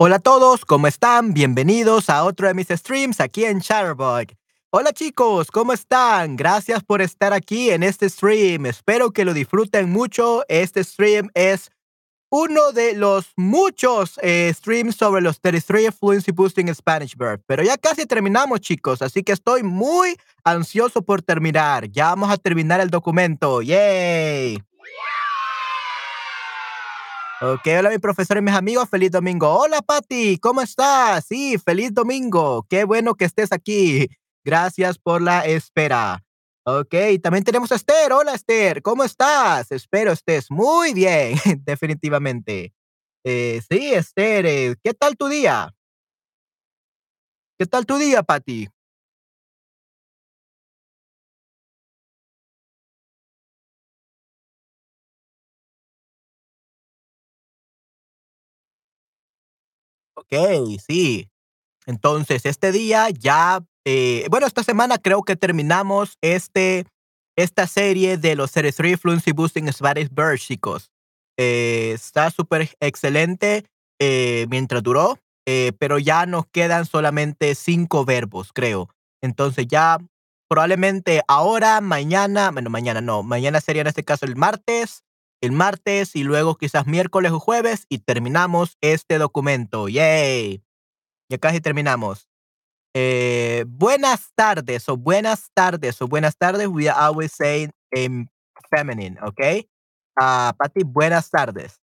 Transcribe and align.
Hola 0.00 0.16
a 0.16 0.20
todos, 0.20 0.64
¿cómo 0.64 0.86
están? 0.86 1.34
Bienvenidos 1.34 2.08
a 2.08 2.22
otro 2.22 2.46
de 2.46 2.54
mis 2.54 2.68
streams 2.68 3.18
aquí 3.18 3.44
en 3.44 3.60
Chatterbug. 3.60 4.28
Hola 4.70 4.92
chicos, 4.92 5.50
¿cómo 5.50 5.72
están? 5.72 6.36
Gracias 6.36 6.84
por 6.84 7.02
estar 7.02 7.32
aquí 7.32 7.70
en 7.70 7.82
este 7.82 8.08
stream. 8.08 8.66
Espero 8.66 9.10
que 9.10 9.24
lo 9.24 9.34
disfruten 9.34 9.90
mucho. 9.90 10.44
Este 10.46 10.84
stream 10.84 11.30
es 11.34 11.72
uno 12.30 12.70
de 12.70 12.94
los 12.94 13.32
muchos 13.34 14.20
eh, 14.22 14.52
streams 14.54 14.94
sobre 14.94 15.20
los 15.20 15.40
33 15.40 15.92
Fluency 15.92 16.30
Boosting 16.30 16.72
Spanish 16.72 17.16
Verb. 17.16 17.42
Pero 17.48 17.64
ya 17.64 17.76
casi 17.76 18.06
terminamos, 18.06 18.60
chicos, 18.60 19.02
así 19.02 19.24
que 19.24 19.32
estoy 19.32 19.64
muy 19.64 20.16
ansioso 20.44 21.02
por 21.02 21.22
terminar. 21.22 21.90
Ya 21.90 22.10
vamos 22.10 22.30
a 22.30 22.36
terminar 22.36 22.80
el 22.80 22.90
documento. 22.90 23.62
¡Yay! 23.62 24.62
Ok, 27.40 27.68
hola 27.78 27.90
mi 27.90 27.98
profesor 27.98 28.36
y 28.38 28.40
mis 28.40 28.52
amigos, 28.52 28.88
feliz 28.88 29.12
domingo. 29.12 29.48
Hola 29.48 29.80
Patti, 29.80 30.38
¿cómo 30.38 30.60
estás? 30.60 31.24
Sí, 31.24 31.56
feliz 31.56 31.94
domingo. 31.94 32.66
Qué 32.68 32.82
bueno 32.82 33.14
que 33.14 33.26
estés 33.26 33.52
aquí. 33.52 34.08
Gracias 34.44 34.98
por 34.98 35.22
la 35.22 35.46
espera. 35.46 36.24
Ok, 36.64 36.94
también 37.22 37.44
tenemos 37.44 37.70
a 37.70 37.76
Esther. 37.76 38.12
Hola 38.12 38.34
Esther, 38.34 38.82
¿cómo 38.82 39.04
estás? 39.04 39.70
Espero 39.70 40.10
estés 40.10 40.50
muy 40.50 40.92
bien, 40.94 41.38
definitivamente. 41.64 42.72
Eh, 43.22 43.62
sí, 43.70 43.94
Esther, 43.94 44.44
eh, 44.44 44.74
¿qué 44.82 44.92
tal 44.92 45.16
tu 45.16 45.28
día? 45.28 45.72
¿Qué 47.56 47.66
tal 47.66 47.86
tu 47.86 47.98
día, 47.98 48.24
Patti? 48.24 48.68
Ok, 60.30 60.78
sí. 60.86 61.30
Entonces, 61.86 62.44
este 62.44 62.70
día 62.70 63.08
ya, 63.10 63.60
eh, 63.86 64.26
bueno, 64.30 64.46
esta 64.46 64.62
semana 64.62 64.98
creo 64.98 65.22
que 65.22 65.36
terminamos 65.36 66.18
este, 66.20 66.86
esta 67.36 67.66
serie 67.66 68.18
de 68.18 68.34
los 68.36 68.52
33 68.52 69.00
Fluency 69.00 69.32
Boosting 69.32 69.72
Spanish 69.72 70.08
Birds, 70.10 70.42
chicos. 70.42 70.90
Eh, 71.38 71.92
está 71.94 72.30
súper 72.30 72.68
excelente 72.80 73.64
eh, 74.00 74.46
mientras 74.50 74.82
duró, 74.82 75.18
eh, 75.46 75.72
pero 75.78 75.98
ya 75.98 76.26
nos 76.26 76.46
quedan 76.46 76.84
solamente 76.84 77.54
cinco 77.54 78.04
verbos, 78.04 78.52
creo. 78.52 78.90
Entonces 79.22 79.66
ya 79.68 79.98
probablemente 80.48 81.22
ahora, 81.28 81.80
mañana, 81.80 82.50
bueno, 82.50 82.70
mañana 82.70 83.00
no, 83.00 83.22
mañana 83.22 83.60
sería 83.60 83.82
en 83.82 83.88
este 83.88 84.04
caso 84.04 84.26
el 84.26 84.36
martes, 84.36 85.04
el 85.40 85.52
martes 85.52 86.16
y 86.16 86.24
luego 86.24 86.56
quizás 86.56 86.86
miércoles 86.86 87.32
o 87.32 87.40
jueves 87.40 87.86
y 87.88 87.98
terminamos 87.98 88.76
este 88.80 89.18
documento. 89.18 89.88
¡Yay! 89.88 90.62
Ya 91.30 91.38
casi 91.38 91.60
terminamos. 91.60 92.28
Eh, 92.94 93.64
buenas 93.68 94.32
tardes 94.34 94.88
o 94.88 94.96
buenas 94.96 95.50
tardes 95.54 96.00
o 96.02 96.08
buenas 96.08 96.36
tardes. 96.36 96.68
We 96.68 96.88
always 96.88 97.32
say 97.32 97.68
in 97.92 98.28
feminine, 98.70 99.18
¿ok? 99.22 99.66
Ah, 100.18 100.54
Pati, 100.58 100.82
buenas 100.84 101.30
tardes. 101.30 101.80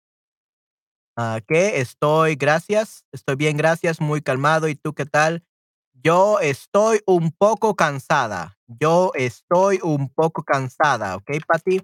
¿Qué? 1.47 1.81
Estoy, 1.81 2.37
gracias. 2.37 3.05
Estoy 3.13 3.37
bien, 3.37 3.57
gracias. 3.57 4.01
Muy 4.01 4.23
calmado. 4.23 4.69
¿Y 4.69 4.75
tú 4.75 4.95
qué 4.95 5.05
tal? 5.05 5.45
Yo 5.93 6.41
estoy 6.41 7.01
un 7.07 7.31
poco 7.33 7.77
cansada. 7.77 8.57
Yo 8.67 9.13
estoy 9.15 9.79
un 9.83 10.09
poco 10.09 10.43
cansada, 10.43 11.17
¿ok, 11.17 11.31
Pati? 11.47 11.83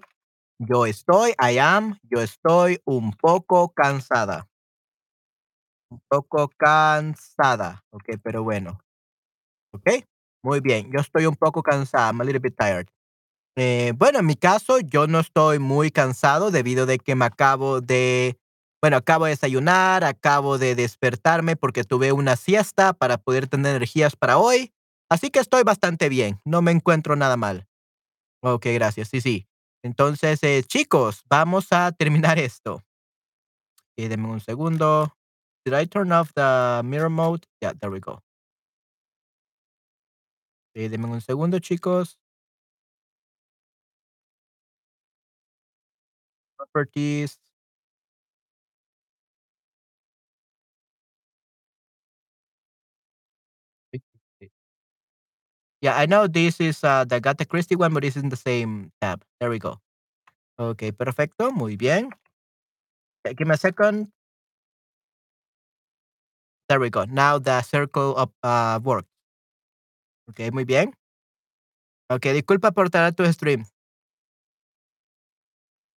Yo 0.61 0.85
estoy, 0.85 1.31
I 1.39 1.57
am, 1.59 1.97
yo 2.03 2.21
estoy 2.21 2.81
un 2.83 3.13
poco 3.13 3.69
cansada. 3.73 4.45
Un 5.91 5.99
poco 6.07 6.49
cansada, 6.57 7.83
¿ok? 7.91 8.19
Pero 8.21 8.43
bueno. 8.43 8.79
¿Ok? 9.73 10.05
Muy 10.43 10.61
bien. 10.61 10.91
Yo 10.91 10.99
estoy 10.99 11.25
un 11.25 11.35
poco 11.35 11.63
cansada. 11.63 12.09
I'm 12.11 12.21
a 12.21 12.23
little 12.23 12.39
bit 12.39 12.55
tired. 12.57 12.87
Eh, 13.57 13.93
bueno, 13.97 14.19
en 14.19 14.27
mi 14.27 14.35
caso, 14.35 14.79
yo 14.79 15.07
no 15.07 15.19
estoy 15.19 15.59
muy 15.59 15.91
cansado 15.91 16.51
debido 16.51 16.85
de 16.85 16.99
que 16.99 17.15
me 17.15 17.25
acabo 17.25 17.81
de, 17.81 18.39
bueno, 18.81 18.97
acabo 18.97 19.25
de 19.25 19.31
desayunar, 19.31 20.03
acabo 20.05 20.57
de 20.57 20.75
despertarme 20.75 21.55
porque 21.57 21.83
tuve 21.83 22.11
una 22.13 22.35
siesta 22.37 22.93
para 22.93 23.17
poder 23.17 23.47
tener 23.47 23.75
energías 23.75 24.15
para 24.15 24.37
hoy. 24.39 24.73
Así 25.09 25.31
que 25.31 25.39
estoy 25.39 25.63
bastante 25.63 26.09
bien. 26.09 26.41
No 26.45 26.61
me 26.61 26.71
encuentro 26.71 27.15
nada 27.15 27.37
mal. 27.37 27.67
Ok, 28.43 28.67
gracias. 28.73 29.09
Sí, 29.09 29.21
sí. 29.21 29.48
Entonces, 29.83 30.43
eh, 30.43 30.63
chicos, 30.67 31.23
vamos 31.29 31.67
a 31.71 31.91
terminar 31.91 32.37
esto. 32.39 32.83
Y 33.97 34.07
un 34.13 34.39
segundo. 34.39 35.13
Did 35.65 35.73
I 35.73 35.85
turn 35.85 36.11
off 36.13 36.31
the 36.33 36.81
mirror 36.85 37.09
mode? 37.09 37.45
Yeah, 37.61 37.73
there 37.79 37.91
we 37.91 37.99
go. 37.99 38.21
Un 40.75 41.21
segundo, 41.21 41.59
chicos. 41.59 42.15
Properties. 46.57 47.37
Yeah, 55.81 55.95
I 55.95 56.05
know 56.05 56.27
this 56.27 56.59
is 56.59 56.83
uh, 56.83 57.05
the 57.05 57.15
Agatha 57.15 57.45
Christie 57.45 57.75
one, 57.75 57.93
but 57.93 58.03
it's 58.03 58.17
in 58.17 58.29
the 58.29 58.35
same 58.35 58.91
tab. 59.01 59.23
There 59.39 59.49
we 59.49 59.59
go. 59.59 59.79
Ok, 60.59 60.91
perfecto. 60.91 61.51
Muy 61.51 61.77
bien. 61.77 62.11
Okay, 63.23 63.33
give 63.33 63.47
me 63.47 63.53
a 63.53 63.57
second. 63.57 64.11
There 66.67 66.79
we 66.79 66.89
go. 66.89 67.05
Now 67.05 67.39
the 67.39 67.61
circle 67.61 68.15
of 68.15 68.29
uh, 68.43 68.79
work. 68.83 69.05
Ok, 70.29 70.51
muy 70.51 70.65
bien. 70.65 70.93
Ok, 72.11 72.33
disculpa 72.33 72.71
por 72.71 72.89
tardar 72.89 73.15
tu 73.15 73.25
stream. 73.31 73.65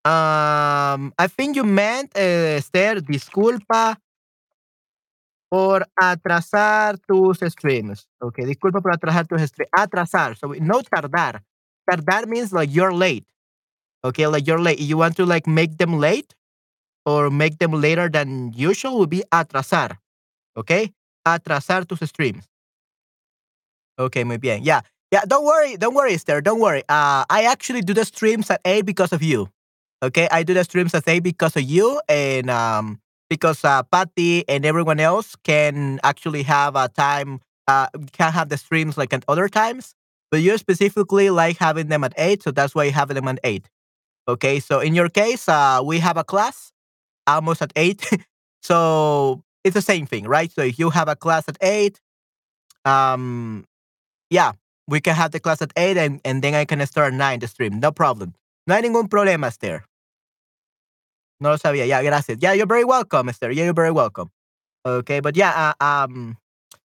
Um, 0.04 1.12
I 1.18 1.26
think 1.28 1.56
you 1.56 1.64
meant, 1.64 2.10
uh, 2.16 2.58
Esther, 2.58 3.00
disculpa 3.00 3.98
por 5.52 5.86
atrasar 5.96 6.98
tus 7.06 7.40
streams. 7.52 8.08
Okay, 8.22 8.46
disculpa 8.46 8.80
por 8.80 8.94
atrasar 8.94 9.26
tus 9.26 9.42
streams. 9.42 9.68
Atrasar. 9.76 10.34
So 10.34 10.48
no 10.58 10.80
tardar. 10.80 11.44
Tardar 11.86 12.26
means 12.26 12.54
like 12.54 12.72
you're 12.72 12.94
late. 12.94 13.26
Okay, 14.02 14.26
like 14.28 14.46
you're 14.46 14.58
late. 14.58 14.80
You 14.80 14.96
want 14.96 15.14
to 15.16 15.26
like 15.26 15.46
make 15.46 15.76
them 15.76 16.00
late 16.00 16.34
or 17.04 17.28
make 17.28 17.58
them 17.58 17.72
later 17.72 18.08
than 18.08 18.54
usual 18.54 18.98
would 19.00 19.10
be 19.10 19.24
atrasar. 19.30 19.98
Okay? 20.56 20.94
Atrasar 21.28 21.86
tus 21.86 22.00
streams. 22.08 22.48
Okay, 23.98 24.24
muy 24.24 24.38
bien. 24.38 24.64
Yeah. 24.64 24.80
Yeah, 25.10 25.26
don't 25.28 25.44
worry, 25.44 25.76
don't 25.76 25.94
worry, 25.94 26.14
Esther. 26.14 26.40
Don't 26.40 26.60
worry. 26.60 26.82
Uh, 26.88 27.26
I 27.28 27.44
actually 27.44 27.82
do 27.82 27.92
the 27.92 28.06
streams 28.06 28.50
at 28.50 28.62
8 28.64 28.86
because 28.86 29.12
of 29.12 29.22
you. 29.22 29.50
Okay, 30.02 30.28
I 30.30 30.44
do 30.44 30.54
the 30.54 30.64
streams 30.64 30.94
at 30.94 31.06
8 31.06 31.22
because 31.22 31.54
of 31.58 31.62
you 31.64 32.00
and 32.08 32.48
um 32.48 33.01
because 33.32 33.64
uh, 33.64 33.82
Patty 33.84 34.46
and 34.46 34.66
everyone 34.66 35.00
else 35.00 35.36
can 35.42 35.98
actually 36.04 36.42
have 36.42 36.76
a 36.76 36.86
time, 36.88 37.40
uh, 37.66 37.86
can 38.12 38.30
have 38.30 38.50
the 38.50 38.58
streams 38.58 38.98
like 38.98 39.14
at 39.14 39.24
other 39.26 39.48
times, 39.48 39.94
but 40.30 40.42
you 40.42 40.58
specifically 40.58 41.30
like 41.30 41.56
having 41.56 41.88
them 41.88 42.04
at 42.04 42.12
8, 42.18 42.42
so 42.42 42.50
that's 42.50 42.74
why 42.74 42.84
you 42.84 42.92
have 42.92 43.08
them 43.08 43.26
at 43.28 43.40
8. 43.42 43.64
Okay, 44.28 44.60
so 44.60 44.80
in 44.80 44.94
your 44.94 45.08
case, 45.08 45.48
uh, 45.48 45.80
we 45.82 45.98
have 45.98 46.18
a 46.18 46.24
class 46.24 46.74
almost 47.26 47.62
at 47.62 47.72
8, 47.74 48.04
so 48.62 49.42
it's 49.64 49.72
the 49.72 49.80
same 49.80 50.04
thing, 50.04 50.24
right? 50.28 50.52
So 50.52 50.60
if 50.60 50.78
you 50.78 50.90
have 50.90 51.08
a 51.08 51.16
class 51.16 51.48
at 51.48 51.56
8, 51.62 51.98
um, 52.84 53.64
yeah, 54.28 54.52
we 54.86 55.00
can 55.00 55.14
have 55.14 55.30
the 55.30 55.40
class 55.40 55.62
at 55.62 55.72
8 55.74 55.96
and, 55.96 56.20
and 56.26 56.42
then 56.42 56.52
I 56.52 56.66
can 56.66 56.84
start 56.84 57.14
9 57.14 57.38
the 57.38 57.48
stream, 57.48 57.80
no 57.80 57.92
problem. 57.92 58.34
No 58.66 58.78
ningún 58.78 59.08
problema, 59.08 59.46
Esther. 59.46 59.86
No 61.42 61.50
lo 61.50 61.58
sabía. 61.58 61.86
Yeah, 61.86 62.02
gracias. 62.02 62.38
Yeah, 62.40 62.52
you're 62.52 62.68
very 62.68 62.84
welcome, 62.84 63.28
Esther. 63.28 63.50
Yeah, 63.50 63.64
you're 63.64 63.74
very 63.74 63.90
welcome. 63.90 64.30
Okay, 64.86 65.20
but 65.20 65.36
yeah, 65.36 65.74
uh, 65.80 65.84
um, 65.84 66.36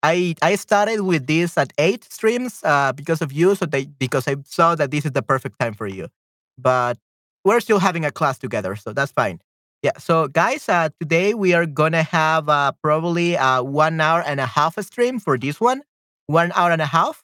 I 0.04 0.36
I 0.42 0.56
started 0.56 1.02
with 1.02 1.28
this 1.28 1.58
at 1.58 1.72
eight 1.78 2.04
streams 2.12 2.60
uh, 2.64 2.92
because 2.92 3.22
of 3.22 3.32
you, 3.32 3.56
so 3.56 3.66
they 3.66 3.86
because 3.86 4.28
I 4.28 4.36
saw 4.46 4.76
that 4.76 4.92
this 4.92 5.06
is 5.06 5.14
the 5.14 5.22
perfect 5.24 5.60
time 5.60 5.74
for 5.74 5.88
you. 5.88 6.10
But 6.58 6.98
we're 7.46 7.62
still 7.62 7.80
having 7.80 8.04
a 8.04 8.12
class 8.12 8.38
together, 8.38 8.76
so 8.76 8.92
that's 8.92 9.14
fine. 9.14 9.40
Yeah. 9.82 9.98
So 9.98 10.28
guys, 10.28 10.68
uh, 10.68 10.90
today 11.00 11.34
we 11.34 11.54
are 11.54 11.66
gonna 11.66 12.04
have 12.04 12.50
uh, 12.50 12.74
probably 12.84 13.38
uh, 13.38 13.64
one 13.64 14.02
hour 14.02 14.22
and 14.28 14.42
a 14.42 14.46
half 14.46 14.78
a 14.78 14.84
stream 14.84 15.20
for 15.20 15.38
this 15.38 15.62
one, 15.62 15.84
one 16.28 16.52
hour 16.56 16.72
and 16.72 16.82
a 16.82 16.86
half, 16.86 17.24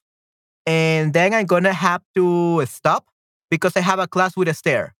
and 0.66 1.14
then 1.14 1.34
I'm 1.34 1.48
gonna 1.48 1.74
have 1.74 2.02
to 2.16 2.66
stop 2.66 3.08
because 3.52 3.76
I 3.76 3.82
have 3.82 4.00
a 4.00 4.08
class 4.08 4.38
with 4.38 4.48
Esther. 4.48 4.94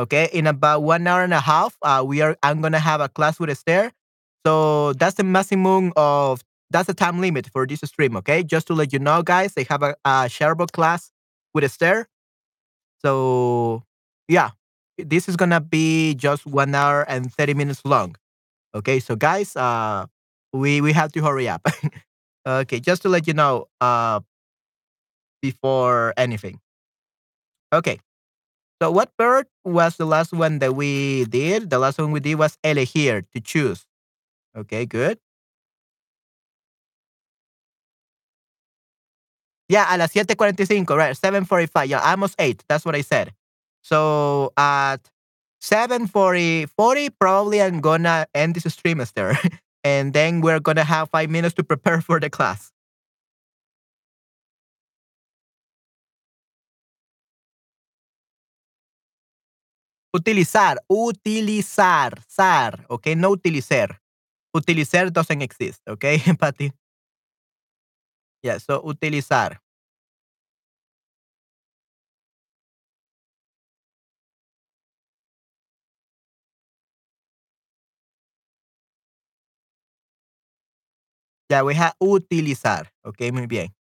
Okay, 0.00 0.28
in 0.32 0.46
about 0.46 0.82
one 0.84 1.06
hour 1.06 1.22
and 1.24 1.34
a 1.34 1.40
half, 1.40 1.76
uh, 1.82 2.04
we 2.06 2.20
are. 2.20 2.36
I'm 2.42 2.60
gonna 2.60 2.78
have 2.78 3.00
a 3.00 3.08
class 3.08 3.40
with 3.40 3.50
Esther. 3.50 3.90
So 4.46 4.92
that's 4.94 5.16
the 5.16 5.24
maximum 5.24 5.92
of 5.96 6.42
that's 6.70 6.86
the 6.86 6.94
time 6.94 7.20
limit 7.20 7.48
for 7.52 7.66
this 7.66 7.80
stream. 7.80 8.16
Okay, 8.18 8.44
just 8.44 8.68
to 8.68 8.74
let 8.74 8.92
you 8.92 9.00
know, 9.00 9.22
guys, 9.22 9.54
they 9.54 9.64
have 9.64 9.82
a, 9.82 9.96
a 10.04 10.30
shareable 10.30 10.70
class 10.70 11.10
with 11.52 11.64
Esther. 11.64 12.06
So 13.04 13.84
yeah, 14.28 14.50
this 14.98 15.28
is 15.28 15.36
gonna 15.36 15.60
be 15.60 16.14
just 16.14 16.46
one 16.46 16.74
hour 16.74 17.02
and 17.08 17.32
thirty 17.32 17.54
minutes 17.54 17.82
long. 17.84 18.16
Okay, 18.74 19.00
so 19.00 19.16
guys, 19.16 19.56
uh, 19.56 20.06
We 20.54 20.80
we 20.82 20.92
have 20.94 21.12
to 21.14 21.22
hurry 21.24 21.48
up. 21.48 21.62
okay, 22.46 22.80
just 22.80 23.02
to 23.04 23.10
let 23.10 23.26
you 23.28 23.34
know, 23.34 23.68
uh, 23.80 24.20
before 25.42 26.14
anything. 26.16 26.60
Okay. 27.72 27.98
So 28.80 28.90
what 28.92 29.10
bird 29.18 29.46
was 29.64 29.96
the 29.96 30.06
last 30.06 30.32
one 30.32 30.60
that 30.60 30.74
we 30.76 31.24
did? 31.24 31.70
The 31.70 31.78
last 31.78 31.98
one 31.98 32.12
we 32.12 32.20
did 32.20 32.36
was 32.36 32.56
elegir, 32.62 33.24
to 33.34 33.40
choose. 33.40 33.84
Okay, 34.56 34.86
good. 34.86 35.18
Yeah, 39.68 39.86
a 39.94 39.98
las 39.98 40.12
siete 40.12 40.34
cuarenta 40.36 40.62
y 40.62 40.66
cinco, 40.66 40.96
right? 40.96 41.14
7:45. 41.16 41.88
Yeah, 41.90 42.00
almost 42.00 42.34
8. 42.38 42.64
That's 42.68 42.84
what 42.84 42.94
I 42.94 43.02
said. 43.02 43.32
So 43.82 44.52
at 44.56 44.98
7:40, 45.60 46.66
40, 46.66 47.10
probably 47.10 47.60
I'm 47.62 47.80
gonna 47.80 48.26
end 48.34 48.54
this 48.54 48.72
stream, 48.72 49.00
Esther. 49.00 49.36
and 49.84 50.12
then 50.14 50.40
we're 50.40 50.60
gonna 50.60 50.84
have 50.84 51.10
five 51.10 51.28
minutes 51.30 51.54
to 51.56 51.64
prepare 51.64 52.00
for 52.08 52.18
the 52.18 52.30
class. 52.30 52.72
Utilizar, 60.14 60.78
utilizar, 60.88 62.22
sar, 62.26 62.86
okay? 62.88 63.14
No 63.14 63.30
utilizar. 63.30 64.00
Utilizar 64.54 65.10
doesn't 65.12 65.42
exist, 65.42 65.82
okay, 65.88 66.18
Patty? 66.40 66.72
Yeah, 68.42 68.58
so 68.58 68.80
utilizar. 68.82 69.58
Yeah, 81.50 81.62
we 81.62 81.74
have 81.74 81.94
utilizar. 82.00 82.88
Okay, 83.04 83.30
muy 83.32 83.46
bien. 83.46 83.74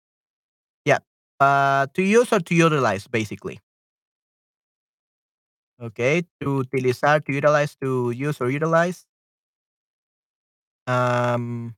Yeah. 0.84 1.00
Uh, 1.40 1.86
to 1.94 2.02
use 2.02 2.32
or 2.32 2.40
to 2.40 2.54
utilize, 2.54 3.08
basically. 3.08 3.60
Okay, 5.80 6.22
to 6.40 6.64
utilizar, 6.64 7.24
to 7.26 7.32
utilize, 7.32 7.74
to 7.76 8.10
use 8.10 8.40
or 8.40 8.50
utilize. 8.50 9.06
Um, 10.86 11.74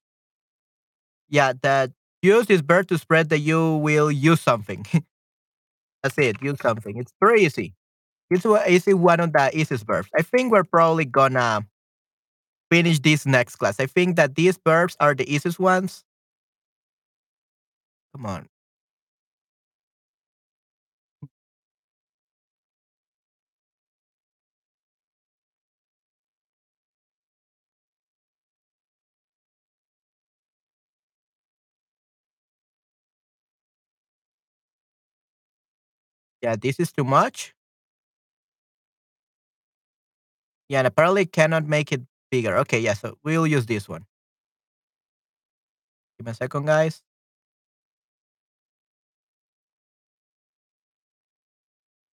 yeah, 1.29 1.53
that 1.63 1.93
use 2.23 2.47
is 2.51 2.61
verb 2.61 2.89
to 2.89 2.99
spread 2.99 3.29
that 3.31 3.39
you 3.41 3.77
will 3.77 4.11
use 4.11 4.41
something. 4.41 4.85
That's 6.03 6.19
it, 6.19 6.43
use 6.43 6.59
something. 6.61 6.97
It's 6.99 7.13
very 7.21 7.43
easy. 7.45 7.75
It's 8.31 8.45
wa- 8.45 8.65
easy 8.69 8.95
one 8.95 9.21
of 9.21 9.33
the 9.33 9.51
easiest 9.59 9.87
verbs. 9.87 10.09
I 10.19 10.23
think 10.23 10.53
we're 10.53 10.65
probably 10.65 11.05
gonna 11.05 11.67
finish 12.71 12.99
this 13.01 13.27
next 13.27 13.57
class. 13.57 13.79
I 13.81 13.87
think 13.87 14.17
that 14.17 14.35
these 14.35 14.59
verbs 14.65 14.97
are 15.01 15.15
the 15.15 15.31
easiest 15.33 15.59
ones. 15.59 16.05
Come 18.13 18.27
on. 18.27 18.49
Yeah, 36.47 36.55
this 36.55 36.79
is 36.79 36.93
too 36.93 37.03
much. 37.03 37.57
Yeah, 40.69 40.79
and 40.79 40.87
apparently 40.87 41.27
cannot 41.27 41.67
make 41.67 41.91
it 41.91 42.03
bigger. 42.31 42.57
Okay, 42.59 42.79
yeah, 42.79 42.95
so 42.95 43.19
we'll 43.25 43.49
use 43.49 43.67
this 43.67 43.89
one. 43.89 44.07
Give 46.17 46.27
me 46.27 46.31
a 46.31 46.35
second, 46.35 46.67
guys. 46.67 47.03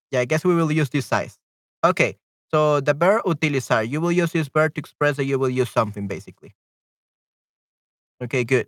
Yeah, 0.10 0.22
I 0.22 0.26
guess 0.26 0.44
we 0.44 0.56
will 0.56 0.72
use 0.72 0.90
this 0.90 1.06
size. 1.06 1.38
Okay, 1.86 2.18
so 2.50 2.82
the 2.82 2.96
verb 2.96 3.22
utilizar. 3.26 3.88
You 3.88 4.02
will 4.02 4.12
use 4.12 4.32
this 4.32 4.48
verb 4.48 4.74
to 4.74 4.80
express 4.80 5.18
that 5.18 5.26
you 5.26 5.38
will 5.38 5.52
use 5.52 5.70
something, 5.70 6.08
basically. 6.08 6.56
Okay, 8.20 8.44
good. 8.46 8.68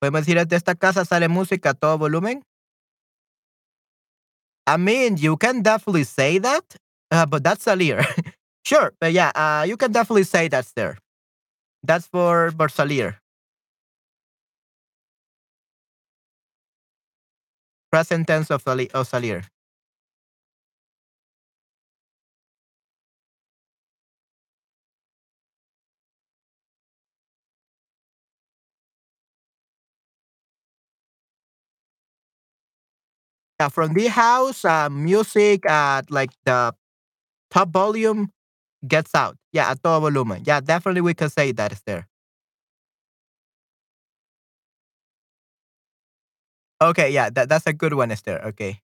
¿Podemos 0.00 0.24
decir 0.24 0.46
de 0.46 0.56
esta 0.56 0.74
casa 0.74 1.04
sale 1.04 1.28
música 1.28 1.70
a 1.70 1.74
todo 1.74 1.98
volumen? 1.98 2.42
I 4.68 4.76
mean, 4.76 5.16
you 5.16 5.36
can 5.36 5.62
definitely 5.62 6.04
say 6.04 6.38
that, 6.38 6.64
uh, 7.10 7.26
but 7.26 7.42
that's 7.42 7.64
salir. 7.64 8.04
sure, 8.64 8.92
but 9.00 9.12
yeah, 9.12 9.32
uh, 9.34 9.64
you 9.66 9.76
can 9.76 9.92
definitely 9.92 10.24
say 10.24 10.48
that's 10.48 10.72
there. 10.72 10.98
That's 11.82 12.06
for, 12.08 12.52
for. 12.52 13.18
Present 17.92 18.26
tense 18.26 18.50
of, 18.50 18.66
of 18.66 19.08
salir. 19.08 19.44
Yeah, 33.60 33.68
from 33.68 33.92
the 33.94 34.06
house, 34.06 34.64
uh, 34.64 34.88
music 34.88 35.66
at 35.66 36.10
like 36.10 36.30
the 36.44 36.72
top 37.50 37.70
volume 37.70 38.30
gets 38.88 39.14
out. 39.14 39.36
Yeah, 39.52 39.70
at 39.70 39.82
todo 39.82 40.00
volumen. 40.00 40.44
Yeah, 40.46 40.60
definitely 40.60 41.02
we 41.02 41.14
can 41.14 41.30
say 41.30 41.52
that 41.52 41.72
is 41.72 41.82
there. 41.86 42.08
Okay, 46.80 47.10
yeah, 47.10 47.30
that, 47.30 47.48
that's 47.48 47.66
a 47.66 47.72
good 47.72 47.94
one, 47.94 48.10
Esther. 48.12 48.40
Okay. 48.46 48.80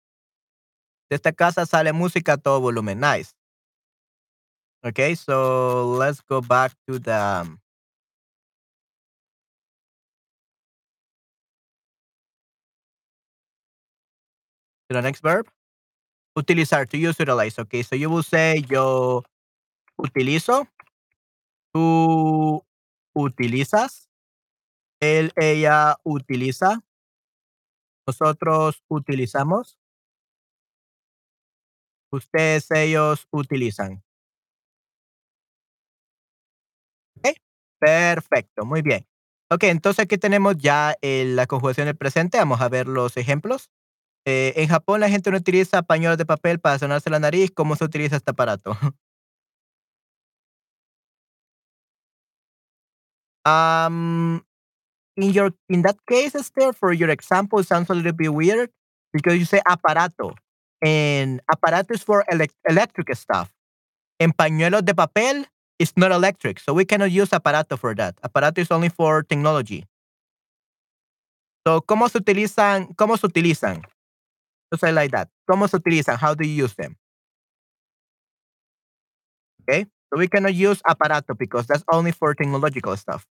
De 1.11 1.17
esta 1.17 1.33
casa 1.33 1.65
sale 1.67 1.93
música 1.93 2.35
a 2.35 2.37
todo 2.37 2.61
volumen. 2.61 2.99
Nice. 3.01 3.35
Okay, 4.85 5.15
so 5.15 5.97
let's 5.97 6.21
go 6.21 6.41
back 6.43 6.73
to 6.87 6.99
the 6.99 7.15
um, 7.17 7.59
the 14.89 15.03
next 15.03 15.23
verb. 15.23 15.47
Utilizar, 16.37 16.89
to 16.89 16.99
use, 16.99 17.19
utilize. 17.21 17.59
Okay, 17.59 17.83
so 17.83 17.97
you 17.97 18.11
will 18.11 18.23
say 18.23 18.63
yo 18.69 19.23
utilizo, 19.99 20.67
tú 21.73 22.65
utilizas, 23.15 24.09
él, 25.01 25.33
ella 25.37 25.97
utiliza, 26.05 26.83
nosotros 28.07 28.83
utilizamos, 28.89 29.79
ustedes, 32.13 32.71
ellos 32.71 33.27
utilizan. 33.31 34.03
Ok, 37.19 37.37
perfecto, 37.79 38.65
muy 38.65 38.83
bien. 38.83 39.07
Ok, 39.51 39.65
entonces 39.65 40.05
aquí 40.05 40.19
tenemos 40.19 40.57
ya 40.57 40.97
eh, 41.03 41.25
la 41.27 41.47
conjugación 41.47 41.87
del 41.87 41.97
presente. 41.97 42.39
Vamos 42.39 42.61
a 42.61 42.69
ver 42.69 42.89
los 42.89 43.17
ejemplos. 43.17 43.71
Eh, 44.27 44.55
en 44.57 44.69
Japón 44.69 45.01
la 45.01 45.09
gente 45.09 45.31
no 45.31 45.37
utiliza 45.37 45.83
pañuelos 45.83 46.17
de 46.19 46.25
papel 46.27 46.59
para 46.59 46.79
sonarse 46.79 47.11
la 47.11 47.19
nariz. 47.19 47.51
¿Cómo 47.55 47.77
se 47.77 47.85
utiliza 47.85 48.17
este 48.17 48.31
aparato? 48.31 48.77
in 55.17 55.33
your 55.33 55.53
in 55.69 55.83
that 55.83 55.97
case, 56.07 56.35
Esther, 56.35 56.73
for 56.73 56.93
your 56.93 57.11
example, 57.11 57.63
sounds 57.63 57.91
a 57.91 57.95
little 57.95 58.13
bit 58.13 58.33
weird 58.33 58.71
because 59.13 59.39
you 59.39 59.45
say 59.45 59.61
aparato, 59.67 60.35
and 60.83 61.41
aparato 61.55 61.99
for 62.01 62.25
elec- 62.31 62.57
electric 62.69 63.15
stuff. 63.17 63.53
And 64.19 64.37
pañuelos 64.37 64.85
de 64.85 64.95
papel 64.95 65.45
is 65.79 65.93
not 65.97 66.13
electric, 66.13 66.61
so 66.61 66.73
we 66.73 66.85
cannot 66.85 67.11
use 67.11 67.31
aparato 67.31 67.79
for 67.79 67.95
that. 67.97 68.17
Aparato 68.23 68.59
is 68.59 68.71
only 68.71 68.89
for 68.89 69.23
technology. 69.23 69.85
So, 71.67 71.81
¿cómo 71.81 72.09
se 72.11 72.19
utilizan? 72.19 72.95
¿Cómo 72.95 73.17
se 73.19 73.27
utilizan? 73.27 73.83
Just 74.73 74.81
say 74.83 74.93
like 74.93 75.11
that. 75.13 75.29
¿Cómo 75.51 75.69
se 75.69 75.79
utilizan? 75.79 76.17
How 76.19 76.35
do 76.35 76.47
you 76.47 76.65
use 76.65 76.75
them? 76.75 76.97
Okay, 79.63 79.85
so 80.11 80.19
we 80.19 80.29
cannot 80.29 80.55
use 80.55 80.81
aparato 80.83 81.37
because 81.37 81.67
that's 81.67 81.85
only 81.93 82.13
for 82.13 82.35
technological 82.35 82.97
stuff. 82.97 83.27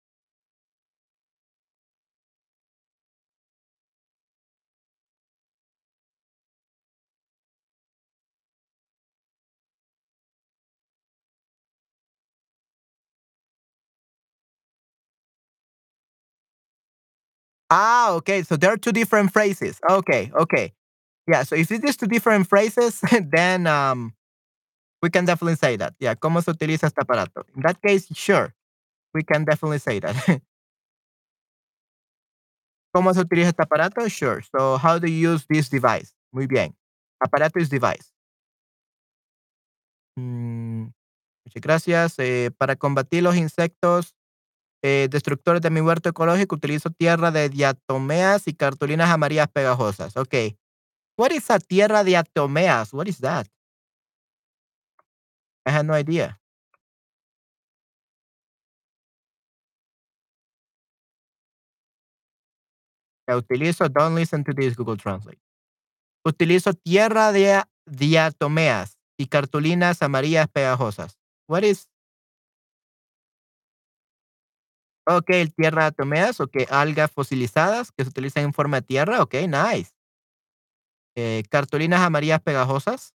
Ah, 17.70 18.12
okay. 18.14 18.44
So 18.44 18.56
there 18.58 18.72
are 18.72 18.78
two 18.78 18.92
different 18.92 19.32
phrases. 19.34 19.80
Okay, 19.90 20.32
okay. 20.36 20.74
Yeah, 21.28 21.44
so 21.44 21.56
if 21.56 21.72
it 21.72 21.84
is 21.86 21.96
two 21.98 22.08
different 22.08 22.48
phrases, 22.48 23.00
then 23.32 23.68
um 23.68 24.14
we 25.02 25.10
can 25.10 25.26
definitely 25.26 25.56
say 25.58 25.78
that. 25.78 25.94
Yeah, 26.00 26.16
¿cómo 26.16 26.42
se 26.44 26.52
utiliza 26.52 26.88
este 26.88 27.02
aparato? 27.02 27.46
In 27.56 27.64
that 27.64 27.82
case, 27.82 28.08
sure. 28.16 28.54
We 29.14 29.24
can 29.24 29.46
definitely 29.46 29.80
say 29.80 30.00
that. 30.02 30.16
¿Cómo 32.94 33.14
se 33.14 33.22
utiliza 33.22 33.50
este 33.50 33.64
aparato? 33.64 34.08
Sure. 34.10 34.42
So, 34.52 34.78
how 34.78 35.00
do 35.00 35.08
you 35.08 35.32
use 35.34 35.46
this 35.50 35.70
device? 35.70 36.14
Muy 36.32 36.48
bien. 36.48 36.76
Aparato 37.20 37.60
is 37.60 37.70
device. 37.70 38.12
Mm, 40.18 40.84
muchas 41.46 41.62
gracias. 41.62 42.16
Eh, 42.20 42.52
para 42.58 42.76
combatir 42.76 43.24
los 43.24 43.36
insectos 43.36 44.16
eh, 44.84 45.10
destructores 45.12 45.62
de 45.62 45.70
mi 45.72 45.82
huerto 45.82 46.10
ecológico, 46.10 46.56
utilizo 46.56 46.92
tierra 46.92 47.32
de 47.32 47.50
diatomeas 47.50 48.48
y 48.48 48.54
cartulinas 48.56 49.12
amarillas 49.12 49.50
pegajosas. 49.50 50.18
Ok. 50.18 50.36
What 51.18 51.32
is 51.32 51.50
a 51.50 51.60
tierra 51.60 52.04
de 52.04 52.12
diatomeas? 52.12 52.92
What 52.94 53.08
is 53.08 53.20
that? 53.20 53.48
I 55.66 55.72
had 55.72 55.86
no 55.86 55.94
idea. 55.94 56.38
utilizo, 63.38 63.88
don't 63.90 64.16
listen 64.16 64.44
to 64.44 64.54
this 64.54 64.76
Google 64.76 64.98
Translate. 64.98 65.40
Utilizo 66.26 66.74
tierra 66.74 67.32
de 67.32 67.64
diatomeas 67.86 68.98
y 69.18 69.28
cartulinas 69.28 70.02
amarillas 70.02 70.48
pegajosas. 70.50 71.18
What 71.48 71.64
is? 71.64 71.88
Ok, 75.06 75.30
tierra 75.58 75.84
de 75.84 75.88
diatomeas, 75.92 76.40
ok, 76.40 76.56
algas 76.70 77.12
fosilizadas 77.12 77.92
que 77.92 78.04
se 78.06 78.10
utilizan 78.10 78.44
en 78.46 78.54
forma 78.54 78.78
de 78.78 78.88
tierra, 78.88 79.22
ok, 79.22 79.34
nice. 79.50 79.92
Eh, 81.16 81.44
cartulinas 81.50 82.02
amarillas 82.02 82.42
pegajosas. 82.42 83.12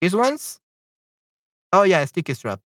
These 0.00 0.14
ones? 0.16 0.58
Oh 1.72 1.84
yeah, 1.84 2.04
sticky 2.04 2.34
strap. 2.34 2.60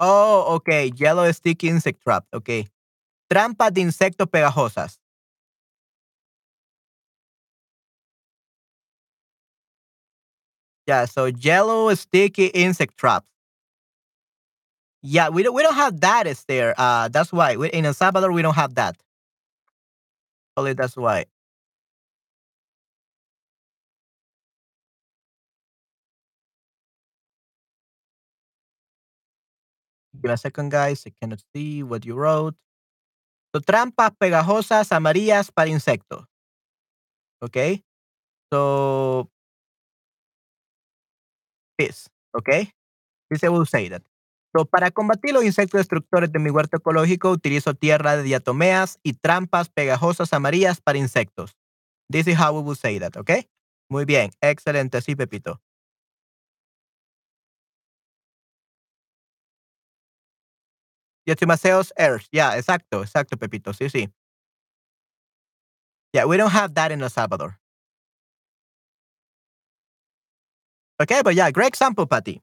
Oh, 0.00 0.54
okay. 0.56 0.90
Yellow 0.96 1.30
sticky 1.32 1.68
insect 1.68 2.02
trap. 2.02 2.24
Okay. 2.34 2.66
Trampas 3.30 3.72
de 3.72 3.82
insectos 3.82 4.28
pegajosas. 4.28 4.98
Yeah, 10.86 11.06
so 11.06 11.26
yellow 11.26 11.94
sticky 11.94 12.46
insect 12.46 12.96
traps. 12.98 13.26
Yeah, 15.02 15.28
we 15.28 15.42
don't 15.42 15.54
we 15.54 15.62
don't 15.62 15.74
have 15.74 16.00
that 16.00 16.26
is 16.26 16.44
there. 16.48 16.74
Uh 16.78 17.08
that's 17.08 17.32
why. 17.32 17.56
We, 17.56 17.68
in 17.70 17.84
El 17.84 17.94
Salvador 17.94 18.32
we 18.32 18.42
don't 18.42 18.54
have 18.54 18.74
that. 18.76 18.96
Only 20.56 20.72
that's 20.74 20.96
why. 20.96 21.26
Give 30.22 30.30
a 30.30 30.36
second, 30.36 30.70
guys. 30.70 31.04
I 31.06 31.10
cannot 31.20 31.42
see 31.54 31.82
what 31.82 32.04
you 32.04 32.14
wrote. 32.14 32.54
So, 33.54 33.60
trampas 33.60 34.12
pegajosas 34.18 34.92
amarillas 34.92 35.50
para 35.50 35.70
insectos. 35.70 36.26
Okay. 37.42 37.82
So, 38.52 39.30
this. 41.78 42.08
Okay. 42.34 42.72
This 43.30 43.44
I 43.44 43.48
will 43.48 43.66
say 43.66 43.88
that. 43.88 44.02
So, 44.56 44.64
para 44.66 44.90
combatir 44.92 45.32
los 45.34 45.44
insectos 45.44 45.80
destructores 45.80 46.30
de 46.30 46.38
mi 46.38 46.50
huerto 46.50 46.76
ecológico, 46.76 47.30
utilizo 47.30 47.74
tierra 47.74 48.16
de 48.16 48.22
diatomeas 48.22 48.98
y 49.02 49.14
trampas 49.14 49.68
pegajosas 49.68 50.32
amarillas 50.32 50.80
para 50.80 50.98
insectos. 50.98 51.56
This 52.10 52.28
is 52.28 52.38
how 52.38 52.52
we 52.52 52.62
will 52.62 52.76
say 52.76 53.00
that, 53.00 53.16
okay? 53.16 53.48
Muy 53.90 54.04
bien, 54.04 54.30
excelente, 54.40 55.00
sí, 55.02 55.16
Pepito. 55.16 55.60
Earth. 61.26 62.26
Yeah, 62.30 62.56
exacto, 62.56 63.02
exacto, 63.02 63.36
Pepito. 63.36 63.72
Sí, 63.72 63.88
sí. 63.90 64.12
Yeah, 66.12 66.26
we 66.26 66.36
don't 66.36 66.52
have 66.52 66.74
that 66.74 66.92
in 66.92 67.02
El 67.02 67.10
Salvador. 67.10 67.58
Okay, 71.00 71.22
but 71.22 71.34
yeah, 71.34 71.50
great 71.50 71.68
example, 71.68 72.06
Patty. 72.06 72.40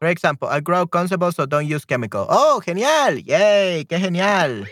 Great 0.00 0.12
example. 0.12 0.48
I 0.48 0.60
grow 0.60 0.86
constable, 0.86 1.32
so 1.32 1.46
don't 1.46 1.66
use 1.66 1.84
chemical. 1.84 2.26
Oh, 2.28 2.60
genial. 2.64 3.18
Yay, 3.18 3.84
qué 3.88 3.98
genial. 3.98 4.66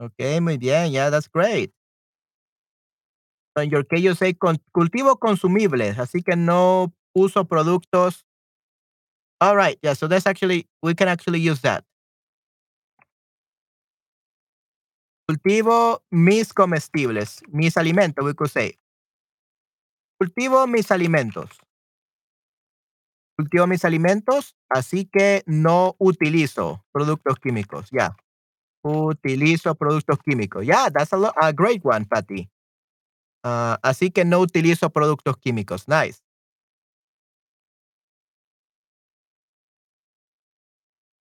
Okay, 0.00 0.40
muy 0.40 0.56
bien. 0.56 0.92
Yeah, 0.92 1.10
that's 1.10 1.28
great. 1.28 1.72
So 3.56 3.62
in 3.62 3.70
your 3.70 3.84
case, 3.84 4.00
you 4.00 4.14
say 4.14 4.32
cultivo 4.32 5.18
consumibles, 5.18 5.98
así 5.98 6.22
que 6.24 6.36
no 6.36 6.92
uso 7.14 7.44
productos 7.44 8.24
all 9.40 9.56
right. 9.56 9.78
Yeah. 9.82 9.94
So 9.94 10.06
that's 10.06 10.26
actually, 10.26 10.66
we 10.82 10.94
can 10.94 11.08
actually 11.08 11.40
use 11.40 11.60
that. 11.62 11.84
Cultivo 15.28 16.02
mis 16.10 16.52
comestibles, 16.52 17.40
mis 17.50 17.76
alimentos, 17.76 18.24
we 18.24 18.34
could 18.34 18.50
say. 18.50 18.74
Cultivo 20.20 20.66
mis 20.66 20.90
alimentos. 20.90 21.48
Cultivo 23.38 23.66
mis 23.66 23.86
alimentos, 23.86 24.54
así 24.68 25.06
que 25.06 25.42
no 25.46 25.94
utilizo 25.98 26.84
productos 26.92 27.36
químicos. 27.38 27.88
Ya. 27.90 28.14
Utilizo 28.84 29.74
productos 29.76 30.18
químicos. 30.18 30.66
Yeah, 30.66 30.90
that's 30.90 31.14
a, 31.14 31.32
a 31.40 31.52
great 31.52 31.80
one, 31.84 32.04
Patty. 32.04 32.50
Uh, 33.42 33.76
así 33.82 34.10
que 34.10 34.26
no 34.26 34.40
utilizo 34.40 34.90
productos 34.90 35.38
químicos. 35.38 35.88
Nice. 35.88 36.20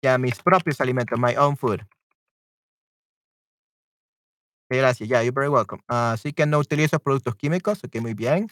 Ya, 0.03 0.17
mis 0.17 0.41
propios 0.41 0.81
alimentos, 0.81 1.17
my 1.17 1.37
own 1.37 1.55
food. 1.55 1.87
Gracias, 4.69 5.07
ya, 5.07 5.23
you're 5.23 5.31
very 5.31 5.47
welcome. 5.49 5.81
Así 5.87 6.33
que 6.33 6.45
no 6.45 6.59
utilizo 6.59 6.99
productos 6.99 7.35
químicos, 7.35 7.81
ok, 7.83 8.01
muy 8.01 8.13
bien. 8.13 8.49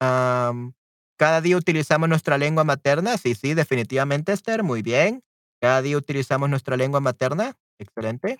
Cada 0.00 1.40
día 1.40 1.56
utilizamos 1.56 2.08
nuestra 2.08 2.38
lengua 2.38 2.64
materna, 2.64 3.16
sí, 3.18 3.34
sí, 3.34 3.54
definitivamente, 3.54 4.32
Esther, 4.32 4.62
muy 4.62 4.82
bien. 4.82 5.22
Cada 5.60 5.82
día 5.82 5.96
utilizamos 5.96 6.48
nuestra 6.50 6.76
lengua 6.76 7.00
materna, 7.00 7.54
excelente. 7.78 8.36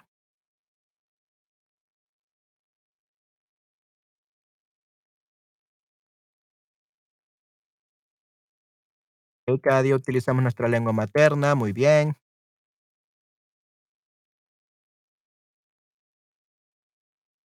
cada 9.62 9.82
día 9.82 9.94
utilizamos 9.96 10.42
nuestra 10.42 10.68
lengua 10.68 10.92
materna, 10.92 11.54
muy 11.54 11.72
bien. 11.72 12.16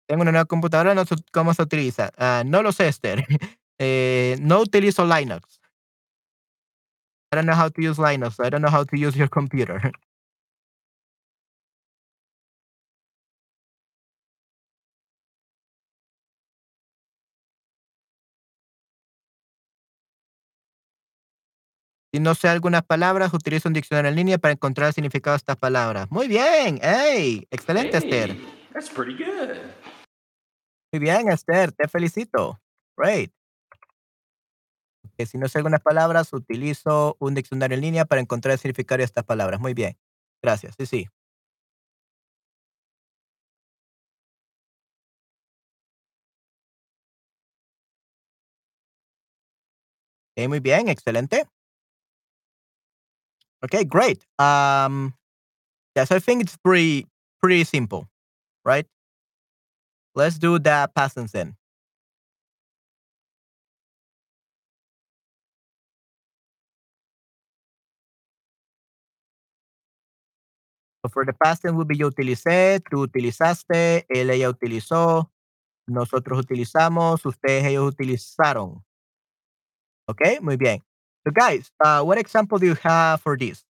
Tengo 0.08 0.22
una 0.22 0.32
nueva 0.32 0.44
computadora, 0.46 0.94
cómo 1.32 1.54
se 1.54 1.62
utiliza. 1.62 2.10
Ah, 2.16 2.42
no 2.44 2.62
lo 2.62 2.72
sé, 2.72 2.88
Esther. 2.88 3.24
Eh, 3.84 4.36
no 4.40 4.60
utilizo 4.60 5.04
Linux. 5.04 5.60
I 7.32 7.36
don't 7.36 7.46
know 7.46 7.56
how 7.56 7.68
to 7.68 7.82
use 7.82 7.98
Linux. 7.98 8.38
I 8.38 8.48
don't 8.48 8.62
know 8.62 8.70
how 8.70 8.84
to 8.84 8.96
use 8.96 9.16
your 9.16 9.28
computer. 9.28 9.90
Si 22.14 22.20
no 22.20 22.34
sé 22.34 22.46
algunas 22.48 22.82
palabras, 22.84 23.32
utilizo 23.32 23.70
un 23.70 23.72
diccionario 23.72 24.10
en 24.10 24.16
línea 24.16 24.36
para 24.36 24.52
encontrar 24.52 24.88
el 24.88 24.92
significado 24.92 25.32
de 25.32 25.38
estas 25.38 25.56
palabras. 25.56 26.10
Muy 26.10 26.28
bien. 26.28 26.78
¡Ey! 26.82 27.48
Excelente, 27.50 27.96
Esther. 27.96 28.36
That's 28.74 28.90
pretty 28.90 29.14
good. 29.14 29.56
Muy 30.92 31.00
bien, 31.00 31.30
Esther, 31.30 31.72
te 31.72 31.88
felicito. 31.88 32.60
Great. 32.98 33.32
Si 35.26 35.38
no 35.38 35.48
sé 35.48 35.58
algunas 35.58 35.80
palabras, 35.80 36.32
utilizo 36.32 37.16
un 37.20 37.34
diccionario 37.34 37.76
en 37.76 37.82
línea 37.82 38.04
para 38.04 38.20
encontrar 38.20 38.52
el 38.52 38.58
significado 38.58 38.98
de 38.98 39.04
estas 39.04 39.24
palabras. 39.24 39.60
Muy 39.60 39.74
bien. 39.74 39.96
Gracias. 40.42 40.74
Sí, 40.78 40.86
sí. 40.86 41.08
muy 50.48 50.60
bien, 50.60 50.88
excelente. 50.88 51.46
Okay, 53.64 53.84
great. 53.84 54.24
Um, 54.38 55.14
I 56.10 56.18
think 56.18 56.42
it's 56.42 56.56
pretty 56.56 57.06
pretty 57.40 57.64
simple, 57.64 58.08
right? 58.64 58.86
Let's 60.14 60.38
do 60.38 60.58
the 60.58 60.90
past 60.94 61.16
tense 61.16 61.32
then. 61.32 61.56
So 71.02 71.10
for 71.10 71.26
the 71.26 71.32
past 71.32 71.62
tense 71.62 71.74
will 71.74 71.84
be 71.84 71.96
yo 71.96 72.06
utilicé, 72.06 72.80
tú 72.88 73.00
utilizaste, 73.00 74.06
él, 74.08 74.30
ella 74.30 74.48
utilizó, 74.48 75.32
nosotros 75.88 76.38
utilizamos, 76.38 77.26
ustedes, 77.26 77.64
ellos 77.64 77.88
utilizaron. 77.88 78.84
Okay, 80.08 80.38
muy 80.40 80.56
bien. 80.56 80.80
So 81.24 81.32
guys, 81.32 81.72
uh, 81.84 82.02
what 82.02 82.18
example 82.18 82.58
do 82.58 82.66
you 82.66 82.76
have 82.84 83.20
for 83.20 83.36
this? 83.36 83.64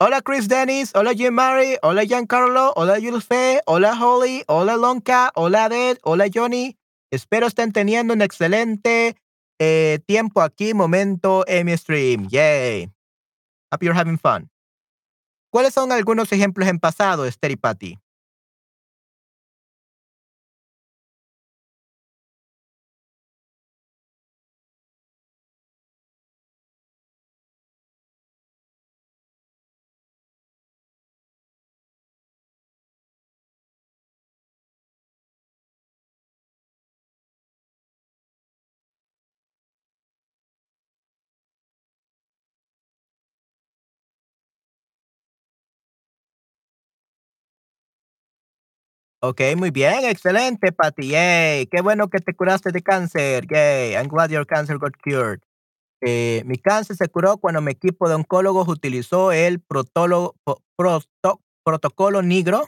Hola 0.00 0.20
Chris 0.20 0.48
Dennis, 0.48 0.92
hola 0.94 1.14
Jim 1.14 1.34
Mary, 1.34 1.78
hola 1.82 2.04
Giancarlo, 2.04 2.72
hola 2.76 2.98
Yulfe, 2.98 3.60
hola 3.66 3.94
Holly, 3.94 4.44
hola 4.48 4.76
Lonka, 4.76 5.30
hola 5.34 5.68
Ded, 5.68 5.98
hola 6.02 6.28
Johnny. 6.28 6.76
Espero 7.12 7.46
estén 7.46 7.72
teniendo 7.72 8.14
un 8.14 8.22
excelente 8.22 9.16
eh, 9.60 9.98
tiempo 10.06 10.42
aquí, 10.42 10.74
momento 10.74 11.44
en 11.46 11.66
mi 11.66 11.76
stream. 11.76 12.28
Yay. 12.30 12.90
Hope 13.72 13.84
you're 13.84 13.94
having 13.94 14.18
fun. 14.18 14.51
¿Cuáles 15.52 15.74
son 15.74 15.92
algunos 15.92 16.32
ejemplos 16.32 16.66
en 16.66 16.78
pasado, 16.78 17.26
Esther 17.26 17.58
Patty? 17.58 17.98
Ok, 49.24 49.40
muy 49.56 49.70
bien, 49.70 50.04
excelente, 50.04 50.72
Patty. 50.72 51.10
Yay, 51.10 51.66
qué 51.66 51.80
bueno 51.80 52.08
que 52.08 52.18
te 52.18 52.34
curaste 52.34 52.72
de 52.72 52.82
cáncer. 52.82 53.46
Yay, 53.48 53.92
I'm 53.92 54.08
glad 54.08 54.30
your 54.30 54.44
cancer 54.44 54.78
got 54.78 54.94
cured. 55.00 55.40
Eh, 56.02 56.42
mi 56.46 56.56
cáncer 56.58 56.96
se 56.96 57.08
curó 57.08 57.38
cuando 57.38 57.60
mi 57.62 57.72
equipo 57.72 58.08
de 58.08 58.16
oncólogos 58.16 58.68
utilizó 58.68 59.32
el 59.32 59.60
protocolo 59.60 60.34
negro. 62.22 62.66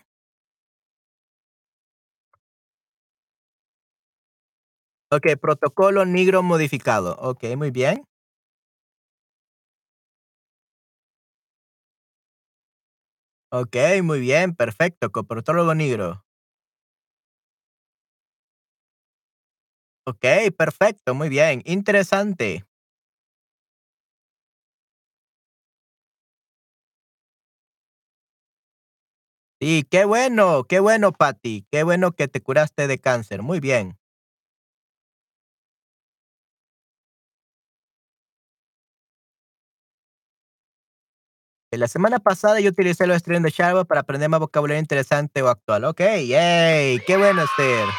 Ok, 5.11 5.37
protocolo 5.40 6.04
negro 6.04 6.42
modificado. 6.42 7.16
Ok, 7.20 7.44
muy 7.56 7.70
bien. 7.70 8.04
Ok, 13.50 13.76
muy 14.02 14.20
bien, 14.20 14.54
perfecto, 14.54 15.11
con 15.12 15.26
protocolo 15.26 15.75
negro. 15.75 16.25
Ok, 20.06 20.25
perfecto, 20.56 21.14
muy 21.14 21.30
bien, 21.30 21.62
interesante. 21.64 22.64
Sí, 29.60 29.86
qué 29.90 30.04
bueno, 30.04 30.64
qué 30.64 30.78
bueno, 30.80 31.12
Patty, 31.12 31.67
qué 31.71 31.84
bueno 31.84 32.12
que 32.12 32.28
te 32.28 32.43
curaste 32.43 32.86
de 32.86 32.99
cáncer, 32.99 33.43
muy 33.43 33.60
bien. 33.60 33.97
La 41.73 41.88
semana 41.88 42.21
pasada 42.21 42.60
yo 42.60 42.71
utilicé 42.71 43.06
los 43.06 43.19
streams 43.19 43.43
de 43.43 43.50
Sharp 43.50 43.88
para 43.88 44.02
aprender 44.02 44.28
más 44.28 44.38
vocabulario 44.40 44.80
interesante 44.80 45.43
o 45.43 45.49
actual. 45.49 45.84
Ok, 45.84 46.00
yay, 46.00 47.00
qué 47.00 47.17
bueno, 47.17 47.43
Esther. 47.43 47.97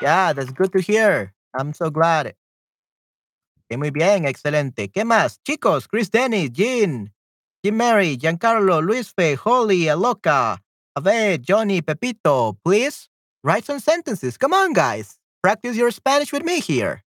Yeah, 0.00 0.32
that's 0.32 0.50
good 0.52 0.72
to 0.72 0.80
hear. 0.80 1.34
I'm 1.54 1.74
so 1.74 1.90
glad. 1.90 2.34
Okay, 3.66 3.76
muy 3.76 3.90
bien, 3.90 4.24
excelente. 4.24 4.88
¿Qué 4.88 5.04
más? 5.04 5.38
Chicos, 5.44 5.86
Chris 5.88 6.10
Dennis, 6.10 6.50
Jean, 6.52 7.12
Jim 7.62 7.76
Mary, 7.76 8.16
Giancarlo, 8.16 8.80
Luis 8.82 9.12
Fe, 9.12 9.36
Holly, 9.36 9.88
Aloca, 9.88 10.58
Ave, 10.96 11.38
Johnny, 11.38 11.82
Pepito, 11.82 12.58
please 12.64 13.08
write 13.44 13.64
some 13.64 13.80
sentences. 13.80 14.36
Come 14.38 14.54
on, 14.54 14.72
guys. 14.72 15.18
Practice 15.42 15.76
your 15.76 15.90
Spanish 15.90 16.32
with 16.32 16.44
me 16.44 16.60
here. 16.60 17.02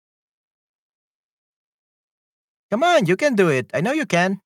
Come 2.71 2.83
on, 2.85 3.07
you 3.07 3.17
can 3.17 3.35
do 3.35 3.49
it. 3.49 3.71
I 3.75 3.81
know 3.81 3.93
you 3.93 4.07
can. 4.07 4.41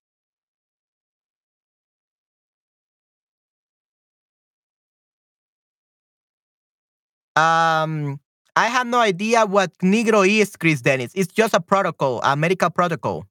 Um, 7.37 8.19
I 8.57 8.69
have 8.69 8.87
no 8.87 8.99
idea 9.01 9.45
what 9.45 9.77
Nigro 9.79 10.27
is, 10.27 10.57
Chris 10.57 10.81
Dennis. 10.81 11.13
It's 11.15 11.33
just 11.33 11.53
a 11.53 11.61
protocol, 11.61 12.21
a 12.23 12.35
medical 12.37 12.71
protocol. 12.71 13.27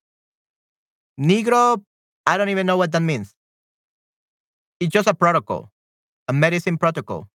Nigro, 1.20 1.84
I 2.28 2.38
don't 2.38 2.50
even 2.50 2.68
know 2.68 2.78
what 2.78 2.92
that 2.92 3.02
means. 3.02 3.34
It's 4.80 4.92
just 4.92 5.08
a 5.08 5.16
protocol, 5.16 5.72
a 6.28 6.34
medicine 6.34 6.78
protocol. 6.78 7.28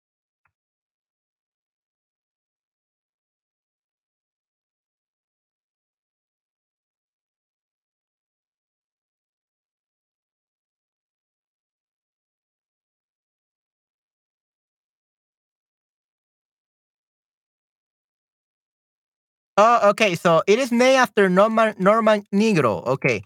Oh, 19.60 19.90
okay. 19.92 20.16
So 20.16 20.42
it 20.48 20.58
is 20.60 20.72
named 20.72 21.00
after 21.04 21.28
Norman 21.30 21.76
Norman 21.78 22.24
Nigro. 22.34 22.86
Okay. 22.96 23.24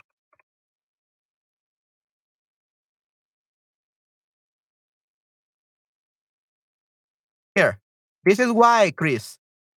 Here. 7.56 7.80
This 8.26 8.40
is 8.40 8.52
why, 8.52 8.92
Chris. 8.96 9.38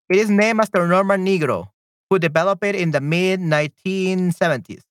It 0.09 0.17
is 0.17 0.29
named 0.29 0.59
after 0.61 0.87
Norman 0.87 1.25
Nigro, 1.25 1.69
who 2.09 2.19
developed 2.19 2.63
it 2.63 2.75
in 2.75 2.91
the 2.91 3.01
mid 3.01 3.39
1970s. 3.39 4.83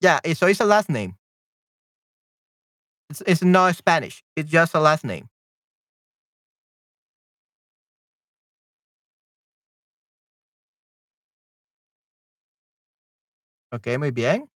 Yeah, 0.00 0.20
so 0.34 0.46
it's 0.46 0.60
a 0.60 0.64
last 0.64 0.88
name. 0.90 1.16
It's, 3.26 3.42
not 3.42 3.74
Spanish. 3.76 4.22
It's 4.36 4.50
just 4.50 4.74
a 4.74 4.80
last 4.80 5.04
name. 5.04 5.28
Ok, 13.72 13.98
muy 13.98 14.10
bien. 14.12 14.48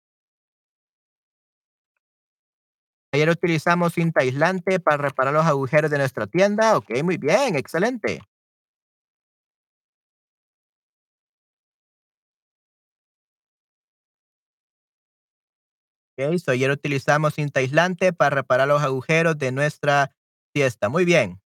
Ayer 3.11 3.29
utilizamos 3.29 3.93
cinta 3.93 4.21
aislante 4.21 4.79
para 4.79 4.97
reparar 4.97 5.33
los 5.33 5.45
agujeros 5.45 5.89
de 5.89 5.97
nuestra 5.97 6.27
tienda. 6.27 6.77
Ok, 6.77 7.03
muy 7.03 7.17
bien, 7.17 7.55
excelente. 7.55 8.21
Ok, 16.19 16.37
so 16.39 16.51
ayer 16.51 16.71
utilizamos 16.71 17.35
cinta 17.35 17.59
aislante 17.59 18.11
para 18.11 18.35
reparar 18.37 18.67
los 18.67 18.81
agujeros 18.81 19.37
de 19.37 19.51
nuestra 19.51 20.11
fiesta. 20.51 20.89
Muy 20.89 21.05
bien. 21.05 21.39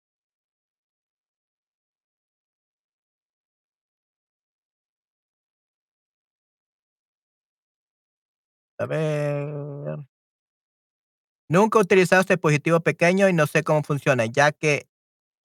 A 8.79 8.87
ver. 8.87 9.99
Nunca 11.51 11.79
he 11.79 11.83
utilizado 11.83 12.21
este 12.21 12.35
dispositivo 12.35 12.81
pequeño 12.81 13.29
y 13.29 13.33
no 13.33 13.47
sé 13.47 13.63
cómo 13.63 13.83
funciona, 13.83 14.27
ya 14.27 14.53
que 14.53 14.87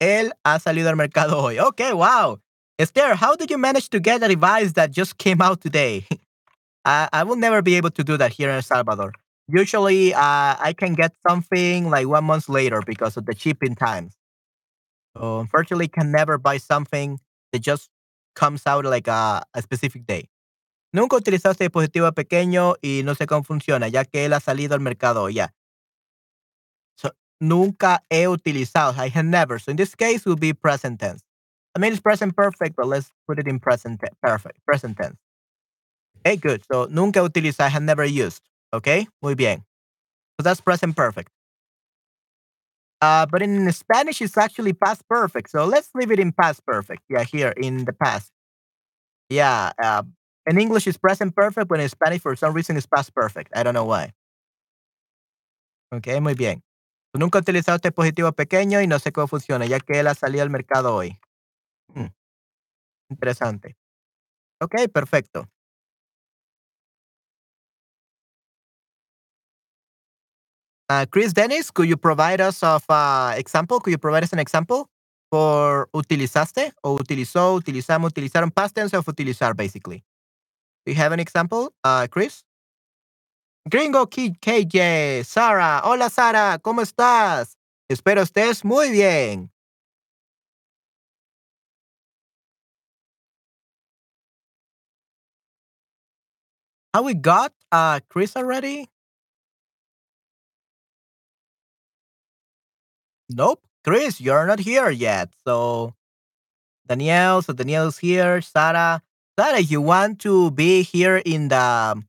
él 0.00 0.32
ha 0.44 0.60
salido 0.60 0.90
al 0.90 0.96
mercado 0.96 1.38
hoy. 1.42 1.60
Okay, 1.60 1.92
wow. 1.92 2.40
Esther, 2.78 3.16
how 3.20 3.36
did 3.36 3.50
you 3.50 3.58
manage 3.58 3.88
to 3.90 4.00
get 4.00 4.22
a 4.22 4.28
device 4.28 4.72
that 4.74 4.90
just 4.92 5.16
came 5.18 5.42
out 5.42 5.60
today? 5.60 6.06
I, 6.84 7.08
I 7.12 7.22
will 7.24 7.36
never 7.36 7.62
be 7.62 7.76
able 7.76 7.90
to 7.90 8.04
do 8.04 8.16
that 8.16 8.32
here 8.32 8.48
in 8.48 8.56
El 8.56 8.62
Salvador. 8.62 9.12
Usually, 9.48 10.14
uh, 10.14 10.56
I 10.58 10.74
can 10.76 10.94
get 10.94 11.12
something 11.26 11.90
like 11.90 12.06
one 12.06 12.24
month 12.24 12.48
later 12.48 12.82
because 12.86 13.16
of 13.16 13.26
the 13.26 13.34
shipping 13.36 13.74
times. 13.74 14.14
So 15.16 15.40
unfortunately, 15.40 15.88
can 15.88 16.10
never 16.10 16.38
buy 16.38 16.58
something 16.58 17.20
that 17.52 17.60
just 17.60 17.88
comes 18.34 18.66
out 18.66 18.84
like 18.84 19.06
a, 19.06 19.44
a 19.54 19.62
specific 19.62 20.06
day. 20.06 20.28
Nunca 20.92 21.16
utilizaste 21.16 21.64
dispositivo 21.64 22.12
pequeño 22.12 22.76
y 22.80 23.02
no 23.04 23.14
sé 23.14 23.26
cómo 23.26 23.44
funciona, 23.44 23.88
ya 23.88 24.04
que 24.04 24.24
él 24.24 24.32
ha 24.32 24.40
salido 24.40 24.74
al 24.74 24.80
mercado 24.80 25.28
ya. 25.28 25.48
So, 26.96 27.10
nunca 27.40 28.00
he 28.10 28.28
utilizado. 28.28 28.94
I 28.96 29.08
have 29.08 29.26
never. 29.26 29.58
So 29.58 29.70
in 29.72 29.76
this 29.76 29.94
case, 29.96 30.24
will 30.24 30.36
be 30.36 30.52
present 30.52 31.00
tense. 31.00 31.22
I 31.74 31.80
mean, 31.80 31.92
it's 31.92 32.00
present 32.00 32.36
perfect, 32.36 32.76
but 32.76 32.86
let's 32.86 33.10
put 33.26 33.38
it 33.40 33.48
in 33.48 33.58
present 33.58 34.00
perfect, 34.22 34.64
present 34.64 34.96
tense. 34.96 35.18
Okay, 36.24 36.36
good. 36.36 36.62
So, 36.72 36.86
nunca 36.90 37.22
utiliza, 37.22 37.60
I 37.60 37.68
have 37.68 37.82
never 37.82 38.04
used. 38.04 38.42
Okay, 38.72 39.06
muy 39.22 39.34
bien. 39.34 39.64
So 40.38 40.42
that's 40.44 40.60
present 40.60 40.96
perfect. 40.96 41.30
Uh, 43.00 43.26
but 43.26 43.42
in 43.42 43.70
Spanish, 43.72 44.22
it's 44.22 44.36
actually 44.38 44.72
past 44.72 45.02
perfect. 45.08 45.50
So 45.50 45.64
let's 45.66 45.90
leave 45.94 46.10
it 46.10 46.18
in 46.18 46.32
past 46.32 46.64
perfect. 46.66 47.02
Yeah, 47.08 47.22
here 47.24 47.50
in 47.56 47.84
the 47.84 47.92
past. 47.92 48.32
Yeah. 49.28 49.72
Uh, 49.82 50.02
in 50.46 50.58
English, 50.58 50.86
it's 50.86 50.96
present 50.98 51.34
perfect, 51.36 51.68
but 51.68 51.80
in 51.80 51.88
Spanish, 51.88 52.22
for 52.22 52.34
some 52.36 52.54
reason, 52.54 52.76
it's 52.76 52.86
past 52.86 53.14
perfect. 53.14 53.52
I 53.54 53.62
don't 53.62 53.74
know 53.74 53.84
why. 53.84 54.12
Ok, 55.92 56.08
muy 56.20 56.34
bien. 56.34 56.62
Nunca 57.14 57.38
has 57.38 57.42
utilizado 57.42 57.76
este 57.76 57.88
dispositivo 57.90 58.32
pequeño 58.32 58.80
y 58.82 58.86
no 58.86 58.98
sé 58.98 59.12
cómo 59.12 59.28
funciona, 59.28 59.66
ya 59.66 59.78
que 59.80 60.00
él 60.00 60.08
ha 60.08 60.14
salido 60.14 60.42
al 60.42 60.50
mercado 60.50 60.94
hoy. 60.94 61.18
Hmm, 61.94 62.06
Interesante. 63.10 63.76
Ok, 64.60 64.74
perfecto. 64.92 65.48
Uh, 70.88 71.06
Chris 71.10 71.32
Dennis, 71.32 71.70
could 71.70 71.88
you 71.88 71.96
provide 71.96 72.40
us 72.40 72.62
of 72.62 72.84
uh, 72.88 73.32
example? 73.36 73.80
Could 73.80 73.92
you 73.92 73.98
provide 73.98 74.22
us 74.24 74.32
an 74.32 74.38
example 74.38 74.88
for 75.30 75.88
utilizaste 75.94 76.72
o 76.82 76.96
utilizó, 76.96 77.54
utilizamos, 77.54 78.10
utilizaron 78.10 78.50
past 78.54 78.74
tense 78.74 78.94
of 78.94 79.06
utilizar 79.06 79.56
basically? 79.56 80.04
Do 80.84 80.92
you 80.92 80.96
have 80.96 81.12
an 81.12 81.20
example, 81.20 81.72
uh, 81.84 82.06
Chris? 82.10 82.44
Gringo 83.68 84.04
Kid 84.04 84.40
KJ, 84.42 85.24
Sara, 85.24 85.80
hola 85.84 86.10
Sara, 86.10 86.58
¿cómo 86.58 86.82
estás? 86.82 87.56
Espero 87.88 88.20
estés 88.20 88.62
muy 88.62 88.90
bien. 88.90 89.50
Have 96.92 97.04
we 97.04 97.14
got 97.14 97.52
uh 97.72 98.00
Chris 98.10 98.36
already? 98.36 98.93
Nope. 103.30 103.60
Chris, 103.84 104.20
you're 104.20 104.46
not 104.46 104.60
here 104.60 104.90
yet. 104.90 105.30
So 105.46 105.94
Danielle, 106.86 107.42
so 107.42 107.52
Danielle's 107.52 107.98
here. 107.98 108.40
Sarah, 108.40 109.02
Sarah, 109.38 109.60
you 109.60 109.80
want 109.80 110.20
to 110.20 110.50
be 110.50 110.82
here 110.82 111.18
in 111.24 111.48
the 111.48 112.02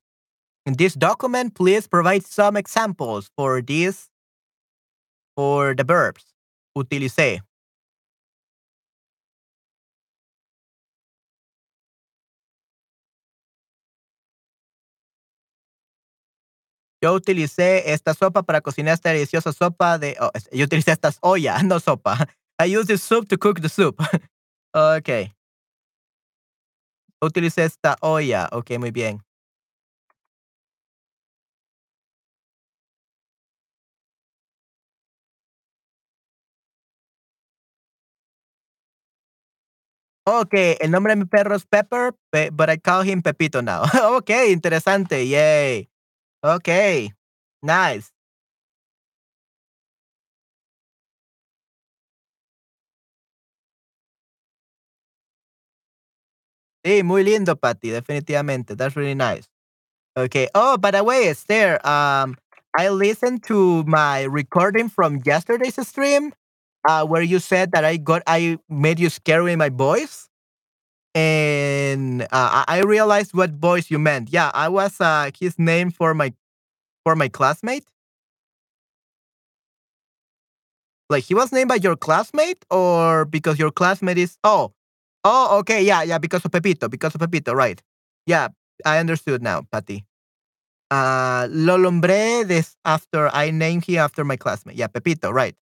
in 0.65 0.73
this 0.73 0.95
document, 0.95 1.54
please 1.56 1.88
provide 1.88 2.25
some 2.25 2.58
examples 2.58 3.30
for 3.38 3.62
this 3.62 4.10
for 5.36 5.75
the 5.75 5.84
verbs. 5.84 6.25
Utilicé. 6.78 7.44
Yo 17.05 17.13
utilicé 17.13 17.93
esta 17.93 18.15
sopa 18.15 18.41
para 18.41 18.61
cocinar 18.61 18.95
esta 18.95 19.09
deliciosa 19.11 19.53
sopa 19.53 19.99
de. 19.99 20.17
Oh, 20.19 20.31
yo 20.51 20.65
utilicé 20.65 20.91
esta 20.91 21.11
olla, 21.21 21.61
no 21.63 21.79
sopa. 21.79 22.17
I 22.59 22.75
used 22.75 22.87
the 22.87 22.97
soup 22.97 23.27
to 23.29 23.37
cook 23.37 23.61
the 23.61 23.69
soup. 23.69 24.01
okay. 24.73 25.31
Utilicé 27.21 27.63
esta 27.63 27.95
olla. 28.01 28.49
Ok, 28.51 28.71
muy 28.79 28.89
bien. 28.89 29.21
Okay, 40.25 40.75
el 40.79 40.89
nombre 40.89 41.13
de 41.13 41.17
mi 41.17 41.25
perro 41.25 41.53
es 41.55 41.67
Pepper, 41.67 42.13
pe- 42.31 42.49
but 42.49 42.67
I 42.67 42.77
call 42.79 43.03
him 43.03 43.21
Pepito 43.21 43.61
now. 43.61 43.83
okay, 44.17 44.51
interesante. 44.51 45.27
Yay. 45.27 45.87
Okay. 46.45 47.12
Nice. 47.63 48.12
Sí, 56.84 57.03
muy 57.03 57.23
lindo, 57.23 57.55
Patty, 57.55 57.89
definitivamente. 57.89 58.75
That's 58.75 58.95
really 58.95 59.15
nice. 59.15 59.47
Okay. 60.17 60.49
Oh, 60.55 60.77
by 60.77 60.91
the 60.91 61.03
way, 61.03 61.29
Esther, 61.29 61.79
um, 61.88 62.38
I 62.77 62.89
listened 62.89 63.43
to 63.45 63.84
my 63.86 64.23
recording 64.23 64.89
from 64.89 65.21
yesterday's 65.25 65.75
stream, 65.88 66.34
uh, 66.88 67.05
where 67.05 67.21
you 67.23 67.39
said 67.39 67.71
that 67.73 67.86
I 67.86 67.97
got 67.97 68.23
I 68.27 68.60
made 68.69 68.99
you 68.99 69.10
scary 69.10 69.53
in 69.53 69.60
my 69.60 69.69
voice, 69.69 70.29
and 71.15 72.23
uh, 72.23 72.65
I 72.67 72.82
realized 72.86 73.34
what 73.34 73.51
voice 73.51 73.89
you 73.89 73.99
meant. 73.99 74.30
Yeah, 74.32 74.51
I 74.54 74.69
was 74.69 74.99
uh, 75.01 75.32
his 75.39 75.58
name 75.58 75.91
for 75.91 76.13
my 76.13 76.34
for 77.04 77.15
my 77.15 77.30
classmate. 77.30 77.86
Like 81.10 81.23
he 81.23 81.36
was 81.36 81.51
named 81.51 81.69
by 81.69 81.75
your 81.75 81.95
classmate, 81.95 82.65
or 82.71 83.25
because 83.25 83.60
your 83.60 83.71
classmate 83.71 84.17
is 84.17 84.38
oh 84.43 84.73
oh 85.23 85.60
okay 85.60 85.82
yeah 85.84 86.01
yeah 86.04 86.17
because 86.17 86.43
of 86.45 86.51
Pepito 86.51 86.88
because 86.88 87.13
of 87.15 87.21
Pepito 87.21 87.54
right 87.54 87.82
yeah 88.25 88.49
I 88.86 88.99
understood 88.99 89.41
now 89.43 89.62
Patty. 89.71 90.06
Uh, 90.91 91.47
lo 91.51 91.78
nombré 91.78 92.47
this 92.47 92.78
after 92.86 93.30
I 93.34 93.51
named 93.51 93.86
him 93.86 93.99
after 93.99 94.23
my 94.25 94.38
classmate. 94.38 94.78
Yeah, 94.78 94.88
Pepito, 94.88 95.32
right. 95.32 95.56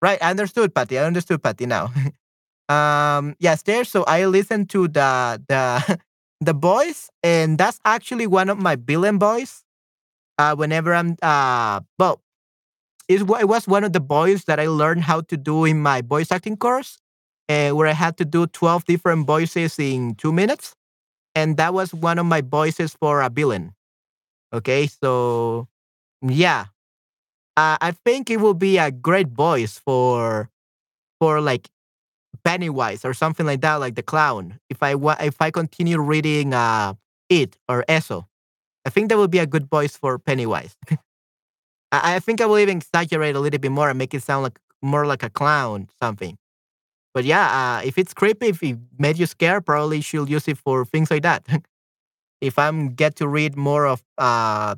Right, 0.00 0.18
I 0.22 0.30
understood, 0.30 0.74
Patty. 0.74 0.98
I 0.98 1.04
understood, 1.04 1.42
Patty, 1.42 1.66
now. 1.66 1.92
um, 2.68 3.36
yes, 3.38 3.62
there. 3.62 3.84
So 3.84 4.04
I 4.04 4.26
listen 4.26 4.66
to 4.68 4.88
the 4.88 5.42
the 5.48 5.98
the 6.40 6.52
voice, 6.52 7.10
and 7.22 7.58
that's 7.58 7.80
actually 7.84 8.26
one 8.26 8.48
of 8.48 8.58
my 8.58 8.76
villain 8.76 9.18
voice. 9.18 9.62
Uh, 10.38 10.56
whenever 10.56 10.94
I'm 10.94 11.16
uh, 11.22 11.80
well, 11.98 12.22
it, 13.08 13.22
wa- 13.22 13.38
it 13.38 13.48
was 13.48 13.68
one 13.68 13.84
of 13.84 13.92
the 13.92 14.00
voice 14.00 14.44
that 14.44 14.60
I 14.60 14.66
learned 14.68 15.02
how 15.04 15.22
to 15.22 15.36
do 15.36 15.64
in 15.64 15.80
my 15.80 16.02
voice 16.02 16.32
acting 16.32 16.56
course, 16.56 16.98
uh, 17.48 17.70
where 17.70 17.86
I 17.88 17.92
had 17.94 18.16
to 18.18 18.24
do 18.24 18.46
twelve 18.46 18.84
different 18.86 19.26
voices 19.26 19.78
in 19.78 20.14
two 20.16 20.32
minutes, 20.32 20.74
and 21.34 21.56
that 21.58 21.74
was 21.74 21.94
one 21.94 22.18
of 22.18 22.26
my 22.26 22.42
voices 22.42 22.94
for 23.00 23.22
a 23.22 23.30
villain. 23.30 23.74
Okay, 24.52 24.86
so 24.88 25.68
yeah, 26.22 26.66
uh, 27.56 27.76
I 27.80 27.92
think 28.04 28.30
it 28.30 28.40
will 28.40 28.54
be 28.54 28.78
a 28.78 28.90
great 28.90 29.28
voice 29.28 29.78
for 29.84 30.50
for 31.20 31.40
like 31.40 31.68
Pennywise 32.44 33.04
or 33.04 33.14
something 33.14 33.46
like 33.46 33.60
that, 33.62 33.76
like 33.76 33.94
the 33.94 34.02
clown. 34.02 34.58
If 34.70 34.82
I 34.82 34.94
wa- 34.94 35.16
if 35.20 35.40
I 35.40 35.50
continue 35.50 36.00
reading 36.00 36.54
uh 36.54 36.94
it 37.28 37.56
or 37.68 37.84
Eso, 37.88 38.26
I 38.86 38.90
think 38.90 39.10
that 39.10 39.18
would 39.18 39.30
be 39.30 39.38
a 39.40 39.46
good 39.46 39.68
voice 39.70 39.96
for 39.96 40.18
Pennywise. 40.18 40.76
I, 41.92 42.16
I 42.16 42.18
think 42.20 42.40
I 42.40 42.46
will 42.46 42.58
even 42.58 42.78
exaggerate 42.78 43.36
a 43.36 43.40
little 43.40 43.58
bit 43.58 43.72
more 43.72 43.88
and 43.90 43.98
make 43.98 44.14
it 44.14 44.22
sound 44.22 44.42
like 44.44 44.58
more 44.82 45.06
like 45.06 45.22
a 45.22 45.30
clown 45.30 45.88
something. 46.02 46.36
But 47.14 47.24
yeah, 47.24 47.78
uh, 47.80 47.86
if 47.86 47.98
it's 47.98 48.14
creepy, 48.14 48.48
if 48.48 48.62
it 48.62 48.78
made 48.98 49.18
you 49.18 49.26
scared, 49.26 49.66
probably 49.66 50.00
should 50.02 50.28
use 50.30 50.48
it 50.48 50.58
for 50.58 50.84
things 50.84 51.10
like 51.10 51.22
that. 51.24 51.46
if 52.42 52.58
I'm 52.58 52.90
get 52.94 53.16
to 53.16 53.28
read 53.28 53.56
more 53.56 53.86
of 53.86 54.02
uh 54.18 54.76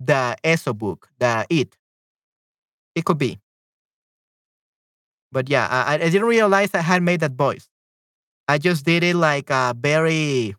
the 0.00 0.36
Eso 0.44 0.72
book, 0.72 1.08
the 1.18 1.46
It, 1.50 1.76
it 2.94 3.04
could 3.04 3.18
be. 3.18 3.38
But 5.32 5.48
yeah, 5.50 5.66
I, 5.70 5.94
I 5.94 5.98
didn't 5.98 6.24
realize 6.26 6.70
I 6.74 6.80
had 6.80 7.02
made 7.02 7.20
that 7.20 7.32
voice. 7.32 7.68
I 8.48 8.58
just 8.58 8.84
did 8.84 9.02
it 9.04 9.14
like 9.16 9.50
uh, 9.50 9.74
very 9.76 10.54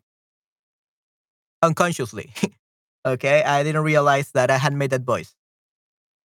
unconsciously. 1.62 2.32
okay, 3.06 3.42
I 3.42 3.62
didn't 3.62 3.82
realize 3.82 4.30
that 4.32 4.50
I 4.50 4.58
had 4.58 4.72
made 4.74 4.90
that 4.90 5.02
voice. 5.02 5.34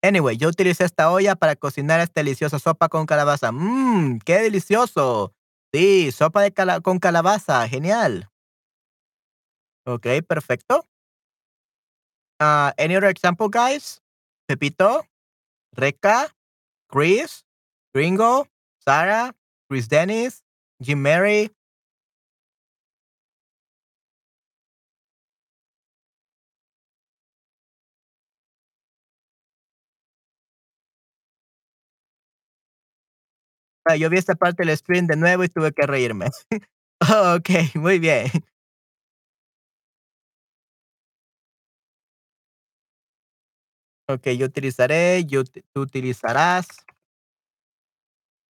Anyway, 0.03 0.37
yo 0.37 0.49
utilicé 0.49 0.83
esta 0.85 1.09
olla 1.09 1.35
para 1.35 1.55
cocinar 1.55 1.99
esta 1.99 2.21
deliciosa 2.21 2.59
sopa 2.59 2.89
con 2.89 3.05
calabaza. 3.07 3.51
Mmm, 3.51 4.19
qué 4.19 4.39
delicioso. 4.41 5.33
Sí, 5.73 6.11
sopa 6.11 6.41
de 6.41 6.51
cala- 6.51 6.81
con 6.81 6.99
calabaza, 6.99 7.67
genial. 7.67 8.29
Okay, 9.87 10.21
perfecto. 10.21 10.85
Uh, 12.39 12.71
any 12.77 12.95
other 12.95 13.07
example, 13.09 13.49
guys? 13.49 14.01
Pepito, 14.47 15.05
Reca, 15.75 16.29
Chris, 16.89 17.44
Gringo, 17.95 18.45
Sarah, 18.85 19.33
Chris 19.69 19.87
Dennis, 19.87 20.43
Jim 20.83 21.01
Mary, 21.01 21.49
Ah, 33.87 33.95
yo 33.95 34.09
vi 34.09 34.17
esta 34.17 34.33
parte 34.35 34.65
del 34.65 34.75
stream 34.75 35.05
de 35.05 35.15
nuevo 35.15 35.43
y 35.43 35.49
tuve 35.49 35.71
que 35.71 35.85
reírme. 35.85 36.31
Okey, 37.35 37.71
muy 37.75 37.99
bien. 37.99 38.27
Okey, 44.07 44.37
yo 44.37 44.45
utilizaré, 44.45 45.25
yo 45.25 45.43
tú 45.73 45.81
utilizarás. 45.81 46.67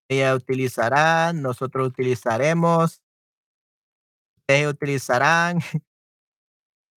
Ella 0.09 0.35
utilizará, 0.35 1.33
nosotros 1.33 1.89
utilizaremos, 1.89 3.03
ustedes 4.39 4.69
utilizarán. 4.69 5.61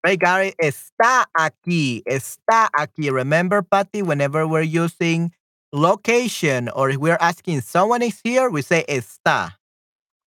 Ray 0.04 0.18
Gary 0.18 0.54
está 0.58 1.30
aquí, 1.34 2.02
está 2.06 2.70
aquí. 2.74 3.12
Remember, 3.12 3.62
Patty, 3.62 4.02
whenever 4.02 4.48
we're 4.48 4.64
using 4.64 5.32
location 5.72 6.70
or 6.70 6.92
we're 6.98 7.20
asking 7.20 7.62
someone 7.62 8.02
is 8.02 8.20
here, 8.24 8.50
we 8.50 8.64
say 8.64 8.84
está. 8.88 9.60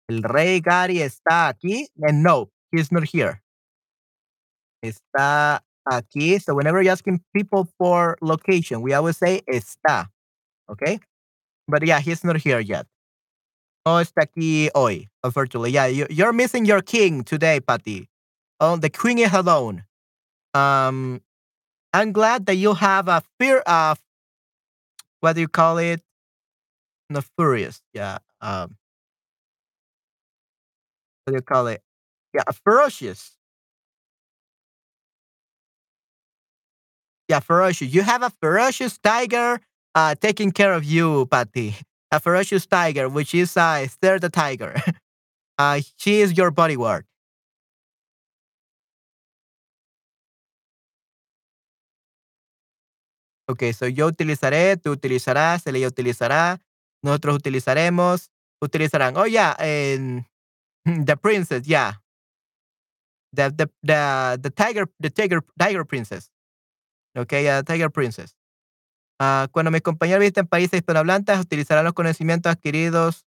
El 0.09 0.23
Rey 0.23 0.61
Gary 0.61 0.99
está 0.99 1.49
aquí. 1.49 1.87
And 2.03 2.23
no, 2.23 2.51
he's 2.73 2.91
not 2.91 3.05
here. 3.05 3.41
Está 4.85 5.61
aquí. 5.89 6.43
So 6.43 6.55
whenever 6.55 6.83
you're 6.83 6.93
asking 6.93 7.23
people 7.35 7.69
for 7.79 8.17
location, 8.21 8.83
we 8.83 8.95
always 8.95 9.17
say 9.17 9.43
está. 9.49 10.09
Okay? 10.69 10.99
But 11.68 11.87
yeah, 11.87 12.01
he's 12.01 12.25
not 12.25 12.37
here 12.37 12.61
yet. 12.61 12.87
No 13.87 14.01
está 14.01 14.22
aquí 14.22 14.68
hoy, 14.75 15.09
unfortunately. 15.25 15.70
Yeah, 15.70 15.87
you, 15.87 16.07
you're 16.11 16.33
missing 16.33 16.64
your 16.64 16.83
king 16.83 17.25
today, 17.25 17.61
Patty. 17.61 18.09
Oh, 18.61 18.77
the 18.77 18.90
queen 18.90 19.18
is 19.18 19.33
alone. 19.33 19.85
Um, 20.55 21.20
I'm 21.92 22.12
glad 22.12 22.46
that 22.46 22.55
you 22.57 22.75
have 22.75 23.09
a 23.09 23.22
fear 23.38 23.59
of 23.61 23.98
what 25.20 25.35
do 25.35 25.40
you 25.40 25.48
call 25.48 25.79
it? 25.79 26.03
No, 27.11 27.20
furious. 27.37 27.81
Yeah. 27.92 28.18
Um, 28.40 28.77
what 31.25 31.33
do 31.33 31.37
you 31.37 31.42
call 31.42 31.66
it? 31.68 31.83
Yeah, 32.35 32.44
ferocious. 32.64 33.37
Yeah, 37.29 37.40
ferocious. 37.40 37.92
You 37.92 38.03
have 38.03 38.22
a 38.22 38.31
ferocious 38.31 38.98
tiger 38.98 39.61
uh, 39.95 40.15
taking 40.15 40.51
care 40.53 40.73
of 40.73 40.85
you, 40.85 41.27
Patty. 41.27 41.77
A 42.11 42.21
ferocious 42.21 42.67
tiger, 42.67 43.09
which 43.09 43.35
is 43.35 43.57
uh, 43.57 43.87
the 44.01 44.31
tiger. 44.31 44.75
uh, 45.59 45.81
she 45.97 46.21
is 46.21 46.37
your 46.37 46.51
bodyguard. 46.51 47.07
Ok, 53.49 53.73
so 53.73 53.87
yo 53.87 54.07
utilizaré, 54.07 54.77
tú 54.77 54.93
utilizarás, 54.93 55.67
ella 55.67 55.89
utilizará, 55.89 56.61
nosotros 57.03 57.37
utilizaremos, 57.37 58.31
utilizarán. 58.63 59.17
Oh, 59.17 59.27
yeah, 59.27 59.55
and 59.59 60.25
the 61.07 61.17
princess, 61.17 61.67
yeah. 61.67 61.95
The, 63.33 63.51
the, 63.51 63.71
the, 63.83 64.39
the 64.41 64.51
tiger, 64.51 64.87
the 65.01 65.11
tiger, 65.11 65.43
tiger 65.59 65.85
princess. 65.85 66.31
Okay, 67.17 67.49
uh, 67.49 67.63
tiger 67.63 67.91
princess. 67.91 68.35
Uh, 69.23 69.47
cuando 69.53 69.71
mis 69.71 69.83
compañeros 69.83 70.19
visiten 70.19 70.49
países 70.49 70.79
hispanohablantes, 70.79 71.39
utilizarán 71.39 71.85
los 71.85 71.93
conocimientos 71.93 72.51
adquiridos 72.51 73.25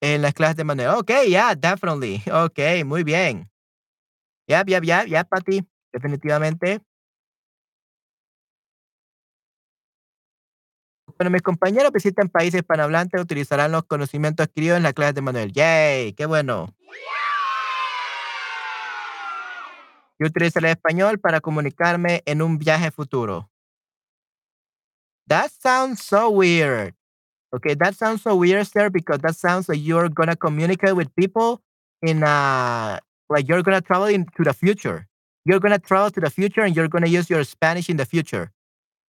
en 0.00 0.22
las 0.22 0.34
clases 0.34 0.56
de 0.56 0.64
manera. 0.64 0.98
Ok, 0.98 1.12
yeah, 1.28 1.54
definitely. 1.54 2.20
Ok, 2.32 2.58
muy 2.84 3.04
bien. 3.04 3.48
Yep, 4.48 4.66
yep, 4.66 4.82
yep, 4.82 5.06
yep, 5.06 5.28
Patty. 5.28 5.64
Definitivamente. 5.92 6.80
Cuando 11.16 11.30
mis 11.30 11.42
compañeros 11.42 11.92
visiten 11.92 12.28
países 12.28 12.62
hispanohablantes, 12.62 13.20
utilizarán 13.20 13.70
los 13.70 13.84
conocimientos 13.84 14.44
adquiridos 14.48 14.78
en 14.78 14.82
las 14.82 14.94
clases 14.94 15.14
de 15.14 15.22
Manuel. 15.22 15.52
¡Yay! 15.52 16.12
¡Qué 16.14 16.26
bueno! 16.26 16.74
Yo 20.18 20.26
utilizaré 20.26 20.66
el 20.66 20.72
español 20.72 21.20
para 21.20 21.40
comunicarme 21.40 22.22
en 22.26 22.42
un 22.42 22.58
viaje 22.58 22.90
futuro. 22.90 23.48
That 25.30 25.52
sounds 25.52 26.02
so 26.04 26.30
weird. 26.30 26.94
Okay, 27.54 27.74
that 27.74 27.96
sounds 27.96 28.22
so 28.22 28.36
weird, 28.36 28.66
sir, 28.66 28.90
because 28.90 29.20
that 29.20 29.36
sounds 29.36 29.68
like 29.68 29.80
you're 29.82 30.08
gonna 30.10 30.36
communicate 30.36 30.96
with 30.96 31.14
people 31.16 31.62
in 32.02 32.22
uh 32.24 32.98
like 33.30 33.48
you're 33.48 33.62
gonna 33.62 33.80
travel 33.82 34.06
into 34.08 34.44
the 34.44 34.54
future. 34.54 35.06
You're 35.46 35.60
gonna 35.60 35.78
travel 35.80 36.10
to 36.12 36.20
the 36.20 36.30
future 36.30 36.62
and 36.62 36.76
you're 36.76 36.88
gonna 36.88 37.08
use 37.08 37.30
your 37.30 37.44
Spanish 37.44 37.90
in 37.90 37.96
the 37.98 38.06
future. 38.06 38.52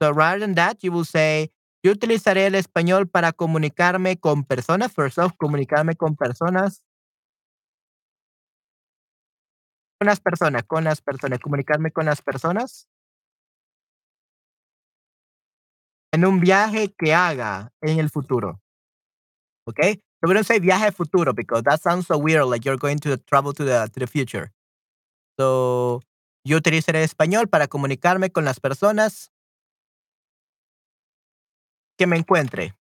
So 0.02 0.12
rather 0.12 0.40
than 0.40 0.56
that, 0.56 0.84
you 0.84 0.92
will 0.92 1.06
say, 1.06 1.52
yo 1.84 1.94
utilizaré 1.94 2.48
el 2.48 2.56
español 2.56 3.10
para 3.12 3.34
comunicarme 3.34 4.20
con 4.20 4.44
personas. 4.46 4.94
First 4.94 5.20
off, 5.20 5.34
comunicarme 5.38 5.96
con 5.98 6.16
personas. 6.16 6.82
Con 10.00 10.08
las 10.08 10.20
personas, 10.22 10.64
con 10.66 10.84
las 10.86 11.02
personas, 11.02 11.40
comunicarme 11.40 11.92
con 11.92 12.06
las 12.06 12.22
personas. 12.22 12.88
En 16.12 16.26
un 16.26 16.40
viaje 16.40 16.94
que 16.98 17.14
haga 17.14 17.72
en 17.82 18.00
el 18.00 18.10
futuro. 18.10 18.60
Okay? 19.66 20.02
So 20.22 20.28
we 20.28 20.34
don't 20.34 20.46
say 20.46 20.60
viaje 20.60 20.92
futuro 20.92 21.34
because 21.34 21.64
that 21.64 21.82
sounds 21.82 22.08
so 22.08 22.18
weird, 22.18 22.46
like 22.46 22.66
you're 22.66 22.78
going 22.78 23.00
to 23.00 23.18
travel 23.18 23.54
to 23.54 23.64
the, 23.64 23.90
to 23.94 24.00
the 24.00 24.08
future. 24.08 24.52
So, 25.40 26.02
yo 26.44 26.58
utilizaré 26.58 27.04
español 27.04 27.48
para 27.48 27.68
comunicarme 27.68 28.30
con 28.30 28.44
las 28.44 28.60
personas 28.60 29.32
que 31.98 32.08
me 32.08 32.18
encuentre. 32.18 32.76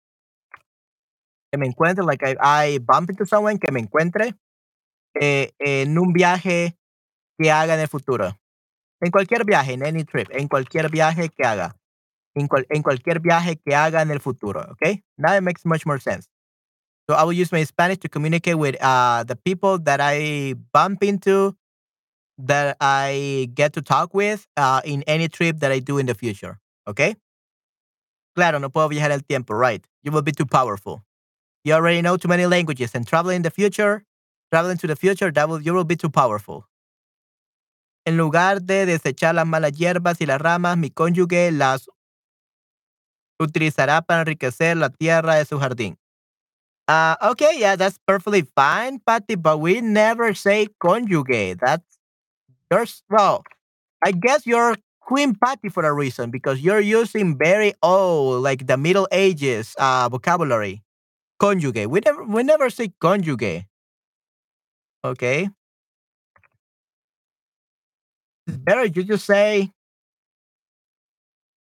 Que 1.52 1.58
me 1.58 1.66
encuentre, 1.66 2.04
like 2.04 2.36
I, 2.40 2.78
bump 2.78 3.10
into 3.10 3.26
someone, 3.26 3.58
que 3.58 3.70
me 3.70 3.80
encuentre 3.80 4.34
eh, 5.14 5.52
en 5.58 5.98
un 5.98 6.12
viaje 6.12 6.76
que 7.38 7.52
haga 7.52 7.74
en 7.74 7.80
el 7.80 7.88
futuro. 7.88 8.36
En 9.00 9.12
cualquier 9.12 9.44
viaje, 9.44 9.74
en 9.74 9.84
any 9.84 10.04
trip, 10.04 10.28
en 10.32 10.48
cualquier 10.48 10.90
viaje 10.90 11.28
que 11.28 11.44
haga. 11.44 11.76
En, 12.38 12.46
cual, 12.46 12.66
en 12.70 12.82
cualquier 12.82 13.20
viaje 13.20 13.56
que 13.56 13.74
haga 13.74 14.00
en 14.02 14.10
el 14.10 14.20
futuro, 14.20 14.64
okay? 14.70 15.02
Now 15.16 15.34
it 15.34 15.42
makes 15.42 15.64
much 15.64 15.84
more 15.84 15.98
sense. 15.98 16.28
So 17.08 17.16
I 17.16 17.24
will 17.24 17.32
use 17.32 17.50
my 17.50 17.64
Spanish 17.64 17.98
to 17.98 18.08
communicate 18.08 18.58
with 18.58 18.76
uh, 18.82 19.24
the 19.24 19.34
people 19.34 19.78
that 19.80 20.00
I 20.00 20.54
bump 20.72 21.02
into, 21.02 21.56
that 22.38 22.76
I 22.80 23.50
get 23.54 23.72
to 23.72 23.82
talk 23.82 24.14
with 24.14 24.46
uh, 24.56 24.82
in 24.84 25.02
any 25.06 25.28
trip 25.28 25.58
that 25.60 25.72
I 25.72 25.80
do 25.80 25.98
in 25.98 26.06
the 26.06 26.14
future, 26.14 26.60
okay? 26.86 27.16
Claro, 28.36 28.58
no 28.60 28.68
puedo 28.70 28.88
viajar 28.88 29.10
el 29.10 29.20
tiempo, 29.20 29.54
right? 29.54 29.84
You 30.04 30.12
will 30.12 30.22
be 30.22 30.32
too 30.32 30.46
powerful. 30.46 31.02
You 31.64 31.72
already 31.74 32.02
know 32.02 32.16
too 32.16 32.28
many 32.28 32.46
languages 32.46 32.94
and 32.94 33.06
traveling 33.06 33.36
in 33.36 33.42
the 33.42 33.50
future, 33.50 34.04
traveling 34.52 34.78
to 34.78 34.86
the 34.86 34.94
future, 34.94 35.32
that 35.32 35.48
will, 35.48 35.60
you 35.60 35.74
will 35.74 35.84
be 35.84 35.96
too 35.96 36.10
powerful. 36.10 36.66
En 38.06 38.16
lugar 38.16 38.60
de 38.60 38.86
desechar 38.86 39.34
las 39.34 39.46
malas 39.46 39.72
hierbas 39.72 40.20
y 40.20 40.26
las 40.26 40.40
ramas, 40.40 40.78
mi 40.78 40.90
cónyuge 40.90 41.50
las 41.52 41.88
utilizará 43.38 44.02
para 44.02 44.22
enriquecer 44.22 44.76
la 44.76 44.90
tierra 44.90 45.34
de 45.36 45.44
su 45.44 45.58
jardín. 45.58 45.96
Uh, 46.88 47.16
okay, 47.22 47.58
yeah, 47.58 47.76
that's 47.76 47.98
perfectly 48.06 48.42
fine, 48.56 48.98
Patty, 49.06 49.34
but 49.34 49.58
we 49.60 49.80
never 49.80 50.32
say 50.34 50.68
conjugate. 50.80 51.58
That's 51.60 51.98
there's 52.70 53.02
well, 53.10 53.44
I 54.04 54.12
guess 54.12 54.46
you're 54.46 54.76
Queen 55.00 55.34
Patty 55.34 55.68
for 55.68 55.84
a 55.84 55.92
reason 55.92 56.30
because 56.30 56.60
you're 56.60 56.80
using 56.80 57.36
very 57.36 57.74
old, 57.82 58.42
like 58.42 58.66
the 58.66 58.76
Middle 58.76 59.08
Ages 59.12 59.74
uh, 59.78 60.08
vocabulary. 60.10 60.82
Conjugate. 61.40 61.90
We 61.90 62.00
never 62.00 62.24
we 62.24 62.42
never 62.42 62.70
say 62.70 62.92
conjugate. 63.00 63.64
Okay. 65.04 65.48
It's 68.46 68.56
better 68.56 68.84
you 68.86 69.04
just 69.04 69.26
say 69.26 69.70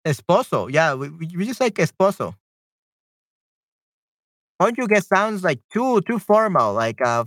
esposo. 0.09 0.71
Yeah, 0.71 0.95
we, 0.95 1.09
we 1.09 1.45
just 1.45 1.61
like 1.61 1.75
esposo. 1.75 2.35
Conjugate 4.59 5.05
sounds 5.05 5.43
like 5.43 5.59
too 5.71 6.01
too 6.01 6.19
formal, 6.19 6.73
like 6.73 7.01
uh 7.01 7.23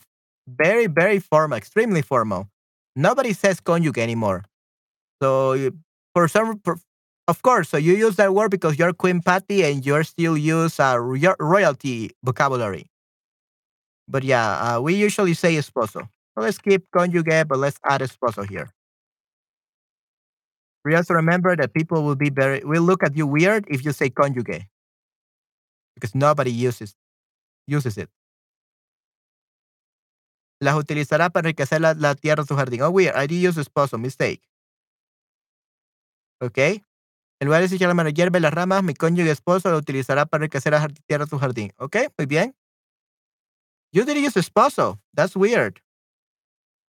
very 0.47 0.87
very 0.87 1.19
formal, 1.19 1.57
extremely 1.57 2.03
formal. 2.03 2.49
Nobody 2.95 3.33
says 3.33 3.61
conjugate 3.61 4.03
anymore. 4.03 4.45
So 5.23 5.55
you, 5.55 5.79
for 6.15 6.29
some, 6.29 6.61
for, 6.65 6.79
of 7.29 7.43
course, 7.43 7.71
so 7.71 7.79
you 7.79 7.95
use 7.95 8.17
that 8.17 8.35
word 8.35 8.51
because 8.51 8.79
you're 8.79 8.93
Queen 8.93 9.23
Patty 9.23 9.65
and 9.65 9.87
you're 9.87 10.05
still 10.05 10.37
use 10.37 10.81
uh, 10.81 10.99
ro- 10.99 11.37
royalty 11.41 12.11
vocabulary. 12.25 12.87
But 14.09 14.25
yeah, 14.25 14.77
uh, 14.77 14.81
we 14.81 14.95
usually 14.95 15.35
say 15.35 15.55
esposo. 15.55 16.09
So 16.35 16.41
let's 16.41 16.59
keep 16.59 16.91
conjugate, 16.93 17.49
but 17.49 17.59
let's 17.59 17.79
add 17.85 18.01
esposo 18.01 18.49
here. 18.49 18.71
We 20.85 20.97
also 20.97 21.15
remember 21.15 21.57
that 21.57 21.73
people 21.73 22.03
will 22.03 22.17
be 22.17 22.31
very 22.31 22.61
will 22.65 22.83
look 22.83 23.03
at 23.03 23.15
you 23.15 23.27
weird 23.27 23.67
if 23.69 23.85
you 23.85 23.93
say 23.93 24.11
conjugate 24.11 24.67
because 25.95 26.15
nobody 26.15 26.51
uses 26.51 26.97
uses 27.67 27.97
it. 27.97 28.11
Las 30.61 30.77
utilizará 30.77 31.31
para 31.31 31.49
enriquecer 31.49 31.81
la, 31.81 31.95
la 31.95 32.15
tierra 32.15 32.45
su 32.45 32.55
jardín. 32.55 32.83
Oh, 32.83 32.91
weird. 32.91 33.17
I 33.17 33.27
did 33.27 33.47
use 33.49 33.61
esposo. 33.61 33.99
Mistake. 33.99 34.43
¿Ok? 36.41 36.59
En 36.59 37.47
lugar 37.47 37.61
de 37.61 37.69
desechar 37.69 37.95
la 37.95 38.11
hierba 38.11 38.39
y 38.39 38.41
las 38.41 38.55
ramas, 38.55 38.85
mi 38.85 38.95
cónyuge 38.95 39.31
esposo 39.31 39.71
lo 39.71 39.79
utilizará 39.79 40.27
para 40.27 40.45
enriquecer 40.45 40.73
la 40.73 40.89
tierra 41.07 41.27
su 41.27 41.39
jardín. 41.39 41.73
¿Ok? 41.79 41.97
Muy 42.17 42.27
bien. 42.27 42.55
You 43.93 44.05
didn't 44.05 44.25
use 44.25 44.39
esposo. 44.39 45.01
That's 45.15 45.37
weird. 45.37 45.81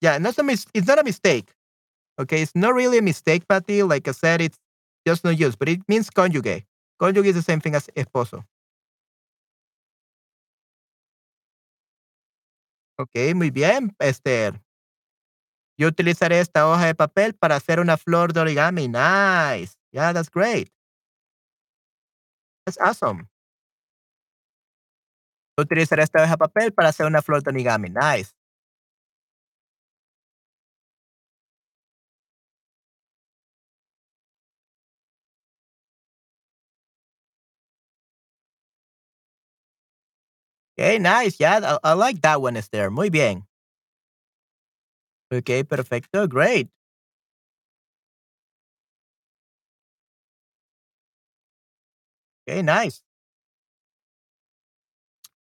Yeah, 0.01 0.17
it's 0.17 0.87
not 0.87 0.99
a 0.99 1.03
mistake. 1.03 1.53
Okay, 2.19 2.41
it's 2.41 2.51
not 2.55 2.73
really 2.73 2.97
a 2.97 3.01
mistake, 3.01 3.47
Patty. 3.47 3.83
Like 3.83 4.07
I 4.07 4.11
said, 4.11 4.41
it's 4.41 4.57
just 5.07 5.23
no 5.23 5.29
use, 5.31 5.55
but 5.55 5.69
it 5.69 5.81
means 5.87 6.09
conjugate. 6.09 6.65
Conjugate 6.99 7.29
is 7.29 7.35
the 7.35 7.41
same 7.41 7.61
thing 7.61 7.75
as 7.75 7.87
esposo. 7.95 8.43
Okey, 12.99 13.33
muy 13.33 13.49
bien, 13.51 13.95
Esther. 13.99 14.61
Yo 15.77 15.87
utilizaré 15.87 16.39
esta 16.39 16.67
hoja 16.67 16.85
de 16.85 16.95
papel 16.95 17.33
para 17.33 17.55
hacer 17.55 17.79
una 17.79 17.97
flor 17.97 18.33
de 18.33 18.41
origami. 18.41 18.87
Nice. 18.87 19.73
Yeah, 19.91 20.13
that's 20.13 20.29
great. 20.29 20.69
That's 22.65 22.77
awesome. 22.79 23.27
Utilizaré 25.57 26.03
esta 26.03 26.19
hoja 26.23 26.31
de 26.31 26.37
papel 26.37 26.73
para 26.73 26.89
hacer 26.89 27.05
una 27.05 27.21
flor 27.21 27.43
de 27.43 27.49
origami. 27.51 27.89
Nice. 27.89 28.31
Okay, 40.81 40.97
nice. 40.97 41.39
Yeah, 41.39 41.77
I, 41.83 41.91
I 41.91 41.93
like 41.93 42.21
that 42.23 42.41
one, 42.41 42.57
Esther. 42.57 42.89
Muy 42.89 43.09
bien. 43.09 43.43
Okay, 45.31 45.63
perfecto. 45.63 46.27
Great. 46.27 46.69
Okay, 52.47 52.63
nice. 52.63 53.03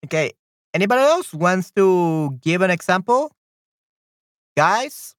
Okay. 0.05 0.31
Anybody 0.73 1.01
else 1.01 1.33
wants 1.33 1.71
to 1.71 2.37
give 2.41 2.61
an 2.61 2.71
example? 2.71 3.31
Guys, 4.57 5.15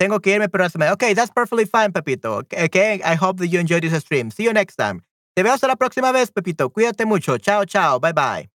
tengo 0.00 0.20
que 0.20 0.34
irme, 0.34 0.48
pero 0.50 0.68
me- 0.78 0.90
Okay, 0.92 1.14
that's 1.14 1.30
perfectly 1.30 1.64
fine, 1.64 1.92
Pepito. 1.92 2.38
Okay, 2.40 2.64
okay, 2.64 3.02
I 3.04 3.14
hope 3.14 3.38
that 3.38 3.48
you 3.48 3.60
enjoyed 3.60 3.84
this 3.84 3.94
stream. 4.02 4.30
See 4.30 4.44
you 4.44 4.52
next 4.52 4.76
time. 4.76 5.02
Te 5.36 5.42
veo 5.42 5.52
hasta 5.52 5.66
la 5.68 5.76
próxima 5.76 6.12
vez, 6.12 6.30
Pepito. 6.30 6.70
Cuídate 6.70 7.06
mucho. 7.06 7.38
Chao, 7.38 7.64
chao. 7.64 7.98
Bye, 8.00 8.12
bye. 8.12 8.53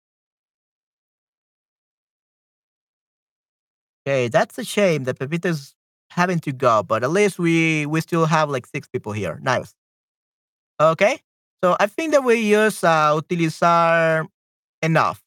Okay, 4.10 4.26
that's 4.26 4.58
a 4.58 4.64
shame 4.64 5.04
that 5.04 5.20
Pepito's 5.20 5.76
having 6.10 6.40
to 6.40 6.50
go, 6.50 6.82
but 6.82 7.04
at 7.04 7.10
least 7.10 7.38
we 7.38 7.86
we 7.86 8.00
still 8.00 8.26
have 8.26 8.50
like 8.50 8.66
six 8.66 8.88
people 8.88 9.12
here. 9.12 9.38
Nice. 9.40 9.72
Okay. 10.80 11.20
So 11.62 11.76
I 11.78 11.86
think 11.86 12.12
that 12.12 12.24
we 12.24 12.36
use 12.40 12.82
uh, 12.82 13.12
utilizar 13.14 14.26
enough. 14.82 15.22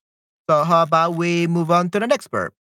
So 0.50 0.64
how 0.64 0.84
about 0.84 1.16
we 1.16 1.48
move 1.48 1.72
on 1.72 1.90
to 1.92 2.00
the 2.00 2.08
next 2.08 2.30
verb? 2.32 2.54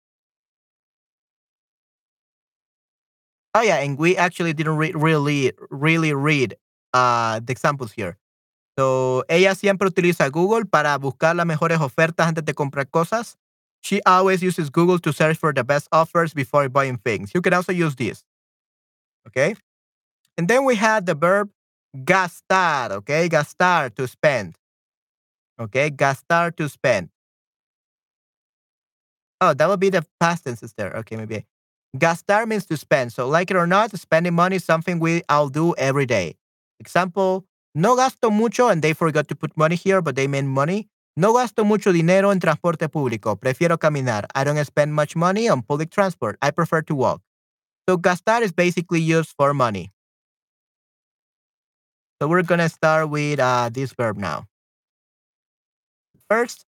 Oh 3.55 3.62
yeah, 3.62 3.77
and 3.77 3.97
we 3.97 4.17
actually 4.17 4.53
didn't 4.53 4.77
re- 4.77 4.93
really 4.95 5.51
really 5.69 6.13
read 6.13 6.55
uh, 6.93 7.39
the 7.39 7.51
examples 7.51 7.91
here. 7.91 8.17
So 8.79 9.23
ella 9.29 9.55
siempre 9.55 9.88
utiliza 9.89 10.29
Google 10.31 10.65
para 10.65 10.97
buscar 10.97 11.36
las 11.36 11.45
mejores 11.45 11.79
ofertas 11.81 12.27
antes 12.27 12.45
de 12.45 12.53
comprar 12.53 12.89
cosas. 12.89 13.38
She 13.84 14.02
always 14.04 14.41
uses 14.41 14.69
Google 14.69 15.00
to 15.00 15.13
search 15.13 15.38
for 15.38 15.54
the 15.54 15.63
best 15.63 15.89
offers 15.91 16.34
before 16.34 16.69
buying 16.69 16.98
things. 16.98 17.32
You 17.36 17.41
can 17.41 17.54
also 17.54 17.74
use 17.74 17.96
this. 17.96 18.24
Okay. 19.28 19.56
And 20.38 20.48
then 20.48 20.65
we 20.65 20.76
had 20.76 21.06
the 21.06 21.15
verb 21.15 21.52
gastar. 21.98 22.91
Okay. 22.91 23.30
Gastar 23.30 23.93
to 23.96 24.08
spend. 24.08 24.56
Okay. 25.60 25.91
Gastar 25.91 26.56
to 26.58 26.69
spend. 26.69 27.10
Oh, 29.41 29.54
that 29.54 29.67
would 29.67 29.82
be 29.82 29.89
the 29.89 30.06
past 30.22 30.46
tense 30.46 30.74
there. 30.78 30.93
Okay, 31.00 31.17
maybe. 31.17 31.46
Gastar 31.98 32.48
means 32.48 32.65
to 32.67 32.78
spend. 32.78 33.12
So, 33.12 33.28
like 33.28 33.52
it 33.52 33.58
or 33.58 33.67
not, 33.67 33.91
spending 34.00 34.34
money 34.34 34.56
is 34.56 34.63
something 34.63 35.00
we 35.00 35.22
all 35.28 35.50
do 35.50 35.76
every 35.76 36.06
day. 36.06 36.36
Example, 36.80 37.46
no 37.76 37.98
gasto 37.98 38.30
mucho, 38.30 38.69
and 38.69 38.82
they 38.82 38.93
forgot 38.93 39.28
to 39.28 39.36
put 39.36 39.58
money 39.58 39.76
here, 39.76 40.02
but 40.02 40.15
they 40.15 40.28
meant 40.28 40.48
money. 40.48 40.88
No 41.15 41.34
gasto 41.34 41.63
mucho 41.63 41.91
dinero 41.91 42.32
en 42.32 42.39
transporte 42.39 42.89
público. 42.89 43.39
Prefiero 43.39 43.78
caminar. 43.78 44.28
I 44.34 44.43
don't 44.43 44.63
spend 44.65 44.93
much 44.93 45.15
money 45.15 45.47
on 45.47 45.62
public 45.62 45.91
transport. 45.91 46.38
I 46.41 46.52
prefer 46.52 46.82
to 46.84 46.95
walk. 46.95 47.21
So, 47.88 47.97
gastar 47.97 48.41
is 48.41 48.52
basically 48.52 49.02
used 49.02 49.34
for 49.38 49.54
money. 49.54 49.91
So, 52.19 52.28
we're 52.28 52.43
going 52.43 52.60
to 52.60 52.69
start 52.69 53.10
with 53.10 53.39
uh, 53.39 53.69
this 53.71 53.93
verb 53.93 54.17
now. 54.17 54.47
First, 56.30 56.65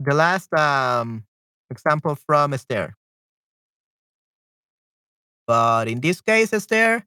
the 0.00 0.14
last 0.14 0.52
um, 0.54 1.24
example 1.70 2.16
from 2.26 2.54
Esther. 2.54 2.94
But 5.46 5.88
in 5.88 6.00
this 6.00 6.20
case, 6.20 6.52
Esther, 6.52 7.04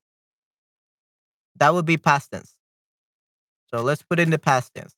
that 1.58 1.73
would 1.73 1.86
be 1.86 1.97
past 1.97 2.32
tense. 2.32 2.56
So 3.73 3.82
let's 3.82 4.04
put 4.04 4.19
in 4.19 4.30
the 4.30 4.39
past 4.39 4.73
tense 4.73 4.93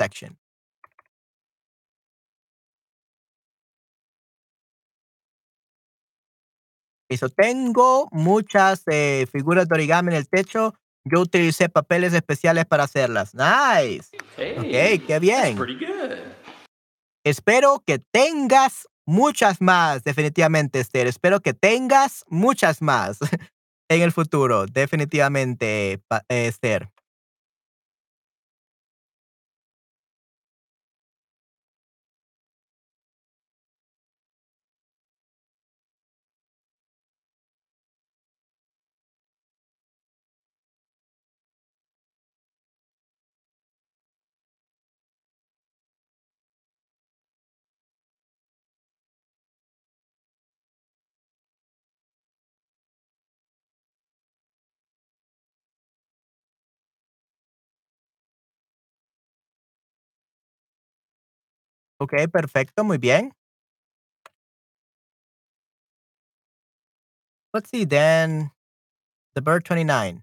section. 0.00 0.36
Eso, 7.08 7.28
tengo 7.30 8.08
muchas 8.12 8.82
eh, 8.90 9.26
figuras 9.32 9.68
de 9.68 9.74
origami 9.74 10.08
en 10.10 10.16
el 10.16 10.28
techo. 10.28 10.74
Yo 11.04 11.20
utilicé 11.20 11.68
papeles 11.68 12.12
especiales 12.12 12.66
para 12.66 12.84
hacerlas. 12.84 13.34
Nice. 13.34 14.10
Hey, 14.36 14.98
qué 15.06 15.18
bien. 15.18 15.56
pretty 15.56 15.74
good. 15.74 16.18
Espero 17.24 17.82
que 17.86 17.98
tengas 17.98 18.86
muchas 19.06 19.60
más, 19.60 20.04
definitivamente, 20.04 20.80
Esther. 20.80 21.06
Espero 21.06 21.40
que 21.40 21.54
tengas 21.54 22.24
muchas 22.28 22.82
más 22.82 23.18
en 23.88 24.02
el 24.02 24.12
futuro, 24.12 24.66
definitivamente, 24.66 25.94
eh, 26.28 26.46
Esther. 26.46 26.90
Ok, 62.00 62.14
perfecto, 62.32 62.84
muy 62.84 62.98
bien. 62.98 63.32
Let's 67.54 67.70
see 67.70 67.84
then. 67.84 68.50
The 69.34 69.42
bird 69.42 69.64
29. 69.64 70.22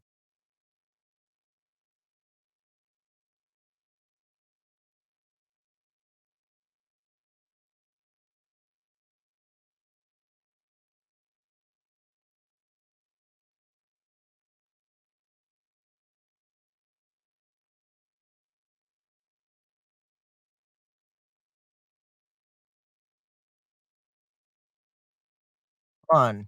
On. 26.10 26.48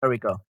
There 0.00 0.10
we 0.10 0.18
go. 0.18 0.40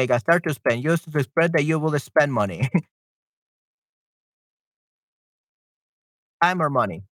Okay, 0.00 0.16
start 0.18 0.42
to 0.44 0.54
spend. 0.54 0.84
Use 0.84 1.02
to 1.02 1.22
spread 1.22 1.52
that 1.52 1.64
you 1.64 1.78
will 1.78 1.98
spend 1.98 2.32
money. 2.32 2.68
Time 6.42 6.62
or 6.62 6.70
money. 6.70 7.04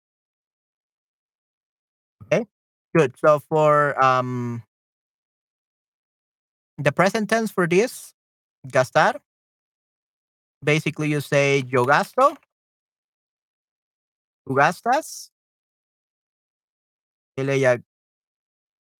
Okay. 2.25 2.45
Good. 2.95 3.15
So 3.17 3.39
for 3.39 4.01
um 4.03 4.63
the 6.77 6.91
present 6.91 7.29
tense 7.29 7.51
for 7.51 7.67
this, 7.67 8.12
gastar, 8.63 9.21
basically 10.61 11.09
you 11.09 11.21
say 11.21 11.61
yo 11.63 11.85
gasto, 11.85 12.35
tú 14.45 14.53
gastas, 14.55 15.31
él 17.35 17.49
ella, 17.49 17.79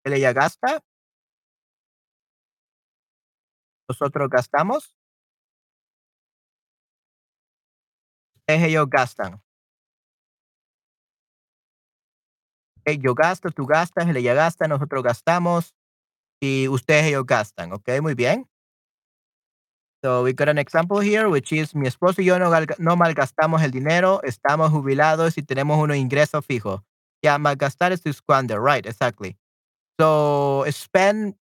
él 0.05 0.13
ella 0.13 0.31
gasta, 0.33 0.81
nosotros 3.87 4.29
gastamos, 4.29 4.93
ellos 8.47 8.87
gastan. 8.89 9.41
Yo 12.99 13.13
gasto, 13.15 13.49
tú 13.49 13.65
gastas, 13.65 14.07
ella 14.07 14.33
gasta, 14.33 14.67
nosotros 14.67 15.03
gastamos 15.03 15.73
y 16.41 16.67
ustedes 16.69 17.05
ellos 17.07 17.25
gastan. 17.25 17.73
Ok, 17.73 17.89
muy 18.01 18.15
bien. 18.15 18.47
So 20.03 20.23
we 20.23 20.33
got 20.33 20.49
an 20.49 20.57
example 20.57 20.99
here, 20.99 21.29
which 21.29 21.53
is 21.53 21.73
mi 21.73 21.87
esposo 21.87 22.21
y 22.21 22.25
yo 22.25 22.37
no, 22.37 22.49
no 22.77 22.95
malgastamos 22.97 23.63
el 23.63 23.71
dinero, 23.71 24.21
estamos 24.23 24.69
jubilados 24.69 25.37
y 25.37 25.43
tenemos 25.43 25.77
unos 25.77 25.95
ingresos 25.95 26.45
fijos. 26.45 26.81
Yeah, 27.21 27.37
malgastar 27.37 27.93
is 27.93 28.01
to 28.01 28.11
squander, 28.11 28.59
right? 28.59 28.85
Exactly. 28.85 29.37
So 29.97 30.65
spend, 30.69 31.35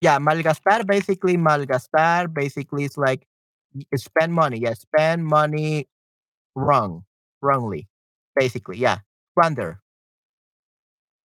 yeah, 0.00 0.18
malgastar 0.18 0.84
basically, 0.84 1.36
malgastar 1.36 2.32
basically 2.32 2.84
is 2.86 2.98
like 2.98 3.24
spend 3.94 4.32
money. 4.34 4.58
Yeah, 4.58 4.74
spend 4.74 5.24
money 5.24 5.86
wrong, 6.56 7.04
wrongly, 7.40 7.88
basically. 8.34 8.78
Yeah, 8.78 8.98
squander. 9.30 9.80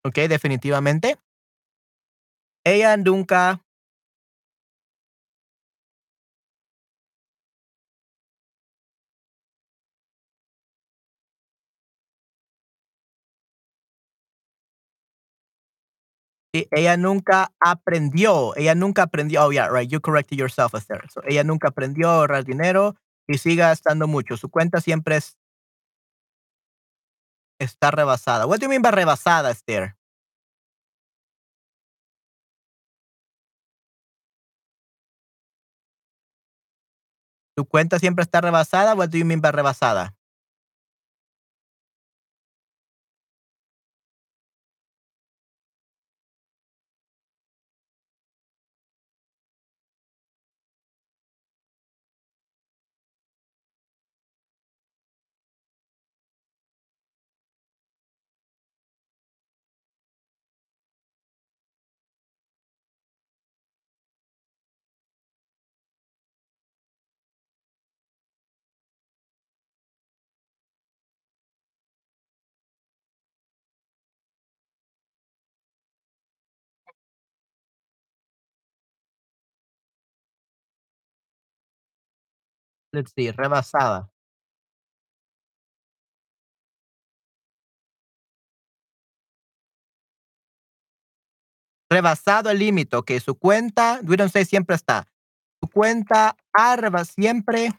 Ok, 0.03 0.27
definitivamente. 0.27 1.17
Ella 2.65 2.97
nunca 2.97 3.61
ella 16.53 16.97
nunca 16.97 17.51
aprendió, 17.59 18.55
ella 18.55 18.75
nunca 18.75 19.03
aprendió 19.03 19.45
oh, 19.45 19.51
yeah, 19.51 19.69
right, 19.69 19.89
you 19.89 20.01
corrected 20.01 20.37
yourself, 20.37 20.73
Esther. 20.73 21.01
So, 21.09 21.21
ella 21.27 21.43
nunca 21.43 21.69
aprendió 21.69 22.09
a 22.09 22.15
ahorrar 22.15 22.43
dinero 22.43 22.95
y 23.27 23.37
sigue 23.37 23.61
gastando 23.61 24.07
mucho. 24.07 24.37
Su 24.37 24.49
cuenta 24.49 24.81
siempre 24.81 25.17
es 25.17 25.37
está 27.59 27.91
rebasada. 27.91 28.45
What 28.47 28.59
do 28.59 28.65
you 28.65 28.69
mean 28.69 28.81
by 28.81 28.91
rebasada, 28.91 29.51
Esther? 29.51 29.95
¿Tu 37.55 37.65
cuenta 37.65 37.99
siempre 37.99 38.23
está 38.23 38.41
rebasada? 38.41 38.95
What 38.95 39.09
do 39.09 39.17
you 39.17 39.25
mean 39.25 39.41
by 39.41 39.51
rebasada? 39.51 40.15
Let's 82.93 83.13
see, 83.15 83.31
rebasada. 83.31 84.09
Rebasado 91.89 92.49
el 92.49 92.59
límite, 92.59 92.95
okey, 92.95 93.19
su 93.19 93.35
cuenta, 93.35 93.99
we 94.03 94.15
don't 94.15 94.31
say 94.31 94.45
siempre 94.45 94.75
está. 94.75 95.07
Su 95.61 95.69
cuenta 95.69 96.37
ha 96.53 96.75
reba 96.77 97.03
siempre 97.05 97.71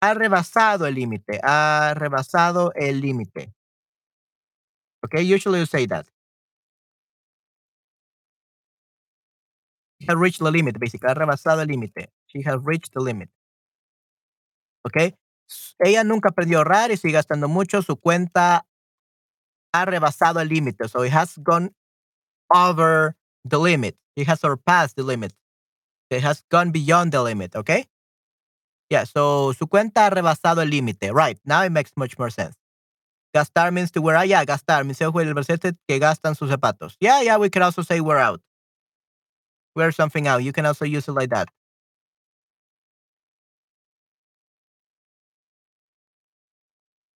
ha 0.00 0.14
rebasado 0.14 0.86
el 0.86 0.94
límite, 0.94 1.40
ha 1.42 1.94
rebasado 1.96 2.72
el 2.74 3.00
límite. 3.00 3.52
Okay, 5.04 5.22
usually 5.22 5.60
you 5.60 5.66
say 5.66 5.86
that. 5.86 6.06
Has 10.04 10.16
reached 10.16 10.40
the 10.40 10.50
limit, 10.50 10.78
basically, 10.78 11.08
ha 11.08 11.14
rebasado 11.14 11.60
el 11.60 11.66
límite. 11.66 12.08
She 12.26 12.42
has 12.42 12.60
reached 12.64 12.92
the 12.94 13.00
limit. 13.00 13.30
S 14.94 15.14
ella 15.78 16.04
nunca 16.04 16.30
aprendió 16.30 16.58
a 16.58 16.60
ahorrar 16.62 16.90
y 16.90 16.96
sigue 16.96 17.14
gastando 17.14 17.48
mucho, 17.48 17.82
su 17.82 17.96
cuenta 17.96 18.66
ha 19.72 19.84
rebasado 19.84 20.40
el 20.40 20.48
límite, 20.48 20.88
so 20.88 21.04
it 21.04 21.12
has 21.12 21.36
gone 21.38 21.74
over 22.54 23.16
the 23.44 23.58
limit. 23.58 23.96
It 24.16 24.28
has 24.28 24.40
surpassed 24.40 24.96
the 24.96 25.02
limit. 25.02 25.32
It 26.10 26.22
has 26.22 26.44
gone 26.50 26.70
beyond 26.70 27.12
the 27.12 27.22
limit, 27.22 27.56
okay? 27.56 27.86
Yeah, 28.90 29.04
so 29.04 29.52
su 29.52 29.66
cuenta 29.66 30.06
ha 30.06 30.10
rebasado 30.10 30.62
el 30.62 30.70
límite. 30.70 31.12
Right, 31.12 31.38
now 31.44 31.62
it 31.62 31.72
makes 31.72 31.92
much 31.96 32.18
more 32.18 32.30
sense. 32.30 32.56
Gastar 33.34 33.72
means 33.72 33.90
to 33.92 34.00
wear 34.00 34.16
out. 34.16 34.28
Yeah, 34.28 34.44
gastar 34.44 34.84
means 34.84 35.00
el 35.00 35.10
versete 35.10 35.76
que 35.88 35.98
gastan 35.98 36.36
sus 36.36 36.50
zapatos. 36.50 36.96
Yeah, 37.00 37.20
yeah, 37.22 37.36
we 37.36 37.50
can 37.50 37.62
also 37.62 37.82
say 37.82 38.00
wear 38.00 38.18
out. 38.18 38.40
Wear 39.76 39.90
something 39.92 40.26
out. 40.28 40.42
You 40.44 40.52
can 40.52 40.66
also 40.66 40.84
use 40.84 41.08
it 41.08 41.12
like 41.12 41.30
that. 41.30 41.48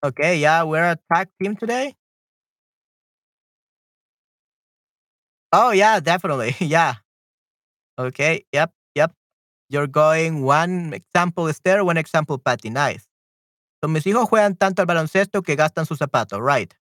Okay, 0.05 0.39
yeah, 0.39 0.63
we're 0.63 0.93
a 0.93 0.99
tag 1.13 1.29
team 1.43 1.57
today. 1.57 1.95
Oh, 5.53 5.71
yeah, 5.73 6.01
definitely. 6.01 6.55
Yeah. 6.61 6.95
Okay, 7.99 8.45
yep, 8.53 8.73
yep. 8.95 9.13
You're 9.71 9.87
going 9.89 10.43
one 10.45 10.95
example 10.95 11.49
Esther, 11.49 11.85
one 11.85 11.99
example 11.99 12.39
Patty. 12.39 12.71
Nice. 12.71 13.09
So 13.83 13.89
mis 13.89 14.05
hijos 14.05 14.29
juegan 14.31 14.57
tanto 14.59 14.83
al 14.83 14.87
baloncesto 14.87 15.43
que 15.43 15.57
gastan 15.57 15.87
sus 15.87 15.99
zapatos. 16.01 16.41
Right. 16.41 16.75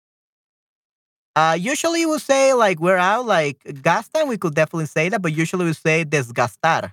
Uh, 1.37 1.57
usually 1.59 2.07
we 2.07 2.19
say 2.19 2.55
like 2.55 2.79
we're 2.81 2.97
out, 2.97 3.27
like 3.27 3.59
gastan. 3.65 4.29
We 4.29 4.39
could 4.39 4.55
definitely 4.55 4.87
say 4.87 5.09
that, 5.09 5.21
but 5.23 5.33
usually 5.33 5.65
we 5.65 5.73
say 5.73 6.05
desgastar. 6.05 6.93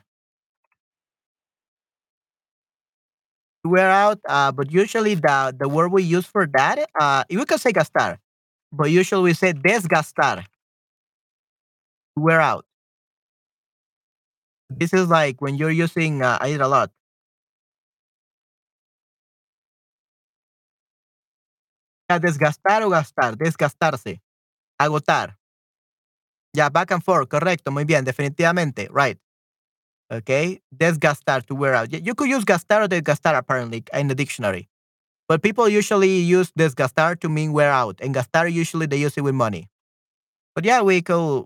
We're 3.64 3.90
out, 3.90 4.20
uh, 4.28 4.52
but 4.52 4.72
usually 4.72 5.14
the 5.14 5.54
the 5.58 5.70
word 5.70 5.92
we 5.92 6.02
use 6.02 6.26
for 6.26 6.48
that, 6.58 6.80
uh, 7.00 7.24
we 7.30 7.46
could 7.46 7.60
say 7.62 7.72
gastar, 7.72 8.18
but 8.72 8.92
usually 8.92 9.24
we 9.24 9.34
say 9.34 9.54
desgastar. 9.54 10.46
We're 12.16 12.40
out. 12.40 12.66
This 14.70 14.94
is 14.94 15.08
like 15.08 15.42
when 15.42 15.56
you're 15.56 15.70
using 15.72 16.22
uh, 16.24 16.38
I 16.42 16.54
eat 16.54 16.62
a 16.62 16.68
lot. 16.68 16.92
Desgastar 22.26 22.84
o 22.84 22.90
gastar, 22.90 23.36
desgastarse, 23.36 24.20
agotar. 24.86 25.36
Yeah, 26.54 26.70
back 26.70 26.92
and 26.92 27.04
forth, 27.04 27.30
correcto, 27.30 27.72
muy 27.72 27.86
bien, 27.86 28.04
definitivamente, 28.06 28.90
right. 28.92 29.18
Okay, 30.12 30.62
desgastar 30.76 31.44
to 31.48 31.56
wear 31.56 31.74
out. 31.76 31.92
You 31.94 32.16
could 32.16 32.30
use 32.30 32.44
gastar 32.46 32.84
or 32.84 32.88
desgastar 32.90 33.38
apparently 33.38 33.84
in 33.94 34.08
the 34.08 34.16
dictionary, 34.16 34.70
but 35.28 35.44
people 35.44 35.70
usually 35.70 36.20
use 36.20 36.52
desgastar 36.54 37.20
to 37.22 37.30
mean 37.30 37.54
wear 37.54 37.72
out, 37.72 38.00
and 38.02 38.16
gastar 38.16 38.52
usually 38.52 38.88
they 38.88 38.98
use 38.98 39.18
it 39.18 39.22
with 39.24 39.36
money. 39.36 39.70
But 40.56 40.66
yeah, 40.66 40.82
we 40.82 41.02
could 41.02 41.46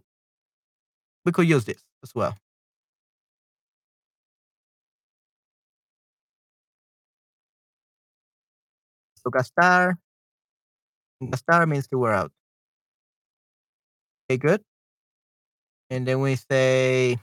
we 1.26 1.32
could 1.32 1.48
use 1.48 1.66
this 1.66 1.84
as 2.04 2.14
well. 2.16 2.38
So 9.16 9.30
gastar, 9.30 9.98
gastar 11.22 11.68
means 11.68 11.88
to 11.90 11.98
wear 11.98 12.14
out. 12.14 12.32
Okay, 14.30 14.38
good. 14.38 14.62
And 15.90 16.08
then 16.08 16.20
we 16.22 16.36
say 16.36 17.18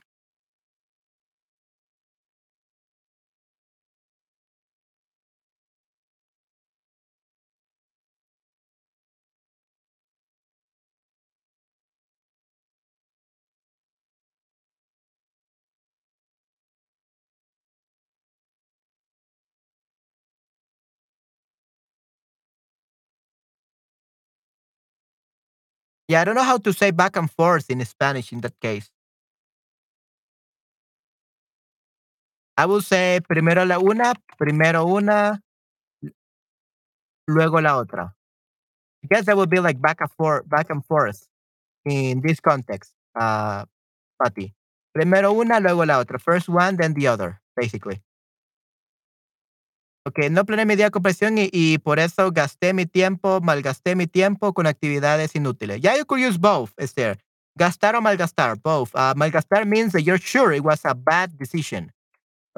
Yeah, 26.09 26.21
I 26.21 26.25
don't 26.25 26.35
know 26.35 26.43
how 26.43 26.59
to 26.59 26.73
say 26.73 26.91
back 26.91 27.17
and 27.17 27.31
forth 27.31 27.71
in 27.71 27.85
Spanish 27.85 28.33
in 28.33 28.41
that 28.43 28.59
case. 28.61 28.91
I 32.57 32.67
will 32.67 32.83
say 32.83 33.21
primero 33.27 33.65
la 33.65 33.79
una, 33.79 34.15
primero 34.39 34.85
una, 34.87 35.41
luego 37.27 37.61
la 37.61 37.79
otra. 37.79 38.15
I 39.05 39.09
guess 39.09 39.25
that 39.27 39.37
would 39.37 39.51
be 39.51 39.61
like 39.61 39.81
back 39.81 40.01
and 40.01 40.11
forth, 40.13 40.49
back 40.49 40.71
and 40.71 40.85
forth 40.85 41.27
in 41.85 42.21
this 42.21 42.41
context, 42.41 42.93
uh, 43.19 43.65
Patty. 44.23 44.55
Primero 44.95 45.33
una, 45.33 45.61
luego 45.61 45.85
la 45.85 46.03
otra. 46.05 46.21
First 46.21 46.49
one, 46.49 46.77
then 46.77 46.95
the 46.95 47.07
other, 47.09 47.41
basically. 47.57 48.01
Okey, 50.05 50.31
no 50.31 50.45
planeé 50.45 50.67
mi 50.67 50.75
día 50.75 50.91
y 51.53 51.79
por 51.79 51.99
eso 52.01 52.33
gasté 52.33 52.75
mi 52.75 52.87
tiempo, 52.87 53.41
malgasté 53.41 53.95
mi 53.95 54.09
tiempo 54.09 54.53
con 54.53 54.67
actividades 54.67 55.37
inútiles. 55.37 55.81
Yeah, 55.81 55.97
you 55.97 56.05
could 56.05 56.21
use 56.21 56.39
both, 56.39 56.71
Esther. 56.77 57.19
Gastar 57.57 57.95
o 57.95 58.01
malgastar, 58.01 58.57
both. 58.61 58.91
Uh, 58.95 59.15
malgastar 59.15 59.65
means 59.65 59.93
that 59.93 60.03
you're 60.03 60.19
sure 60.19 60.53
it 60.53 60.65
was 60.65 60.81
a 60.85 60.95
bad 60.95 61.39
decision. 61.39 61.93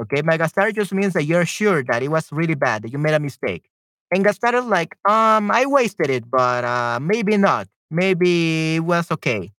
Okay, 0.01 0.23
malgastar 0.23 0.75
just 0.75 0.93
means 0.95 1.15
that 1.15 1.25
you're 1.25 1.47
sure 1.47 1.85
that 1.85 2.03
it 2.03 2.11
was 2.11 2.33
really 2.33 2.55
bad, 2.57 2.83
that 2.83 2.93
you 2.93 2.99
made 2.99 3.15
a 3.15 3.21
mistake. 3.21 3.65
And 4.15 4.25
gastar 4.25 4.55
is 4.59 4.67
like, 4.67 4.97
um, 5.09 5.51
I 5.51 5.67
wasted 5.67 6.11
it, 6.11 6.31
but 6.31 6.65
uh, 6.65 7.01
maybe 7.01 7.37
not. 7.39 7.69
Maybe 7.91 8.77
it 8.77 8.85
was 8.85 9.11
okay. 9.13 9.53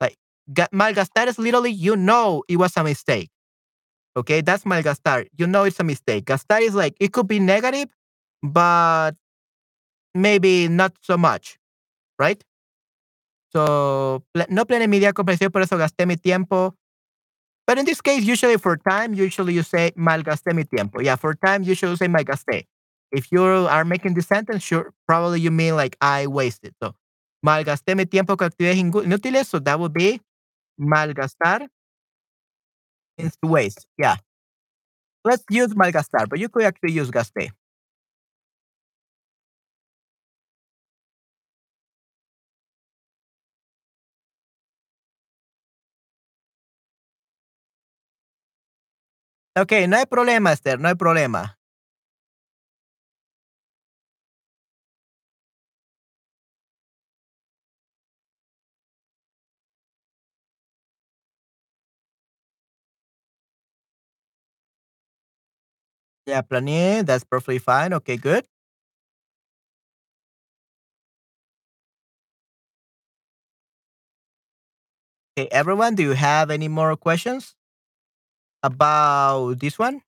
Like, 0.00 0.16
ga- 0.52 0.68
malgastar 0.74 1.28
is 1.28 1.38
literally 1.38 1.72
you 1.72 1.96
know 1.96 2.44
it 2.48 2.56
was 2.58 2.76
a 2.76 2.84
mistake. 2.84 3.30
Okay, 4.18 4.40
that's 4.40 4.64
malgastar. 4.64 5.26
You 5.38 5.46
know 5.46 5.62
it's 5.62 5.78
a 5.78 5.84
mistake. 5.84 6.24
Gastar 6.24 6.60
is 6.60 6.74
like 6.74 6.96
it 6.98 7.12
could 7.12 7.28
be 7.28 7.38
negative, 7.38 7.86
but 8.42 9.12
maybe 10.14 10.66
not 10.66 10.92
so 11.00 11.16
much, 11.16 11.56
right? 12.18 12.42
So, 13.52 14.24
no 14.50 14.64
planeé 14.66 15.14
con 15.14 15.24
presión, 15.24 15.52
por 15.52 15.62
eso 15.62 15.78
gasté 15.78 16.06
mi 16.06 16.16
tiempo. 16.16 16.74
But 17.66 17.78
in 17.78 17.84
this 17.84 18.00
case, 18.00 18.24
usually 18.24 18.56
for 18.56 18.76
time, 18.76 19.14
usually 19.14 19.54
you 19.54 19.62
say 19.62 19.92
malgasté 19.96 20.52
mi 20.54 20.64
tiempo. 20.64 21.00
Yeah, 21.00 21.16
for 21.16 21.34
time, 21.34 21.62
usually 21.62 21.92
you 21.92 21.96
say 21.96 22.08
malgasté. 22.08 22.64
If 23.12 23.30
you 23.30 23.44
are 23.44 23.84
making 23.84 24.14
this 24.14 24.26
sentence, 24.26 24.64
sure, 24.64 24.92
probably 25.06 25.40
you 25.40 25.50
mean 25.50 25.76
like 25.76 25.96
I 26.00 26.26
wasted. 26.26 26.74
So, 26.82 26.94
malgasté 27.46 27.96
mi 27.96 28.04
tiempo 28.04 28.36
con 28.36 28.50
actividades 28.50 28.80
inútiles. 28.80 29.46
So 29.46 29.60
that 29.60 29.78
would 29.78 29.92
be 29.92 30.20
malgastar 30.80 31.68
means 33.18 33.36
to 33.42 33.48
waste. 33.50 33.86
Yeah. 33.98 34.16
Let's 35.24 35.44
use 35.50 35.74
malgastar, 35.74 36.28
but 36.28 36.38
you 36.38 36.48
could 36.48 36.64
actually 36.64 36.92
use 36.92 37.10
gasté. 37.10 37.50
Okay, 49.56 49.88
no 49.88 49.96
hay 49.96 50.06
problema, 50.06 50.52
Esther, 50.52 50.78
no 50.78 50.88
hay 50.88 50.94
problema. 50.94 51.57
Yeah, 66.28 66.42
planeé. 66.42 67.04
That's 67.04 67.24
perfectly 67.24 67.58
fine. 67.58 67.92
Okay, 67.94 68.16
good. 68.16 68.44
Okay, 75.38 75.48
everyone, 75.50 75.94
do 75.94 76.02
you 76.02 76.12
have 76.12 76.50
any 76.50 76.68
more 76.68 76.94
questions 76.96 77.54
about 78.62 79.58
this 79.60 79.78
one? 79.78 80.02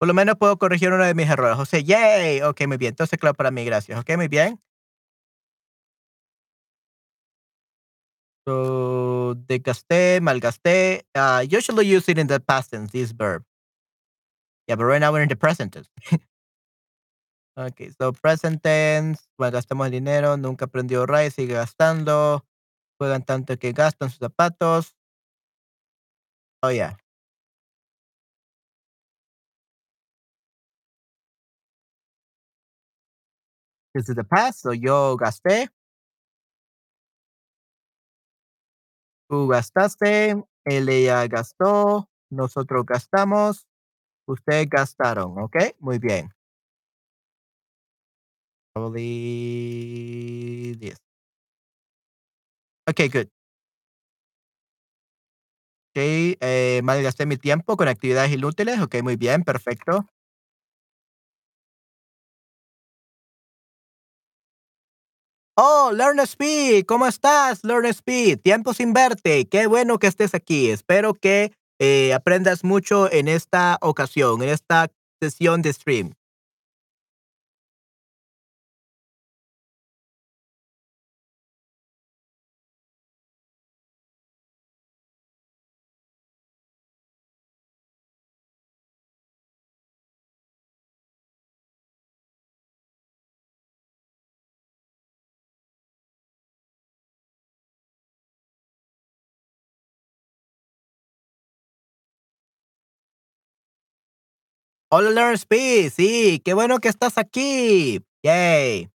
Por 0.00 0.08
lo 0.08 0.14
menos 0.14 0.36
puedo 0.36 0.56
corregir 0.58 0.90
uno 0.92 1.04
de 1.04 1.14
mis 1.14 1.28
errores. 1.28 1.56
José, 1.56 1.84
yay. 1.84 2.40
Ok, 2.40 2.66
muy 2.66 2.78
bien. 2.78 2.90
Entonces, 2.90 3.18
claro, 3.18 3.34
para 3.34 3.50
mí, 3.50 3.66
gracias. 3.66 4.00
Ok, 4.00 4.16
muy 4.16 4.28
bien. 4.28 4.58
So, 8.46 9.34
desgasté, 9.46 10.20
malgasté. 10.22 11.04
Uh, 11.14 11.44
usually 11.44 11.86
use 11.86 12.10
it 12.10 12.16
in 12.16 12.28
the 12.28 12.40
past 12.40 12.70
tense, 12.70 12.90
this 12.92 13.12
verb. 13.12 13.44
Yeah, 14.66 14.76
but 14.76 14.86
right 14.86 15.00
now 15.00 15.12
we're 15.12 15.22
in 15.22 15.28
the 15.28 15.36
present 15.36 15.74
tense. 15.74 15.90
okay, 17.58 17.90
so 18.00 18.12
present 18.12 18.62
tense, 18.62 19.28
malgastamos 19.38 19.84
el 19.86 19.92
dinero, 19.92 20.38
nunca 20.38 20.64
aprendió 20.64 21.06
Ray, 21.06 21.30
sigue 21.30 21.54
gastando. 21.54 22.46
Juegan 22.98 23.22
tanto 23.24 23.58
que 23.58 23.72
gastan 23.72 24.08
sus 24.08 24.18
zapatos. 24.18 24.94
Oh, 26.62 26.70
yeah. 26.70 26.96
This 33.94 34.08
is 34.08 34.14
the 34.14 34.24
past, 34.24 34.60
so 34.62 34.72
yo 34.72 35.16
gasté. 35.16 35.70
Tú 39.30 39.46
gastaste, 39.46 40.42
ella 40.64 41.24
gastó, 41.28 42.08
nosotros 42.30 42.84
gastamos, 42.84 43.64
ustedes 44.26 44.70
gastaron, 44.70 45.40
¿ok? 45.40 45.56
Muy 45.80 45.98
bien. 45.98 46.30
Probably 48.74 50.74
this. 50.80 51.00
Okay, 52.88 53.08
good. 53.08 53.30
Ok, 55.92 55.96
eh, 56.40 56.80
malgasté 56.84 57.26
mi 57.26 57.36
tiempo 57.36 57.76
con 57.76 57.88
actividades 57.88 58.30
inútiles. 58.32 58.80
Ok, 58.80 59.02
muy 59.02 59.16
bien, 59.16 59.42
perfecto. 59.42 60.06
Oh, 65.62 65.92
Learn 65.92 66.20
Speed, 66.20 66.86
¿cómo 66.86 67.06
estás, 67.06 67.62
Learn 67.64 67.84
Speed? 67.84 68.38
Tiempo 68.40 68.72
sin 68.72 68.94
verte. 68.94 69.46
Qué 69.46 69.66
bueno 69.66 69.98
que 69.98 70.06
estés 70.06 70.34
aquí. 70.34 70.70
Espero 70.70 71.12
que 71.12 71.52
eh, 71.78 72.14
aprendas 72.14 72.64
mucho 72.64 73.12
en 73.12 73.28
esta 73.28 73.76
ocasión, 73.82 74.40
en 74.40 74.48
esta 74.48 74.90
sesión 75.20 75.60
de 75.60 75.74
stream. 75.74 76.14
Hola, 104.92 105.10
Learn 105.10 105.34
Speed. 105.34 105.92
Sí, 105.92 106.40
qué 106.44 106.52
bueno 106.52 106.78
que 106.80 106.88
estás 106.88 107.16
aquí. 107.16 108.04
Yay. 108.24 108.90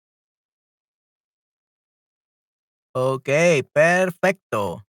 Ok, 2.93 3.29
perfecto. 3.71 4.85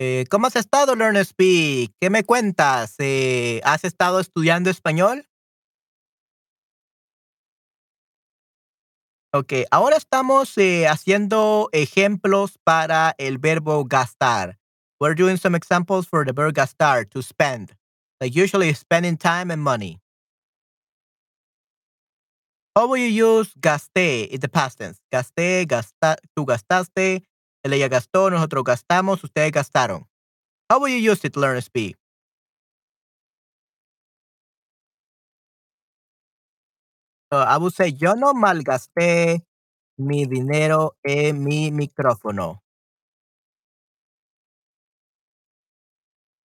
Eh, 0.00 0.26
¿Cómo 0.30 0.46
has 0.46 0.54
estado, 0.54 0.94
Learn 0.94 1.16
Speed? 1.16 1.90
¿Qué 2.00 2.08
me 2.08 2.22
cuentas? 2.22 2.94
Eh, 2.98 3.60
¿Has 3.64 3.82
estado 3.82 4.20
estudiando 4.20 4.70
español? 4.70 5.26
Ok, 9.34 9.52
ahora 9.72 9.96
estamos 9.96 10.56
eh, 10.56 10.86
haciendo 10.86 11.68
ejemplos 11.72 12.58
para 12.62 13.14
el 13.18 13.38
verbo 13.38 13.84
gastar. 13.84 14.56
We're 15.00 15.16
doing 15.16 15.36
some 15.36 15.56
examples 15.56 16.06
for 16.06 16.24
the 16.24 16.32
verb 16.32 16.54
gastar, 16.54 17.04
to 17.10 17.22
spend. 17.22 17.77
Like 18.20 18.34
usually 18.34 18.72
spending 18.74 19.16
time 19.16 19.50
and 19.50 19.62
money. 19.62 20.00
How 22.74 22.86
will 22.88 22.96
you 22.98 23.08
use 23.08 23.52
gasté 23.60 24.28
in 24.28 24.34
eh, 24.34 24.38
the 24.40 24.48
past 24.48 24.78
tense? 24.78 25.00
Gasté, 25.12 25.66
gasta, 25.66 26.16
tú 26.36 26.44
gastaste, 26.46 27.24
él 27.64 27.72
ella 27.72 27.88
gastó, 27.88 28.30
nosotros 28.30 28.62
gastamos, 28.64 29.22
ustedes 29.24 29.52
gastaron. 29.52 30.06
How 30.70 30.80
will 30.80 30.90
you 30.90 31.10
use 31.12 31.24
it, 31.24 31.36
learn 31.36 31.60
speak? 31.62 31.96
So 37.32 37.38
I 37.40 37.56
would 37.58 37.74
say, 37.74 37.92
yo 37.92 38.14
no 38.14 38.32
malgasté 38.32 39.44
mi 39.98 40.24
dinero 40.26 40.96
en 41.04 41.44
mi 41.44 41.70
micrófono, 41.70 42.62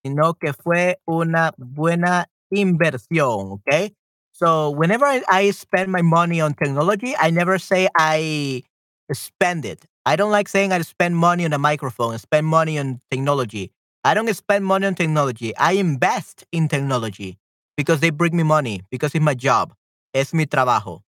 sino 0.04 0.34
que 0.34 0.54
fue 0.54 1.00
una 1.06 1.54
buena 1.58 2.28
inversión, 2.52 3.52
okay? 3.52 3.94
So 4.34 4.72
whenever 4.72 5.06
I, 5.06 5.52
spend 5.52 5.92
my 5.92 6.02
money 6.02 6.42
on 6.42 6.54
technology, 6.56 7.16
I 7.18 7.32
never 7.32 7.60
say 7.60 7.88
I 7.96 8.64
spend 9.12 9.66
it. 9.66 9.86
I 10.06 10.16
don't 10.16 10.32
like 10.32 10.50
saying 10.50 10.74
I 10.74 10.82
spend 10.82 11.16
money 11.16 11.46
on 11.46 11.54
a 11.54 11.60
microphone, 11.60 12.18
spend 12.18 12.48
money 12.48 12.78
on 12.80 13.00
technology. 13.10 13.72
I 14.04 14.14
don't 14.14 14.34
spend 14.34 14.66
money 14.66 14.88
on 14.88 14.96
technology. 14.96 15.56
I 15.56 15.74
invest 15.74 16.46
in 16.52 16.68
technology 16.68 17.38
because 17.78 18.02
they 18.02 18.10
bring 18.10 18.36
me 18.36 18.44
money, 18.44 18.82
because 18.92 19.16
it's 19.16 19.24
my 19.24 19.36
job. 19.36 19.74
Es 20.14 20.34
mi 20.34 20.46
trabajo. 20.46 21.04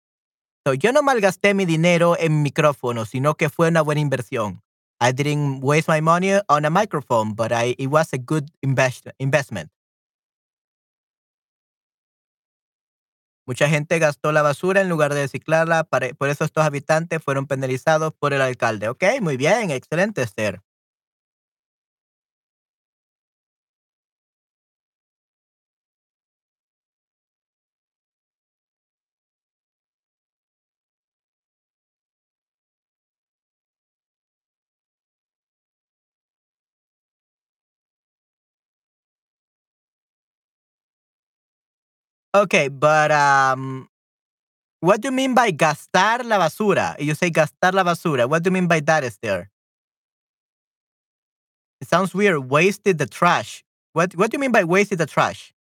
So, 0.67 0.75
yo 0.75 0.93
no 0.93 1.03
malgasté 1.03 1.55
mi 1.55 1.65
dinero 1.65 2.17
en 2.19 2.43
micrófono, 2.43 3.05
sino 3.05 3.35
que 3.35 3.49
fue 3.49 3.69
una 3.69 3.83
buena 3.83 4.01
inversión. 4.01 4.61
I 5.03 5.11
didn't 5.11 5.63
waste 5.63 5.89
my 5.89 6.01
money 6.01 6.39
on 6.49 6.65
a 6.65 6.71
microphone, 6.71 7.35
but 7.35 7.51
I, 7.51 7.75
it 7.77 7.89
was 7.89 8.13
a 8.13 8.19
good 8.19 8.49
invest, 8.63 9.09
investment. 9.19 9.69
Mucha 13.45 13.69
gente 13.69 13.99
gastó 13.99 14.31
la 14.31 14.43
basura 14.43 14.81
en 14.81 14.89
lugar 14.89 15.13
de 15.13 15.23
reciclarla, 15.23 15.83
por 15.83 16.29
eso 16.29 16.45
estos 16.45 16.65
habitantes 16.65 17.21
fueron 17.21 17.49
penalizados 17.49 18.13
por 18.17 18.33
el 18.33 18.41
alcalde. 18.41 18.89
Ok, 18.89 19.03
muy 19.21 19.37
bien, 19.37 19.73
excelente, 19.73 20.23
Esther. 20.23 20.63
Okay, 42.35 42.69
but 42.69 43.11
um, 43.13 43.89
what 44.81 45.01
do 45.03 45.09
you 45.09 45.13
mean 45.13 45.35
by 45.35 45.53
gastar 45.53 46.25
la 46.25 46.39
basura? 46.39 46.97
You 47.01 47.15
say 47.15 47.31
gastar 47.31 47.73
la 47.75 47.85
basura. 47.85 48.29
What 48.29 48.43
do 48.45 48.49
you 48.49 48.53
mean 48.53 48.69
by 48.69 48.81
that, 48.81 49.05
Esther? 49.05 49.51
It 51.81 51.89
sounds 51.89 52.15
weird. 52.15 52.51
Wasted 52.51 52.99
the 52.99 53.07
trash. 53.07 53.65
What 53.93 54.15
What 54.17 54.31
do 54.31 54.37
you 54.37 54.41
mean 54.41 54.53
by 54.53 54.65
wasted 54.65 54.99
the 54.99 55.07
trash? 55.07 55.53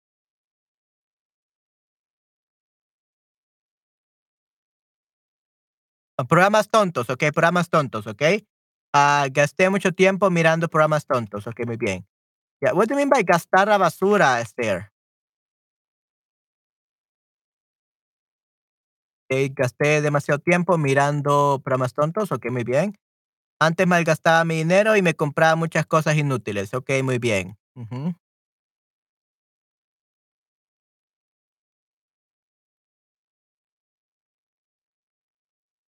Uh, 6.17 6.25
Programas 6.25 6.69
tontos, 6.69 7.09
ok, 7.09 7.31
programas 7.33 7.69
tontos, 7.69 8.07
ok. 8.07 8.45
Ah, 8.93 9.27
gasté 9.31 9.69
mucho 9.69 9.91
tiempo 9.93 10.29
mirando 10.29 10.67
programas 10.67 11.05
tontos, 11.05 11.47
ok, 11.47 11.65
muy 11.65 11.77
bien. 11.77 12.05
Yeah, 12.61 12.73
what 12.73 12.87
do 12.89 12.95
you 12.95 12.97
mean 12.97 13.09
by 13.09 13.23
gastar 13.23 13.67
la 13.67 13.77
basura, 13.77 14.41
Esther? 14.41 14.91
Ok, 19.31 19.53
gasté 19.55 20.01
demasiado 20.01 20.39
tiempo 20.39 20.77
mirando 20.77 21.61
programas 21.63 21.93
tontos, 21.93 22.33
ok, 22.33 22.51
muy 22.51 22.65
bien. 22.65 22.97
Antes 23.61 23.87
malgastaba 23.87 24.45
mi 24.45 24.57
dinero 24.57 24.97
y 24.97 25.01
me 25.01 25.13
compraba 25.15 25.55
muchas 25.55 25.85
cosas 25.85 26.17
inútiles, 26.17 26.73
ok, 26.73 26.89
muy 27.03 27.17
bien. 27.19 27.57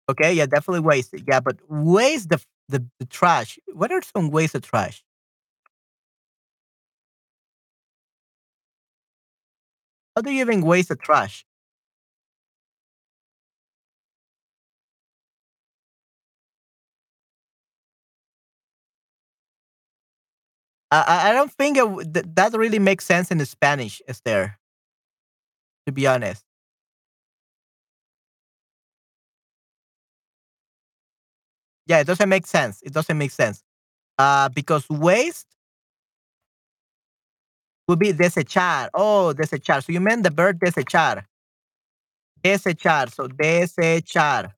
Okay, 0.07 0.33
yeah, 0.35 0.45
definitely 0.45 0.81
waste 0.81 1.13
it. 1.13 1.23
Yeah, 1.27 1.39
but 1.39 1.57
waste 1.69 2.29
the 2.29 2.39
the, 2.67 2.85
the 2.99 3.05
trash. 3.05 3.57
What 3.73 3.91
are 3.91 4.01
some 4.01 4.29
ways 4.29 4.53
of 4.55 4.61
trash? 4.61 5.03
How 10.15 10.21
do 10.21 10.31
you 10.31 10.41
even 10.41 10.61
waste 10.61 10.89
the 10.89 10.95
trash? 10.95 11.45
I 20.91 21.29
I 21.29 21.33
don't 21.33 21.51
think 21.51 21.77
it, 21.77 22.35
that 22.35 22.53
really 22.53 22.79
makes 22.79 23.05
sense 23.05 23.31
in 23.31 23.37
the 23.37 23.45
Spanish, 23.45 24.01
Esther. 24.07 24.57
To 25.85 25.91
be 25.91 26.07
honest, 26.07 26.43
yeah, 31.87 31.99
it 31.99 32.07
doesn't 32.07 32.29
make 32.29 32.47
sense. 32.47 32.81
It 32.83 32.93
doesn't 32.93 33.17
make 33.17 33.31
sense. 33.31 33.63
Uh, 34.19 34.49
because 34.49 34.89
waste 34.89 35.47
would 37.87 37.99
be 37.99 38.13
desechar. 38.13 38.89
Oh, 38.93 39.33
desechar. 39.35 39.83
So 39.83 39.91
you 39.91 39.99
meant 39.99 40.23
the 40.23 40.29
verb 40.29 40.59
desechar. 40.59 41.25
Desechar. 42.43 43.09
So 43.09 43.27
desechar. 43.27 44.53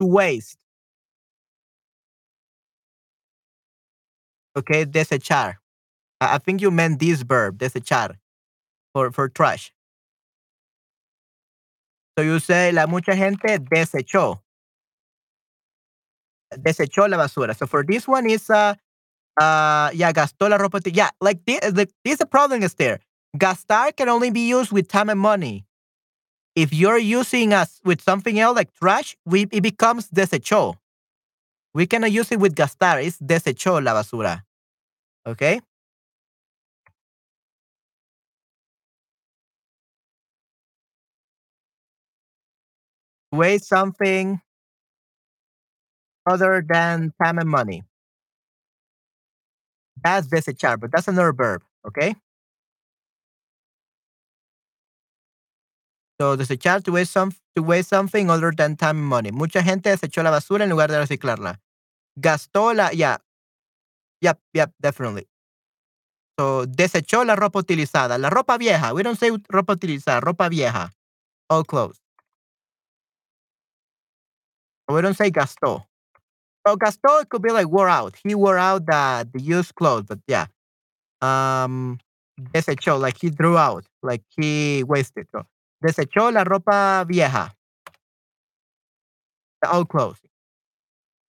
To 0.00 0.06
waste. 0.06 0.58
Okay, 4.56 4.86
desechar. 4.86 5.56
I, 6.20 6.38
think 6.38 6.62
you 6.62 6.70
meant 6.70 6.98
this 6.98 7.20
verb, 7.22 7.58
desechar, 7.58 8.16
for 8.94 9.10
for 9.10 9.28
trash. 9.28 9.70
So 12.16 12.24
you 12.24 12.38
say 12.38 12.72
la 12.72 12.86
mucha 12.86 13.14
gente 13.14 13.58
desechó. 13.58 14.40
Desechó 16.54 17.08
la 17.08 17.18
basura. 17.18 17.54
So 17.54 17.66
for 17.66 17.84
this 17.84 18.08
one 18.08 18.30
is 18.30 18.48
uh 18.48 18.74
uh 19.38 19.90
yeah, 19.92 20.12
gastó 20.12 20.48
la 20.48 20.56
ropa. 20.56 20.80
Yeah, 20.86 21.10
like 21.20 21.44
the, 21.44 21.58
the 21.60 21.88
this 22.02 22.18
the 22.18 22.26
problem 22.26 22.62
is 22.62 22.72
there. 22.74 23.00
Gastar 23.36 23.94
can 23.94 24.08
only 24.08 24.30
be 24.30 24.48
used 24.48 24.72
with 24.72 24.88
time 24.88 25.10
and 25.10 25.20
money. 25.20 25.66
If 26.54 26.72
you're 26.72 26.96
using 26.96 27.52
us 27.52 27.78
with 27.84 28.00
something 28.00 28.40
else 28.40 28.56
like 28.56 28.72
trash, 28.72 29.14
we 29.26 29.46
it 29.52 29.60
becomes 29.62 30.08
desechó. 30.08 30.76
We 31.76 31.86
cannot 31.86 32.10
use 32.10 32.32
it 32.32 32.40
with 32.40 32.54
gastar. 32.54 33.04
It's 33.04 33.18
desechó 33.18 33.84
la 33.84 33.92
basura. 33.92 34.40
Okay? 35.26 35.60
Waste 43.30 43.68
something 43.68 44.40
other 46.24 46.64
than 46.66 47.12
time 47.22 47.38
and 47.38 47.50
money. 47.50 47.82
That's 50.02 50.28
desechar, 50.28 50.80
but 50.80 50.90
that's 50.92 51.08
another 51.08 51.34
verb. 51.34 51.62
Okay? 51.86 52.14
So 56.18 56.36
desechar 56.38 56.82
to 56.84 56.92
waste 56.92 57.12
some 57.12 57.32
to 57.54 57.62
waste 57.62 57.90
something 57.90 58.30
other 58.30 58.50
than 58.50 58.76
time 58.76 58.96
and 58.96 59.06
money. 59.06 59.30
Mucha 59.30 59.62
gente 59.62 59.90
desechó 59.90 60.22
la 60.22 60.30
basura 60.30 60.64
en 60.64 60.70
lugar 60.70 60.88
de 60.88 60.98
reciclarla. 60.98 61.60
Gastó 62.16 62.72
la 62.74 62.90
yeah, 62.92 63.18
yep, 64.20 64.38
yep, 64.52 64.72
definitely. 64.80 65.26
So 66.38 66.66
desechó 66.66 67.24
la 67.24 67.36
ropa 67.36 67.60
utilizada. 67.60 68.18
La 68.18 68.30
ropa 68.30 68.58
vieja. 68.58 68.92
We 68.92 69.02
don't 69.02 69.18
say 69.18 69.30
ropa 69.48 69.74
utilizada, 69.74 70.20
ropa 70.20 70.48
vieja. 70.50 70.92
Old 71.50 71.66
clothes. 71.68 72.00
We 74.88 75.02
don't 75.02 75.16
say 75.16 75.30
gastó. 75.30 75.86
So 76.66 76.76
gastó 76.76 77.22
it 77.22 77.28
could 77.28 77.42
be 77.42 77.50
like 77.52 77.68
wore 77.68 77.88
out. 77.88 78.16
He 78.24 78.34
wore 78.34 78.58
out 78.58 78.86
the 78.86 79.28
the 79.32 79.40
used 79.42 79.74
clothes, 79.74 80.06
but 80.08 80.20
yeah. 80.28 80.46
Um 81.22 81.98
desechó, 82.54 83.00
like 83.00 83.18
he 83.20 83.30
threw 83.30 83.56
out, 83.58 83.86
like 84.02 84.22
he 84.36 84.84
wasted. 84.84 85.26
So 85.32 85.46
desechó 85.84 86.32
la 86.32 86.44
ropa 86.44 87.06
vieja, 87.08 87.52
the 89.62 89.70
old 89.72 89.88
clothes. 89.88 90.18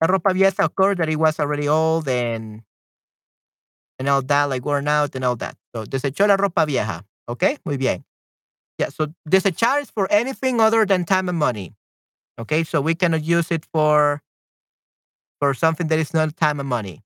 La 0.02 0.08
ropa 0.08 0.34
vieja, 0.34 0.64
of 0.64 0.76
course, 0.76 0.98
that 0.98 1.10
it 1.10 1.18
was 1.18 1.40
already 1.40 1.68
old 1.68 2.08
and 2.08 2.62
and 4.00 4.08
all 4.08 4.22
that, 4.22 4.46
like 4.46 4.66
worn 4.66 4.88
out 4.88 5.16
and 5.16 5.24
all 5.26 5.36
that. 5.38 5.56
So 5.76 5.86
desechó 5.86 6.28
la 6.28 6.38
ropa 6.38 6.66
vieja. 6.66 7.04
Okay, 7.30 7.58
muy 7.66 7.78
bien. 7.78 8.06
Yeah, 8.80 8.90
so 8.90 9.08
desechar 9.30 9.82
is 9.82 9.92
for 9.92 10.12
anything 10.12 10.62
other 10.62 10.86
than 10.86 11.06
time 11.06 11.30
and 11.30 11.38
money. 11.38 11.76
Okay, 12.40 12.64
so 12.64 12.82
we 12.82 12.96
cannot 12.96 13.24
use 13.24 13.52
it 13.52 13.66
for 13.74 14.22
for 15.40 15.54
something 15.54 15.88
that 15.88 16.00
is 16.00 16.14
not 16.14 16.36
time 16.38 16.60
and 16.60 16.70
money. 16.70 17.04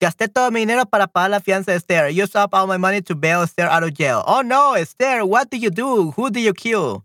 Gasté 0.00 0.28
todo 0.28 0.50
mi 0.50 0.60
dinero 0.60 0.86
para 0.86 1.06
pagar 1.06 1.30
la 1.30 1.40
fianza 1.40 1.72
de 1.72 1.76
Esther. 1.76 2.10
Used 2.10 2.34
up 2.34 2.54
all 2.54 2.66
my 2.66 2.78
money 2.78 3.02
to 3.02 3.14
bail 3.14 3.42
Esther 3.42 3.66
out 3.66 3.82
of 3.82 3.92
jail. 3.92 4.24
Oh 4.26 4.40
no, 4.42 4.74
Esther, 4.74 5.26
what 5.26 5.50
did 5.50 5.62
you 5.62 5.70
do? 5.70 6.12
Who 6.12 6.30
did 6.30 6.42
you 6.42 6.54
kill? 6.54 7.04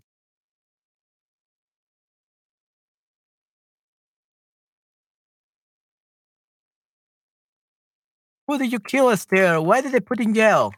Who 8.48 8.58
did 8.58 8.72
you 8.72 8.80
kill, 8.80 9.10
Esther? 9.10 9.60
Why 9.60 9.80
did 9.82 9.92
they 9.92 10.00
put 10.00 10.20
in 10.20 10.32
jail? 10.34 10.72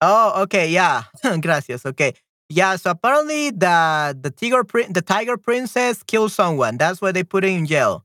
Oh, 0.00 0.42
okay, 0.42 0.68
yeah. 0.70 1.04
Gracias. 1.40 1.86
Okay. 1.86 2.14
Yeah, 2.48 2.76
so 2.76 2.90
apparently 2.90 3.50
the 3.50 4.16
the 4.20 4.30
tiger 4.30 4.62
prin- 4.62 4.92
the 4.92 5.02
tiger 5.02 5.36
princess 5.36 6.02
killed 6.04 6.30
someone. 6.30 6.78
That's 6.78 7.00
why 7.02 7.10
they 7.12 7.24
put 7.24 7.42
her 7.42 7.50
in 7.50 7.66
jail. 7.66 8.04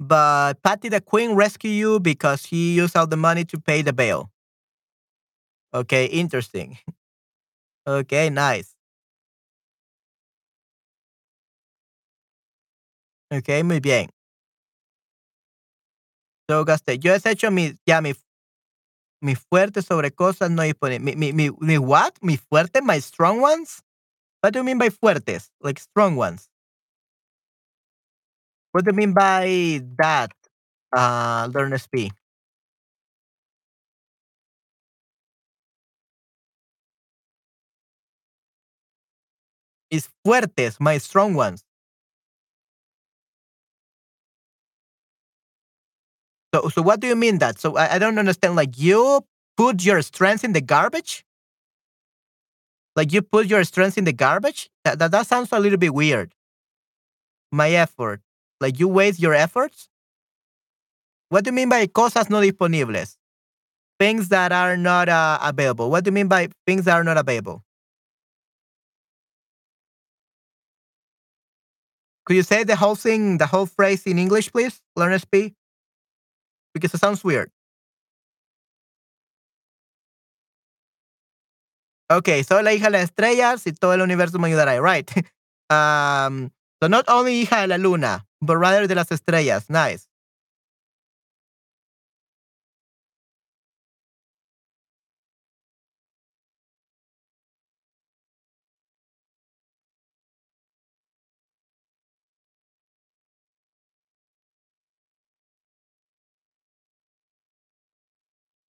But 0.00 0.62
Patty 0.62 0.88
the 0.88 1.00
queen 1.00 1.34
rescued 1.34 1.74
you 1.74 2.00
because 2.00 2.46
he 2.46 2.74
used 2.74 2.96
all 2.96 3.06
the 3.06 3.16
money 3.18 3.44
to 3.46 3.60
pay 3.60 3.82
the 3.82 3.92
bail. 3.92 4.30
Okay, 5.74 6.06
interesting. 6.06 6.78
Okay, 7.86 8.30
nice. 8.30 8.74
Okay, 13.32 13.62
muy 13.62 13.80
bien. 13.80 14.08
So 16.48 16.64
gasté. 16.64 16.98
Yo 17.02 17.12
he 17.14 17.20
hecho 17.30 17.50
mi 17.50 17.72
ya 17.86 18.00
mi 18.00 18.14
mi 19.22 19.36
fuerte 19.36 19.82
sobre 19.82 20.10
cosas 20.12 20.50
no 20.50 20.62
disponibles. 20.62 21.16
Mi, 21.16 21.32
mi, 21.32 21.32
mi, 21.32 21.56
mi 21.60 21.78
what? 21.78 22.14
Mi 22.22 22.36
fuerte? 22.36 22.82
My 22.82 23.00
strong 23.00 23.40
ones? 23.40 23.82
What 24.42 24.52
do 24.52 24.60
you 24.60 24.64
mean 24.64 24.78
by 24.78 24.90
fuertes? 24.90 25.50
Like 25.60 25.80
strong 25.80 26.16
ones? 26.16 26.50
What 28.72 28.84
do 28.84 28.90
you 28.90 28.96
mean 28.96 29.12
by 29.14 29.82
that? 29.98 30.32
Uh, 30.96 31.48
learn 31.54 31.72
SP. 31.72 32.10
Is 39.90 40.08
fuertes, 40.24 40.80
my 40.80 40.98
strong 40.98 41.34
ones. 41.34 41.64
So, 46.54 46.68
so 46.68 46.82
what 46.82 47.00
do 47.00 47.06
you 47.06 47.16
mean 47.16 47.38
that? 47.38 47.58
So 47.58 47.76
I, 47.76 47.94
I 47.94 47.98
don't 47.98 48.18
understand. 48.18 48.56
Like 48.56 48.78
you 48.78 49.24
put 49.56 49.84
your 49.84 50.02
strength 50.02 50.44
in 50.44 50.52
the 50.52 50.60
garbage? 50.60 51.24
Like 52.94 53.12
you 53.12 53.22
put 53.22 53.46
your 53.46 53.64
strength 53.64 53.96
in 53.96 54.04
the 54.04 54.12
garbage? 54.12 54.70
That, 54.84 54.98
that, 54.98 55.10
that 55.12 55.26
sounds 55.26 55.48
a 55.52 55.60
little 55.60 55.78
bit 55.78 55.94
weird. 55.94 56.34
My 57.50 57.70
effort. 57.70 58.20
Like 58.60 58.78
you 58.78 58.88
waste 58.88 59.20
your 59.20 59.34
efforts? 59.34 59.88
What 61.30 61.44
do 61.44 61.48
you 61.48 61.54
mean 61.54 61.70
by 61.70 61.86
cosas 61.86 62.28
no 62.28 62.40
disponibles? 62.40 63.16
Things 63.98 64.28
that 64.28 64.52
are 64.52 64.76
not 64.76 65.08
uh, 65.08 65.38
available. 65.42 65.90
What 65.90 66.04
do 66.04 66.08
you 66.08 66.12
mean 66.12 66.28
by 66.28 66.48
things 66.66 66.84
that 66.84 66.94
are 66.94 67.04
not 67.04 67.16
available? 67.16 67.62
Could 72.26 72.36
you 72.36 72.42
say 72.42 72.62
the 72.62 72.76
whole 72.76 72.94
thing, 72.94 73.38
the 73.38 73.46
whole 73.46 73.66
phrase 73.66 74.06
in 74.06 74.18
English, 74.18 74.52
please? 74.52 74.80
Learn 74.96 75.18
SP? 75.18 75.56
Because 76.74 76.94
it 76.94 76.98
sounds 77.00 77.22
weird. 77.24 77.50
Okay, 82.10 82.42
soy 82.44 82.62
la 82.62 82.72
hija 82.74 82.86
de 82.86 82.90
las 82.92 83.04
estrellas 83.04 83.66
y 83.66 83.72
todo 83.72 83.94
el 83.94 84.02
universo 84.02 84.38
me 84.38 84.48
ayudará. 84.48 84.80
Right. 84.82 85.10
um, 85.70 86.50
so 86.82 86.88
not 86.88 87.08
only 87.08 87.42
hija 87.42 87.62
de 87.62 87.68
la 87.68 87.76
luna, 87.76 88.26
but 88.40 88.58
rather 88.58 88.86
de 88.86 88.94
las 88.94 89.10
estrellas. 89.10 89.70
Nice. 89.70 90.08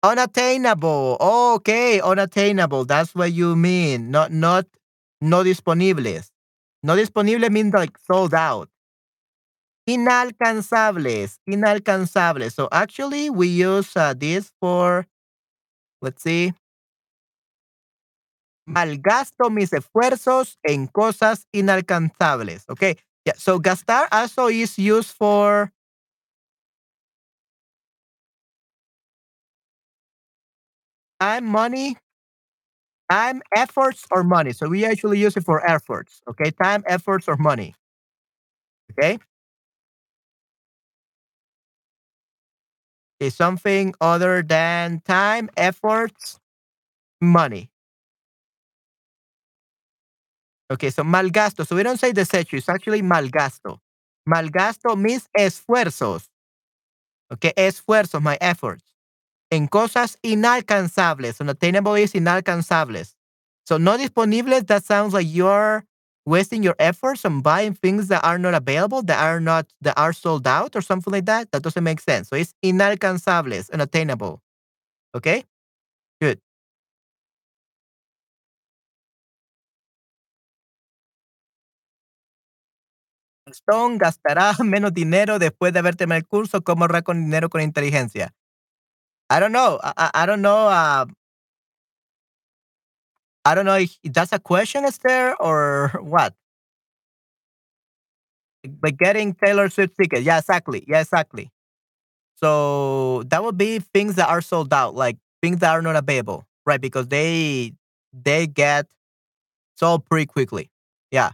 Unattainable. 0.03 1.17
Oh, 1.21 1.55
okay, 1.57 2.01
unattainable. 2.01 2.85
That's 2.85 3.15
what 3.15 3.33
you 3.33 3.55
mean. 3.55 4.11
Not 4.11 4.33
not 4.33 4.67
no 5.21 5.45
disponibles. 5.45 6.31
No 6.83 6.97
disponible 6.97 7.49
means 7.51 7.73
like 7.75 7.97
sold 7.99 8.35
out. 8.35 8.69
Inalcanzables. 9.89 11.39
Inalcanzables. 11.49 12.53
So 12.53 12.69
actually 12.73 13.31
we 13.31 13.49
use 13.49 13.97
uh, 13.97 14.15
this 14.15 14.53
for 14.61 15.07
let's 16.03 16.23
see. 16.23 16.53
Malgasto 18.67 19.51
mis 19.51 19.73
esfuerzos 19.73 20.59
en 20.63 20.87
cosas 20.87 21.47
inalcanzables. 21.53 22.65
Okay. 22.69 22.97
Yeah. 23.25 23.35
So 23.37 23.59
gastar 23.61 24.07
also 24.13 24.47
is 24.49 24.79
used 24.79 25.11
for 25.17 25.73
time, 31.23 31.45
money, 31.47 31.97
time, 33.11 33.43
efforts, 33.55 34.07
or 34.11 34.25
money. 34.25 34.53
So 34.53 34.69
we 34.69 34.85
actually 34.85 35.19
use 35.21 35.37
it 35.37 35.45
for 35.45 35.65
efforts. 35.67 36.21
Okay. 36.29 36.51
Time, 36.51 36.83
efforts, 36.87 37.29
or 37.29 37.37
money. 37.37 37.75
Okay. 38.93 39.19
Is 43.21 43.35
something 43.35 43.95
other 44.01 44.43
than 44.43 45.01
time, 45.07 45.49
efforts, 45.57 46.41
money. 47.21 47.71
Okay, 50.73 50.91
so 50.91 51.03
malgasto. 51.05 51.67
So 51.67 51.77
we 51.77 51.83
don't 51.83 51.99
say 51.99 52.13
desecho, 52.13 52.55
it's 52.55 52.69
actually 52.69 53.03
malgasto. 53.03 53.79
Malgasto 54.29 54.97
means 54.99 55.29
esfuerzos. 55.39 56.27
Okay, 57.33 57.53
esfuerzos, 57.57 58.23
my 58.23 58.39
efforts. 58.41 58.92
En 59.53 59.67
cosas 59.67 60.19
inalcanzables. 60.23 61.39
Unattainable 61.39 62.03
is 62.03 62.15
inalcanzables. 62.15 63.17
So 63.69 63.77
no 63.79 63.99
disponibles, 63.99 64.67
that 64.69 64.83
sounds 64.83 65.13
like 65.13 65.27
you're 65.31 65.85
wasting 66.25 66.63
your 66.63 66.75
efforts 66.79 67.27
on 67.27 67.43
buying 67.43 67.75
things 67.75 68.09
that 68.09 68.25
are 68.25 68.39
not 68.39 68.55
available, 68.55 69.03
that 69.03 69.21
are 69.21 69.41
not 69.41 69.67
that 69.83 69.93
are 69.99 70.15
sold 70.15 70.47
out 70.47 70.75
or 70.75 70.81
something 70.81 71.13
like 71.13 71.27
that. 71.27 71.53
That 71.53 71.63
doesn't 71.63 71.85
make 71.85 72.01
sense. 72.01 72.31
So 72.31 72.37
it's 72.37 72.55
inalcanzables, 72.65 73.71
unattainable. 73.71 74.41
Okay? 75.15 75.45
Good. 76.21 76.41
Gastará 83.99 84.55
menos 84.65 84.95
dinero 84.95 85.39
después 85.39 85.73
de 85.75 85.81
haber 85.81 85.97
terminado 85.97 86.21
el 86.21 86.27
curso. 86.27 86.63
¿Cómo 86.63 86.85
ahorrar 86.85 87.03
con 87.03 87.23
dinero 87.25 87.51
con 87.51 87.61
inteligencia? 87.61 88.33
I 89.33 89.41
don't 89.41 89.53
know. 89.53 89.81
I, 89.83 90.11
I, 90.15 90.27
don't 90.27 90.43
know. 90.43 90.69
Uh, 90.69 91.07
I 93.45 93.55
don't 93.55 93.65
know 93.65 93.77
if 93.77 93.99
that's 94.05 94.33
a 94.33 94.39
question, 94.39 94.85
Esther, 94.85 95.35
or 95.41 95.89
what. 96.03 96.35
But 98.69 98.97
getting 98.97 99.35
Taylor 99.35 99.69
Swift 99.69 99.95
tickets. 100.01 100.23
Yeah, 100.23 100.39
exactly. 100.39 100.85
Yeah, 100.87 101.01
exactly. 101.01 101.51
So 102.37 103.25
that 103.25 103.45
would 103.45 103.59
be 103.59 103.81
things 103.81 104.17
that 104.17 104.29
are 104.29 104.43
sold 104.43 104.73
out, 104.75 104.95
like 104.95 105.19
things 105.43 105.61
that 105.61 105.73
are 105.73 105.83
not 105.83 105.97
available, 105.97 106.47
right? 106.67 106.81
Because 106.81 107.09
they 107.09 107.75
they 108.13 108.47
get 108.47 108.87
sold 109.77 110.07
pretty 110.07 110.27
quickly. 110.27 110.71
Yeah. 111.11 111.33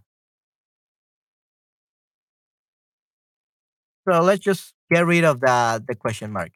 So 4.08 4.20
let's 4.22 4.40
just 4.42 4.74
get 4.90 5.06
rid 5.06 5.24
of 5.24 5.40
the 5.40 5.82
the 5.86 5.94
question 5.94 6.32
mark. 6.32 6.52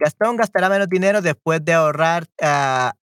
Gastón 0.00 0.36
gastará 0.36 0.70
menos 0.70 0.88
dinero 0.88 1.20
después 1.20 1.62
de 1.64 1.74
ahorrar, 1.74 2.26
ah, 2.42 2.94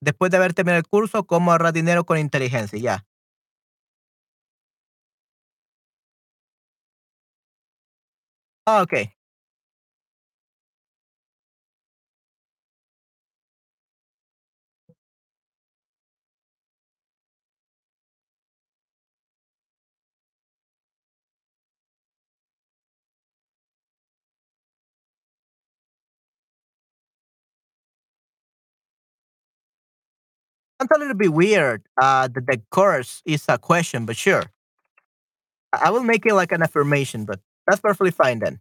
después 0.00 0.30
de 0.30 0.38
haber 0.38 0.54
terminado 0.54 0.78
el 0.80 0.88
curso, 0.88 1.24
cómo 1.26 1.52
ahorrar 1.52 1.72
dinero 1.72 2.04
con 2.04 2.18
inteligencia. 2.18 2.78
Ya. 2.80 3.04
Ah, 8.66 8.82
okay. 8.82 9.12
Sounds 30.82 30.96
a 30.96 30.98
little 30.98 31.14
bit 31.14 31.32
weird. 31.32 31.82
Uh, 32.00 32.26
that 32.26 32.46
the 32.46 32.60
course 32.70 33.22
is 33.24 33.44
a 33.48 33.56
question, 33.56 34.04
but 34.04 34.16
sure. 34.16 34.42
I 35.72 35.90
will 35.90 36.02
make 36.02 36.26
it 36.26 36.34
like 36.34 36.50
an 36.50 36.62
affirmation, 36.62 37.24
but 37.24 37.38
that's 37.68 37.80
perfectly 37.80 38.10
fine 38.10 38.40
then. 38.40 38.58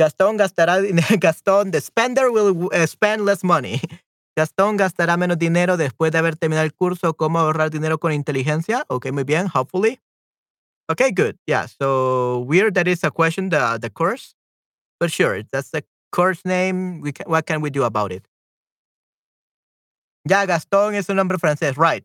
Gastón 0.00 0.38
gastará 0.38 0.80
Gastón, 1.20 1.72
the 1.72 1.82
spender 1.82 2.32
will 2.32 2.70
uh, 2.72 2.86
spend 2.86 3.26
less 3.26 3.44
money. 3.44 3.78
Gastón 4.38 4.78
gastará 4.78 5.18
menos 5.18 5.38
dinero 5.38 5.76
después 5.76 6.12
de 6.12 6.18
haber 6.18 6.36
terminado 6.36 6.64
el 6.64 6.72
curso. 6.72 7.12
¿Cómo 7.12 7.38
ahorrar 7.38 7.70
dinero 7.70 7.98
con 7.98 8.12
inteligencia? 8.12 8.86
Okay, 8.88 9.12
muy 9.12 9.24
bien. 9.24 9.46
Hopefully. 9.46 10.00
Okay, 10.90 11.12
good. 11.12 11.36
Yeah. 11.46 11.66
So 11.66 12.38
weird 12.38 12.72
that 12.74 12.88
is 12.88 13.04
a 13.04 13.10
question, 13.10 13.50
the 13.50 13.78
the 13.78 13.90
course, 13.90 14.34
but 14.98 15.12
sure, 15.12 15.42
that's 15.52 15.70
the 15.72 15.84
course 16.10 16.42
name. 16.46 17.02
We 17.02 17.12
can, 17.12 17.26
what 17.28 17.44
can 17.44 17.60
we 17.60 17.68
do 17.68 17.84
about 17.84 18.12
it? 18.12 18.26
Ya, 20.28 20.44
Gastón 20.46 20.94
es 20.94 21.08
un 21.08 21.16
nombre 21.16 21.38
francés, 21.38 21.76
right. 21.76 22.04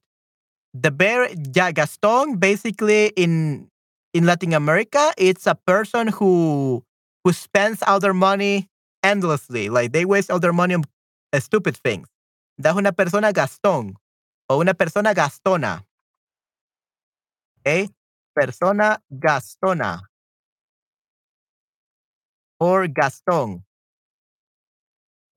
The 0.74 0.92
bear, 0.92 1.30
yeah, 1.54 1.72
Gaston, 1.72 2.38
basically 2.38 3.08
in 3.16 3.70
in 4.14 4.26
Latin 4.26 4.54
America, 4.54 5.12
it's 5.18 5.48
a 5.48 5.56
person 5.56 6.10
who 6.10 6.84
who 7.24 7.34
spends 7.34 7.82
all 7.84 8.00
their 8.00 8.14
money 8.14 8.68
endlessly. 9.04 9.70
Like 9.70 9.92
they 9.94 10.06
waste 10.06 10.32
all 10.32 10.40
their 10.40 10.54
money 10.54 10.76
on 10.76 10.84
uh, 11.34 11.40
stupid 11.40 11.78
things. 11.78 12.08
That's 12.58 12.78
una 12.78 12.92
persona 12.94 13.34
Gastón 13.34 13.96
o 14.50 14.60
una 14.60 14.74
persona 14.74 15.14
Gastona. 15.14 15.84
Okay? 17.60 17.90
Persona 18.36 19.00
Gastona 19.12 20.02
or 22.60 22.88
Gaston. 22.88 23.64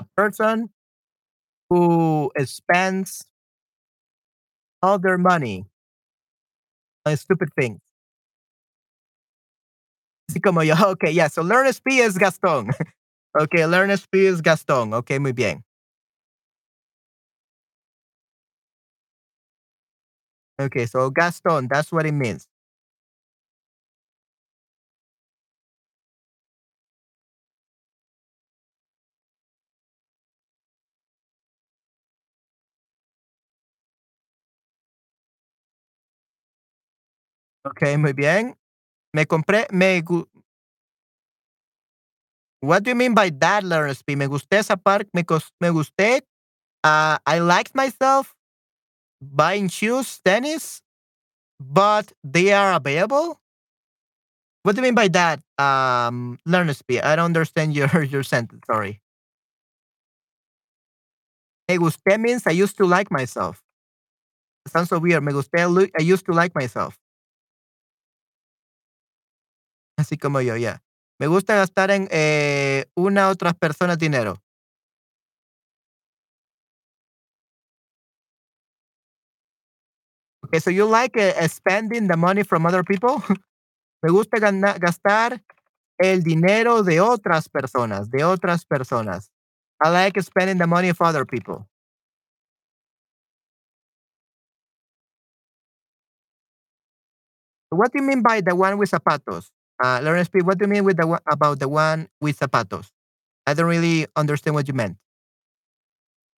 A 0.00 0.04
person 0.16 0.70
who 1.70 2.30
spends 2.44 3.24
all 4.82 4.98
their 4.98 5.18
money 5.18 5.66
on 7.06 7.16
stupid 7.16 7.48
things. 7.58 7.80
Así 10.30 10.40
como 10.40 10.62
yo, 10.62 10.74
ok, 10.92 11.10
yeah, 11.12 11.28
so 11.28 11.42
learn 11.42 11.66
SP 11.66 12.00
es 12.00 12.18
Gastón. 12.18 12.68
ok, 13.40 13.66
learn 13.66 13.90
SP 13.90 14.28
es 14.28 14.42
Gastón. 14.42 14.92
Ok, 14.94 15.18
muy 15.20 15.32
bien. 15.32 15.64
Okay, 20.60 20.86
so 20.86 21.08
Gaston, 21.10 21.68
that's 21.68 21.92
what 21.92 22.04
it 22.04 22.12
means. 22.12 22.48
Okay, 37.70 37.96
muy 37.96 38.12
bien. 38.12 38.56
Me 39.12 39.26
compré, 39.26 39.66
me 39.70 40.02
What 42.60 42.82
do 42.82 42.90
you 42.90 42.94
mean 42.96 43.14
by 43.14 43.30
that, 43.40 43.64
SP? 43.86 44.16
Me 44.16 44.26
gusté 44.26 44.58
esa 44.58 44.76
parte, 44.76 45.08
me, 45.14 45.22
me 45.60 45.68
gusté. 45.70 46.22
Uh, 46.84 47.18
I 47.26 47.38
liked 47.40 47.74
myself 47.74 48.34
buying 49.20 49.68
shoes, 49.68 50.20
tennis, 50.24 50.82
but 51.60 52.12
they 52.24 52.52
are 52.52 52.74
available. 52.74 53.40
What 54.62 54.74
do 54.74 54.80
you 54.80 54.84
mean 54.84 54.94
by 54.94 55.08
that, 55.08 55.40
um, 55.58 56.38
SP? 56.68 57.00
I 57.02 57.16
don't 57.16 57.26
understand 57.26 57.74
your 57.74 58.02
your 58.14 58.22
sentence. 58.22 58.62
Sorry. 58.66 59.00
Me 61.68 61.76
gusté 61.78 62.18
means 62.18 62.46
I 62.46 62.50
used 62.50 62.76
to 62.78 62.84
like 62.86 63.10
myself. 63.10 63.62
It 64.66 64.72
sounds 64.72 64.88
so 64.90 64.98
weird. 64.98 65.22
Me 65.22 65.32
gusté, 65.32 65.64
I 65.98 66.02
used 66.02 66.26
to 66.26 66.32
like 66.32 66.54
myself. 66.54 66.98
Así 69.98 70.16
como 70.16 70.40
yo, 70.40 70.56
yeah. 70.56 70.80
Me 71.18 71.26
gusta 71.26 71.56
gastar 71.56 71.90
en 71.90 72.06
eh, 72.12 72.86
una 72.94 73.28
otras 73.30 73.54
personas 73.54 73.98
dinero. 73.98 74.40
Okay, 80.44 80.60
so 80.60 80.70
you 80.70 80.86
like 80.86 81.16
uh, 81.18 81.46
spending 81.48 82.06
the 82.06 82.16
money 82.16 82.42
from 82.44 82.64
other 82.64 82.84
people? 82.84 83.22
Me 84.04 84.10
gusta 84.10 84.38
gastar 84.40 85.42
el 85.98 86.22
dinero 86.22 86.82
de 86.84 87.00
otras 87.00 87.48
personas, 87.48 88.10
de 88.10 88.24
otras 88.24 88.64
personas. 88.66 89.30
I 89.82 89.90
like 89.90 90.20
spending 90.22 90.58
the 90.58 90.66
money 90.66 90.90
of 90.90 91.00
other 91.02 91.24
people. 91.26 91.68
What 97.70 97.92
do 97.92 97.98
you 98.00 98.06
mean 98.06 98.22
by 98.22 98.40
the 98.40 98.54
one 98.54 98.78
with 98.78 98.90
zapatos? 98.90 99.50
Uh, 99.82 100.00
Lawrence 100.02 100.28
P., 100.28 100.40
what 100.42 100.58
do 100.58 100.64
you 100.64 100.68
mean 100.70 100.84
with 100.84 100.96
the 100.96 101.06
one, 101.06 101.20
about 101.30 101.58
the 101.60 101.68
one 101.68 102.08
with 102.20 102.38
zapatos? 102.38 102.90
I 103.46 103.54
don't 103.54 103.66
really 103.66 104.06
understand 104.16 104.54
what 104.54 104.66
you 104.68 104.74
meant. 104.74 104.96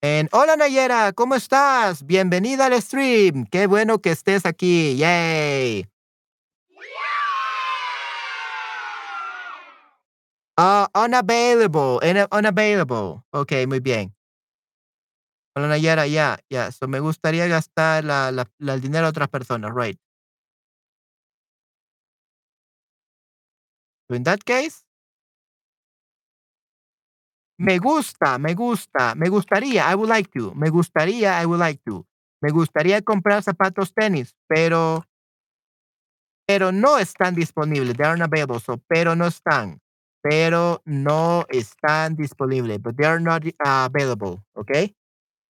And, 0.02 0.28
hola 0.32 0.56
Nayera, 0.56 1.12
¿cómo 1.12 1.34
estás? 1.36 2.04
Bienvenida 2.06 2.66
al 2.66 2.80
stream. 2.80 3.46
Qué 3.46 3.66
bueno 3.66 3.98
que 3.98 4.12
estés 4.12 4.46
aquí. 4.46 4.96
Yay. 4.96 5.86
Ah, 10.56 10.88
unavailable, 10.94 11.98
una- 12.02 12.28
unavailable. 12.30 13.22
Ok, 13.32 13.52
muy 13.66 13.80
bien. 13.80 14.14
Hola 15.56 15.68
Nayera, 15.68 16.06
ya, 16.06 16.38
ya. 16.50 16.70
So 16.72 16.86
me 16.86 17.00
gustaría 17.00 17.46
gastar 17.48 18.04
la, 18.04 18.30
la- 18.30 18.48
el 18.74 18.80
dinero 18.80 19.06
de 19.06 19.10
otras 19.10 19.28
personas, 19.28 19.72
right? 19.74 19.98
So 24.10 24.16
in 24.16 24.24
that 24.24 24.44
case, 24.44 24.82
me 27.58 27.78
gusta, 27.78 28.38
me 28.40 28.54
gusta, 28.54 29.14
me 29.14 29.28
gustaría, 29.28 29.86
I 29.86 29.94
would 29.94 30.08
like 30.08 30.32
to, 30.32 30.52
me 30.56 30.68
gustaría, 30.68 31.38
I 31.40 31.46
would 31.46 31.60
like 31.60 31.80
to. 31.86 32.04
Me 32.42 32.50
gustaría 32.50 33.02
comprar 33.02 33.44
zapatos 33.44 33.92
tenis, 33.94 34.34
pero, 34.48 35.04
pero 36.44 36.72
no 36.72 36.98
están 36.98 37.36
disponibles. 37.36 37.96
They 37.96 38.04
aren't 38.04 38.22
available, 38.22 38.58
so, 38.58 38.78
pero 38.88 39.14
no 39.14 39.26
están. 39.26 39.78
Pero 40.22 40.82
no 40.84 41.44
están 41.48 42.16
disponibles, 42.16 42.82
but 42.82 42.96
they 42.96 43.06
are 43.06 43.20
not 43.20 43.46
uh, 43.46 43.86
available, 43.86 44.42
okay? 44.56 44.96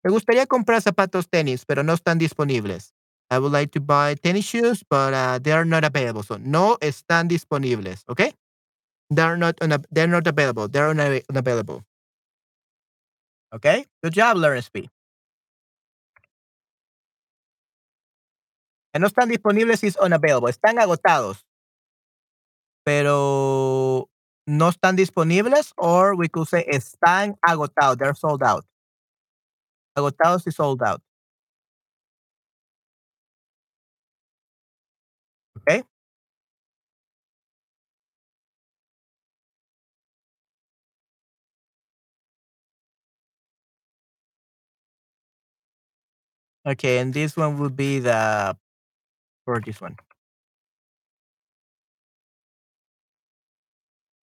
Me 0.04 0.10
gustaría 0.12 0.46
comprar 0.46 0.82
zapatos 0.82 1.28
tenis, 1.30 1.64
pero 1.64 1.82
no 1.82 1.94
están 1.94 2.18
disponibles. 2.18 2.92
I 3.30 3.38
would 3.38 3.52
like 3.52 3.72
to 3.72 3.80
buy 3.80 4.16
tennis 4.16 4.44
shoes, 4.46 4.84
but 4.90 5.14
uh, 5.14 5.38
they 5.40 5.52
are 5.52 5.64
not 5.64 5.84
available. 5.84 6.22
So, 6.22 6.38
no 6.38 6.76
están 6.80 7.28
disponibles, 7.28 8.04
okay? 8.08 8.34
They're 9.10 9.36
not, 9.36 9.56
una- 9.62 9.82
they're 9.90 10.06
not 10.06 10.26
available. 10.26 10.68
They're 10.68 10.88
una- 10.90 11.20
unavailable. 11.28 11.84
Okay? 13.52 13.86
Good 14.02 14.12
job, 14.12 14.36
Learn 14.36 14.58
SP. 14.62 14.86
Que 18.92 19.00
no 19.00 19.06
están 19.06 19.28
disponibles 19.28 19.84
is 19.84 19.96
unavailable. 19.96 20.48
Están 20.50 20.78
agotados. 20.78 21.44
Pero 22.84 24.08
no 24.46 24.68
están 24.68 24.96
disponibles, 24.96 25.72
or 25.76 26.16
we 26.16 26.28
could 26.28 26.48
say 26.48 26.64
están 26.68 27.36
agotados. 27.46 27.98
They're 27.98 28.14
sold 28.14 28.42
out. 28.42 28.64
Agotados 29.96 30.46
is 30.46 30.56
sold 30.56 30.82
out. 30.82 31.02
Okay? 35.58 35.82
Okay, 46.66 46.98
and 46.98 47.12
this 47.14 47.36
one 47.36 47.58
would 47.58 47.76
be 47.76 47.98
the 48.00 48.56
for 49.44 49.60
this 49.60 49.80
one. 49.80 49.96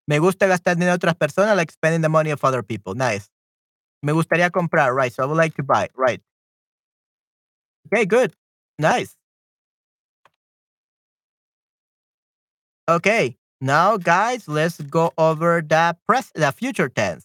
Me 0.09 0.19
gusta 0.19 0.47
gastar 0.47 0.75
dinero 0.77 0.95
otras 0.95 1.15
personas, 1.15 1.57
like 1.57 1.73
spending 1.73 2.01
the 2.03 2.09
money 2.09 2.31
of 2.31 2.45
other 2.45 2.63
people. 2.63 2.95
Nice. 2.95 3.29
Me 4.03 4.13
gustaría 4.13 4.51
comprar, 4.51 4.95
right? 4.95 5.13
So 5.13 5.23
I 5.25 5.27
would 5.27 5.37
like 5.39 5.55
to 5.57 5.63
buy, 5.65 5.89
right? 5.97 6.23
Okay, 7.87 8.05
good. 8.07 8.35
Nice. 8.79 9.17
Okay, 12.89 13.37
now 13.61 13.97
guys, 13.97 14.47
let's 14.47 14.81
go 14.81 15.13
over 15.17 15.63
the 15.63 15.97
press, 16.07 16.31
the 16.35 16.53
future 16.53 16.89
tense. 16.89 17.25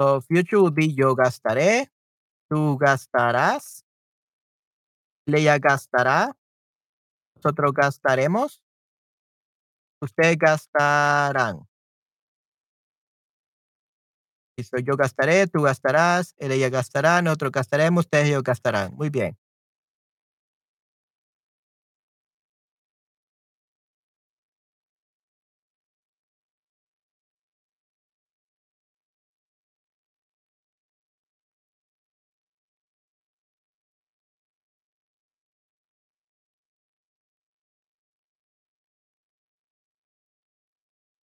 So 0.00 0.20
future 0.22 0.60
will 0.60 0.70
be 0.72 0.94
yo 0.94 1.14
gastaré, 1.14 1.90
tú 2.50 2.78
gastarás, 2.78 3.84
Leia 5.26 5.58
gastará, 5.58 6.36
nosotros 7.36 7.72
gastaremos, 7.74 8.60
ustedes 10.00 10.36
gastarán. 10.38 11.66
Listo, 14.58 14.78
yo 14.78 14.96
gastaré, 14.96 15.46
tú 15.46 15.62
gastarás, 15.62 16.34
ella 16.38 16.68
gastará, 16.68 17.22
nosotros 17.22 17.52
gastaremos, 17.52 18.04
ustedes 18.04 18.28
ellos 18.28 18.42
gastarán. 18.42 18.94
Muy 18.94 19.08
bien. 19.10 19.36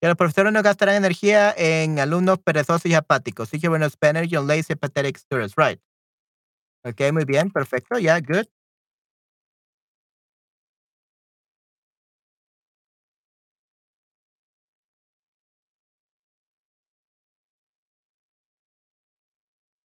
Que 0.01 0.07
los 0.07 0.15
profesores 0.15 0.53
no 0.53 0.63
gastarán 0.63 0.95
energía 0.95 1.53
en 1.57 1.99
alumnos 1.99 2.39
perezosos 2.39 2.85
y 2.85 2.93
apáticos. 2.93 3.49
Teacher 3.49 3.69
will 3.69 3.81
not 3.81 3.91
spend 3.91 4.17
energy 4.17 4.37
on 4.37 4.47
lazy, 4.47 4.75
pathetic 4.75 5.17
students. 5.17 5.55
Right. 5.57 5.79
Okay, 6.85 7.11
muy 7.11 7.25
bien, 7.25 7.51
perfecto. 7.51 7.99
Yeah, 7.99 8.19
good. 8.21 8.47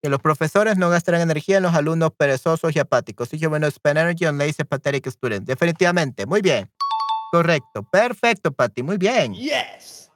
Que 0.02 0.10
los 0.10 0.20
profesores 0.20 0.76
no 0.76 0.90
gastarán 0.90 1.22
energía 1.22 1.56
en 1.56 1.62
los 1.62 1.74
alumnos 1.74 2.10
perezosos 2.14 2.76
y 2.76 2.78
apáticos. 2.78 3.30
Teacher 3.30 3.48
will 3.48 3.62
not 3.62 3.72
spend 3.72 3.96
energy 3.96 4.26
on 4.26 4.36
lazy, 4.36 4.62
pathetic 4.64 5.06
students. 5.08 5.46
Definitivamente. 5.46 6.26
Muy 6.26 6.42
bien. 6.42 6.70
Correcto. 7.34 7.82
Perfecto, 7.90 8.52
Patty. 8.52 8.84
Muy 8.84 8.96
bien. 8.96 9.34
Yes. 9.34 10.08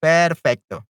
Perfecto. 0.00 0.86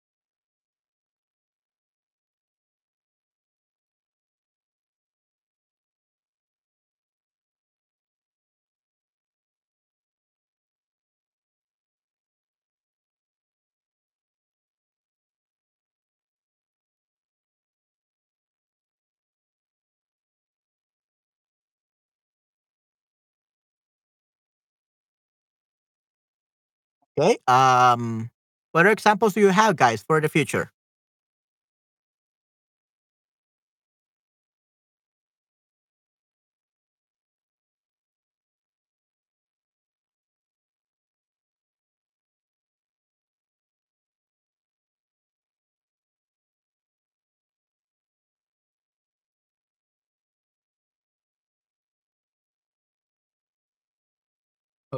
Okay. 27.19 27.37
Um, 27.47 28.29
what 28.71 28.81
other 28.81 28.91
examples 28.91 29.33
do 29.33 29.41
you 29.41 29.49
have, 29.49 29.75
guys, 29.75 30.03
for 30.03 30.21
the 30.21 30.29
future? 30.29 30.71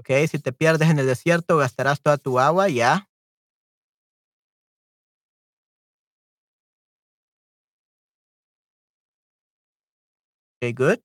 Okay, 0.02 0.28
si 0.28 0.40
te 0.40 0.52
pierdes 0.52 0.90
en 0.90 0.98
el 0.98 1.06
desierto, 1.06 1.58
gastarás 1.58 2.02
toda 2.02 2.18
tu 2.18 2.40
agua, 2.40 2.68
yeah. 2.70 3.08
Okay, 10.62 10.74
good. 10.74 11.02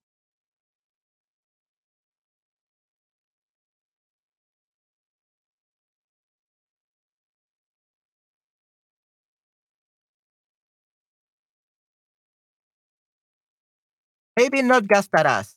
Maybe 14.36 14.62
not 14.62 14.86
gastarás. 14.86 15.55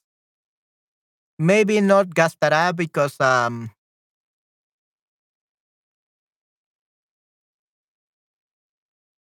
Maybe 1.39 1.79
not 1.81 2.13
gastará 2.13 2.75
because 2.75 3.15
um 3.19 3.71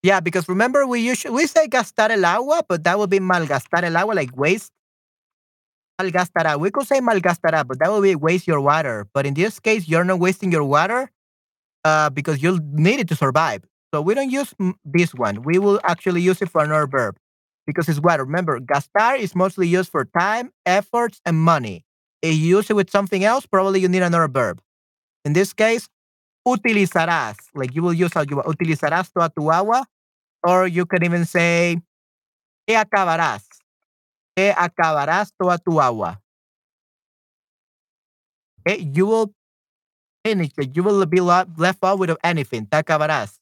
Yeah, 0.01 0.20
because 0.22 0.47
remember 0.47 0.88
we 0.88 1.01
usually 1.01 1.34
we 1.36 1.45
say 1.47 1.68
gastar 1.68 2.10
el 2.12 2.24
agua, 2.26 2.64
but 2.68 2.84
that 2.86 2.97
would 2.97 3.10
be 3.10 3.20
malgastar 3.20 3.84
el 3.84 3.97
agua, 3.97 4.14
like 4.14 4.36
waste. 4.36 4.72
Malgastará. 6.01 6.57
We 6.60 6.72
could 6.72 6.88
say 6.88 6.99
malgastará, 7.01 7.68
but 7.68 7.80
that 7.80 7.91
would 7.91 8.03
be 8.03 8.16
waste 8.16 8.47
your 8.47 8.62
water. 8.62 9.07
But 9.14 9.26
in 9.26 9.34
this 9.34 9.60
case, 9.60 9.88
you're 9.88 10.05
not 10.05 10.20
wasting 10.20 10.51
your 10.51 10.64
water 10.64 11.12
uh, 11.86 12.10
because 12.10 12.43
you'll 12.43 12.60
need 12.74 12.99
it 12.99 13.10
to 13.10 13.16
survive. 13.16 13.64
So 13.93 14.01
we 14.01 14.16
don't 14.16 14.32
use 14.32 14.53
this 14.86 15.14
one. 15.16 15.43
We 15.43 15.60
will 15.60 15.80
actually 15.84 16.22
use 16.22 16.41
it 16.41 16.49
for 16.49 16.64
another 16.64 16.88
verb 16.88 17.18
because 17.68 17.89
it's 17.89 17.99
water. 18.01 18.26
Remember, 18.26 18.60
gastar 18.60 19.20
is 19.20 19.36
mostly 19.36 19.68
used 19.68 19.91
for 19.91 20.05
time, 20.18 20.51
efforts, 20.66 21.22
and 21.26 21.38
money. 21.38 21.86
If 22.22 22.36
you 22.36 22.57
use 22.57 22.70
it 22.70 22.76
with 22.76 22.89
something 22.89 23.24
else, 23.24 23.45
probably 23.45 23.80
you 23.80 23.88
need 23.88 24.03
another 24.03 24.28
verb. 24.28 24.61
In 25.24 25.34
this 25.34 25.53
case, 25.53 25.88
utilizarás. 26.47 27.38
Like 27.55 27.74
you 27.76 27.82
will 27.82 27.93
use 27.93 28.13
how 28.13 28.22
you 28.22 28.38
utilizarás 28.43 29.11
toda 29.13 29.30
tu 29.30 29.49
agua. 29.49 29.86
Or 30.43 30.67
you 30.67 30.86
can 30.86 31.03
even 31.03 31.26
say, 31.26 31.78
que 32.67 32.76
acabarás. 32.76 33.43
Que 34.36 34.53
acabarás 34.53 35.32
toda 35.41 35.57
tu 35.57 35.80
agua. 35.80 36.20
Okay, 38.67 38.82
you 38.93 39.05
will 39.05 39.34
finish 40.26 40.51
it. 40.57 40.76
You 40.76 40.84
will 40.84 41.05
be 41.05 41.22
left 41.22 41.84
out 41.84 41.99
without 41.99 42.20
anything. 42.24 42.65
Te 42.65 42.78
acabarás. 42.78 43.38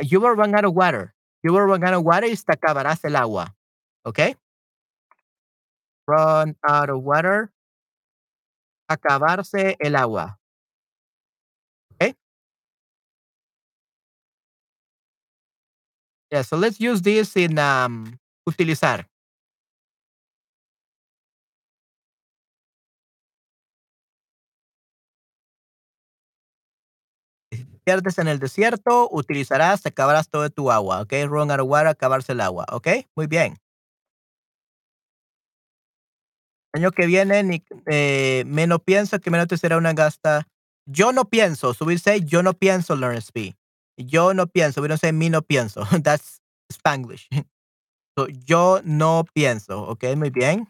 You 0.00 0.20
will 0.20 0.30
run 0.32 0.54
out 0.54 0.64
of 0.64 0.74
water. 0.74 1.14
You 1.42 1.52
will 1.52 1.62
run 1.62 1.82
out 1.84 1.94
of 1.94 2.04
water 2.04 2.26
y 2.26 2.34
te 2.34 3.08
el 3.08 3.16
agua. 3.16 3.54
Okay? 4.06 4.36
Run 6.06 6.56
out 6.62 6.90
of 6.90 7.02
water. 7.02 7.52
Acabarse 8.88 9.76
el 9.80 9.96
agua. 9.96 10.38
Okay? 11.94 12.14
Yeah, 16.30 16.42
so 16.42 16.56
let's 16.56 16.80
use 16.80 17.02
this 17.02 17.36
in 17.36 17.58
um, 17.58 18.18
utilizar. 18.48 19.04
Pierdes 27.84 28.18
en 28.18 28.28
el 28.28 28.38
desierto, 28.38 29.08
utilizarás, 29.10 29.82
te 29.82 29.90
acabarás 29.90 30.28
todo 30.28 30.48
tu 30.50 30.70
agua. 30.70 30.98
Out 30.98 31.12
of 31.60 31.68
water, 31.68 31.88
acabarse 31.88 32.32
el 32.32 32.40
agua. 32.40 32.66
Okay? 32.70 33.06
Muy 33.16 33.26
bien. 33.26 33.58
año 36.72 36.90
que 36.90 37.06
viene, 37.06 37.42
ni, 37.42 37.62
eh, 37.86 38.44
menos 38.46 38.80
pienso 38.82 39.20
que 39.20 39.30
menos 39.30 39.46
te 39.48 39.56
será 39.56 39.76
una 39.76 39.92
gasta. 39.92 40.48
Yo 40.86 41.12
no 41.12 41.26
pienso, 41.26 41.74
say 41.74 42.22
yo 42.24 42.42
no 42.42 42.54
pienso, 42.54 42.96
Lawrence 42.96 43.30
B. 43.32 43.56
Yo 43.96 44.34
no 44.34 44.46
pienso, 44.46 44.82
say 44.96 45.12
me 45.12 45.30
no 45.30 45.42
pienso. 45.42 45.82
That's 46.02 46.40
Spanglish. 46.70 47.28
So, 48.14 48.28
yo 48.28 48.82
no 48.84 49.24
pienso, 49.32 49.84
ok, 49.84 50.04
muy 50.16 50.28
bien. 50.28 50.68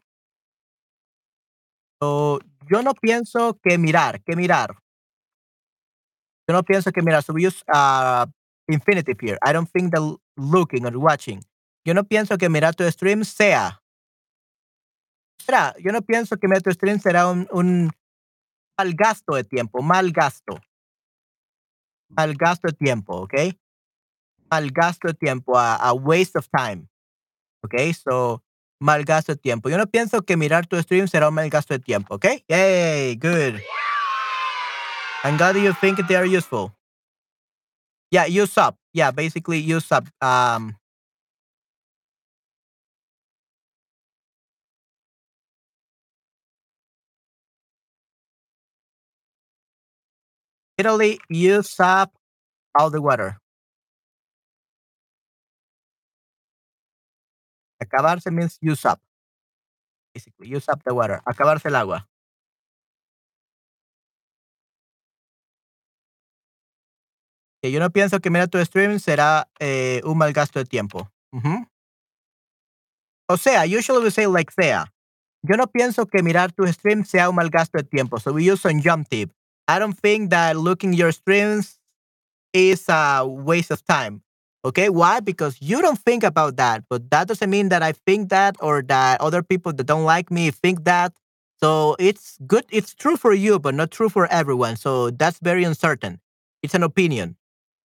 So, 2.01 2.39
yo 2.71 2.85
no 2.85 2.95
pienso 2.95 3.59
que 3.61 3.79
mirar, 3.79 4.23
que 4.23 4.37
mirar. 4.37 4.77
Yo 6.49 6.55
no 6.55 6.63
pienso 6.63 6.93
que 6.93 7.03
mirar. 7.03 7.23
So 7.23 7.33
we 7.33 7.47
use 7.47 7.63
uh, 7.73 8.27
infinitive 8.69 9.19
here. 9.21 9.39
I 9.43 9.53
don't 9.53 9.69
think 9.71 9.93
that 9.95 10.03
looking 10.37 10.87
or 10.87 10.99
watching. 10.99 11.43
Yo 11.85 11.95
no 11.95 12.05
pienso 12.05 12.39
que 12.39 12.49
mirar 12.49 12.75
tu 12.75 12.85
stream 12.91 13.25
sea 13.25 13.83
será, 15.43 15.75
yo 15.79 15.93
no 15.93 16.03
pienso 16.03 16.37
que 16.39 16.49
Metro 16.49 16.73
Stream 16.73 16.99
será 16.99 17.29
un, 17.29 17.49
un 17.51 17.91
mal 18.79 18.95
gasto 18.95 19.35
de 19.35 19.45
tiempo, 19.45 19.83
mal 19.83 20.13
gasto. 20.13 20.61
Mal 22.09 22.35
gasto 22.35 22.69
de 22.69 22.75
tiempo, 22.75 23.23
¿ok? 23.23 23.35
Mal 24.51 24.71
gasto 24.71 25.09
de 25.09 25.15
tiempo, 25.15 25.59
a, 25.59 25.77
a 25.77 25.93
waste 25.93 26.39
of 26.39 26.47
time. 26.49 26.87
¿Ok? 27.65 27.75
So, 27.95 28.43
mal 28.81 29.05
gasto 29.05 29.33
de 29.33 29.39
tiempo. 29.39 29.71
Yo 29.71 29.79
no 29.79 29.87
pienso 29.87 30.23
que 30.23 30.37
mirar 30.37 30.67
tu 30.67 30.77
stream 30.83 31.09
será 31.09 31.29
un 31.29 31.35
mal 31.35 31.49
gasto 31.49 31.75
de 31.75 31.81
tiempo, 31.81 32.17
¿ok? 32.17 32.27
Yay, 32.49 33.17
good. 33.17 33.61
I'm 35.25 35.37
glad 35.37 35.57
you 35.57 35.73
think 35.75 36.07
they 36.09 36.17
are 36.17 36.27
useful. 36.27 36.73
Yeah, 38.11 38.27
use 38.27 38.59
up. 38.59 38.77
Yeah, 38.93 39.11
basically 39.11 39.59
use 39.59 39.91
up. 39.93 40.07
Um, 40.21 40.77
literally 50.79 51.21
use 51.29 51.79
up 51.81 52.13
all 52.79 52.91
the 52.91 53.01
water. 53.03 53.39
Acabarse 57.83 58.31
means 58.33 58.59
use 58.61 58.85
up. 58.85 59.01
Basically, 60.15 60.49
use 60.49 60.69
up 60.69 60.83
the 60.85 60.95
water. 60.95 61.21
Acabarse 61.27 61.67
el 61.67 61.77
agua. 61.77 62.07
Que 67.63 67.71
yo 67.71 67.79
no 67.79 67.91
pienso 67.91 68.21
que 68.21 68.31
mirar 68.31 68.49
tu 68.49 68.59
stream 68.65 68.99
será 68.99 69.49
eh, 69.61 70.01
un 70.05 70.19
mal 70.19 70.33
gasto 70.33 70.59
de 70.59 70.65
tiempo. 70.65 71.09
Uh 71.33 71.41
-huh. 71.41 71.69
O 73.29 73.37
sea, 73.37 73.65
usually 73.65 74.03
we 74.03 74.11
say 74.11 74.27
like 74.27 74.53
sea. 74.53 74.93
Yo 75.43 75.57
no 75.57 75.67
pienso 75.67 76.07
que 76.07 76.23
mirar 76.23 76.53
tus 76.53 76.71
streams 76.71 77.09
sea 77.09 77.29
un 77.29 77.35
mal 77.35 77.51
gasto 77.51 77.79
de 77.79 77.85
tiempo. 77.85 78.19
So 78.19 78.33
we 78.33 78.45
use 78.45 78.61
subjunctive. 78.61 79.31
I 79.67 79.79
don't 79.79 79.99
think 79.99 80.31
that 80.31 80.57
looking 80.57 80.93
your 80.93 81.13
streams 81.13 81.81
is 82.53 82.85
a 82.89 83.25
waste 83.25 83.71
of 83.71 83.83
time. 83.85 84.23
Okay, 84.65 84.89
why? 84.89 85.21
Because 85.21 85.57
you 85.61 85.83
don't 85.83 85.99
think 85.99 86.23
about 86.23 86.57
that, 86.57 86.85
but 86.89 87.11
that 87.11 87.27
doesn't 87.27 87.51
mean 87.51 87.71
that 87.71 87.83
I 87.83 87.93
think 87.93 88.29
that 88.29 88.55
or 88.61 88.83
that 88.83 89.21
other 89.21 89.43
people 89.43 89.73
that 89.73 89.85
don't 89.85 90.05
like 90.05 90.31
me 90.31 90.53
think 90.53 90.85
that. 90.85 91.13
So 91.61 91.97
it's 91.99 92.39
good, 92.47 92.65
it's 92.71 92.95
true 92.95 93.17
for 93.17 93.33
you, 93.33 93.59
but 93.59 93.75
not 93.75 93.91
true 93.91 94.09
for 94.09 94.27
everyone. 94.31 94.77
So 94.77 95.11
that's 95.11 95.41
very 95.41 95.65
uncertain. 95.65 96.21
It's 96.63 96.75
an 96.75 96.85
opinion. 96.85 97.37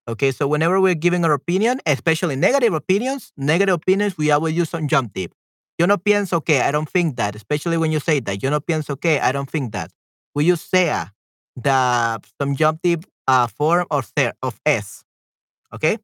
Okay, 0.07 0.31
so 0.31 0.47
whenever 0.47 0.79
we're 0.79 0.93
giving 0.93 1.25
our 1.25 1.33
opinion, 1.33 1.79
especially 1.85 2.35
negative 2.35 2.73
opinions, 2.73 3.33
negative 3.37 3.73
opinions, 3.73 4.17
we 4.17 4.29
always 4.29 4.55
use 4.55 4.69
subjunctive. 4.69 5.31
Yo 5.79 5.87
no 5.87 5.97
pienso 5.97 6.45
que, 6.45 6.61
I 6.61 6.71
don't 6.71 6.87
think 6.87 7.15
that, 7.17 7.35
especially 7.35 7.77
when 7.77 7.91
you 7.91 7.99
say 7.99 8.19
that. 8.19 8.41
Yo 8.41 8.51
no 8.51 8.59
pienso 8.61 8.99
que, 9.01 9.19
I 9.19 9.31
don't 9.31 9.49
think 9.49 9.73
that. 9.73 9.91
We 10.35 10.45
use 10.45 10.61
sea, 10.61 11.09
the 11.55 12.21
subjunctive 12.39 13.05
uh, 13.27 13.47
form 13.47 13.87
of, 13.89 14.11
of 14.43 14.59
es. 14.65 15.03
Okay? 15.73 15.97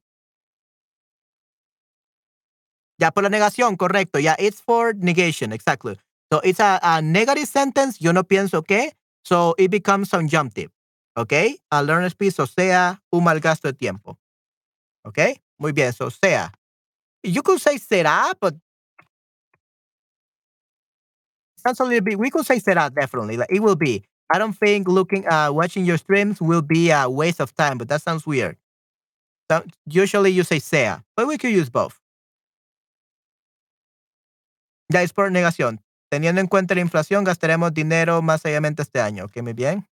Ya 2.98 3.12
por 3.12 3.22
la 3.22 3.28
negación, 3.30 3.76
correcto. 3.76 4.20
Yeah, 4.20 4.34
it's 4.38 4.60
for 4.60 4.94
negation, 4.94 5.52
exactly. 5.52 5.96
So 6.32 6.40
it's 6.40 6.60
a, 6.60 6.80
a 6.82 7.00
negative 7.00 7.46
sentence, 7.46 8.00
yo 8.00 8.10
no 8.12 8.24
pienso 8.24 8.66
que, 8.66 8.90
so 9.24 9.54
it 9.58 9.70
becomes 9.70 10.10
some 10.10 10.22
subjunctive. 10.22 10.70
Okay? 11.16 11.58
A 11.70 11.82
learn 11.82 12.08
speech, 12.10 12.38
o 12.38 12.46
sea, 12.46 13.00
un 13.10 13.24
mal 13.24 13.40
gasto 13.40 13.68
de 13.68 13.74
tiempo. 13.74 14.18
Okay? 15.04 15.40
Muy 15.58 15.72
bien, 15.72 15.92
so 15.92 16.10
sea. 16.10 16.52
You 17.22 17.42
could 17.42 17.60
say 17.60 17.76
será, 17.78 18.32
but 18.40 18.54
sounds 21.56 21.80
a 21.80 21.84
little 21.84 22.00
bit, 22.00 22.18
we 22.18 22.30
could 22.30 22.46
say 22.46 22.58
será 22.58 22.92
definitely. 22.92 23.36
Like 23.36 23.52
it 23.52 23.60
will 23.60 23.76
be. 23.76 24.02
I 24.32 24.38
don't 24.38 24.56
think 24.56 24.88
looking, 24.88 25.26
uh, 25.28 25.50
watching 25.52 25.84
your 25.84 25.98
streams 25.98 26.40
will 26.40 26.62
be 26.62 26.90
a 26.90 27.08
waste 27.08 27.40
of 27.40 27.54
time, 27.54 27.78
but 27.78 27.88
that 27.88 28.00
sounds 28.02 28.26
weird. 28.26 28.56
So 29.50 29.62
usually 29.86 30.30
you 30.30 30.44
say 30.44 30.58
sea, 30.58 31.02
but 31.16 31.26
we 31.26 31.36
could 31.36 31.52
use 31.52 31.68
both. 31.68 31.98
Ya 34.90 35.02
es 35.02 35.12
por 35.12 35.30
negación. 35.30 35.80
Teniendo 36.10 36.40
en 36.40 36.46
cuenta 36.46 36.74
la 36.74 36.82
inflación, 36.82 37.24
gastaremos 37.24 37.72
dinero 37.72 38.20
más 38.20 38.44
allá 38.44 38.60
este 38.78 39.00
año. 39.00 39.24
¿Ok? 39.24 39.42
Muy 39.42 39.54
bien. 39.54 39.86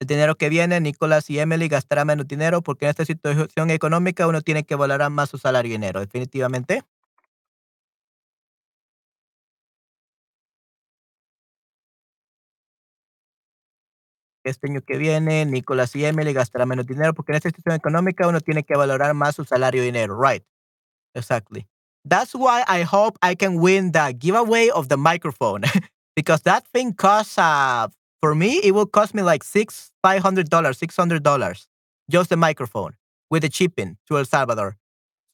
El 0.00 0.06
dinero 0.06 0.34
que 0.36 0.48
viene, 0.48 0.80
Nicolás 0.80 1.28
y 1.28 1.38
Emily 1.38 1.68
gastarán 1.68 2.06
menos 2.06 2.26
dinero 2.26 2.62
porque 2.62 2.86
en 2.86 2.90
esta 2.90 3.04
situación 3.04 3.70
económica 3.70 4.26
uno 4.26 4.40
tiene 4.40 4.64
que 4.64 4.74
valorar 4.74 5.10
más 5.10 5.28
su 5.28 5.36
salario 5.36 5.68
y 5.68 5.72
dinero, 5.72 6.00
definitivamente. 6.00 6.82
Este 14.42 14.68
año 14.70 14.80
que 14.80 14.96
viene, 14.96 15.44
Nicolás 15.44 15.94
y 15.96 16.04
Emily 16.04 16.32
gastarán 16.32 16.68
menos 16.68 16.86
dinero 16.86 17.12
porque 17.12 17.32
en 17.32 17.36
esta 17.36 17.50
situación 17.50 17.74
económica 17.76 18.26
uno 18.26 18.40
tiene 18.40 18.62
que 18.62 18.74
valorar 18.74 19.12
más 19.14 19.36
su 19.36 19.44
salario 19.44 19.82
y 19.82 19.86
dinero. 19.86 20.18
Right. 20.18 20.42
Exactly. 21.14 21.66
That's 22.08 22.34
why 22.34 22.64
I 22.68 22.84
hope 22.84 23.18
I 23.22 23.36
can 23.36 23.60
win 23.60 23.92
the 23.92 24.14
giveaway 24.18 24.70
of 24.70 24.88
the 24.88 24.96
microphone 24.96 25.62
because 26.16 26.42
that 26.44 26.64
thing 26.72 26.94
costs 26.94 27.38
uh, 27.38 27.88
for 28.20 28.34
me, 28.34 28.60
it 28.62 28.72
will 28.72 28.86
cost 28.86 29.14
me 29.14 29.22
like 29.22 29.42
six, 29.42 29.90
five 30.02 30.22
hundred 30.22 30.50
dollars, 30.50 30.78
six 30.78 30.96
hundred 30.96 31.22
dollars, 31.22 31.66
just 32.10 32.30
the 32.30 32.36
microphone 32.36 32.94
with 33.30 33.42
the 33.42 33.50
shipping 33.50 33.96
to 34.08 34.18
El 34.18 34.24
Salvador. 34.24 34.76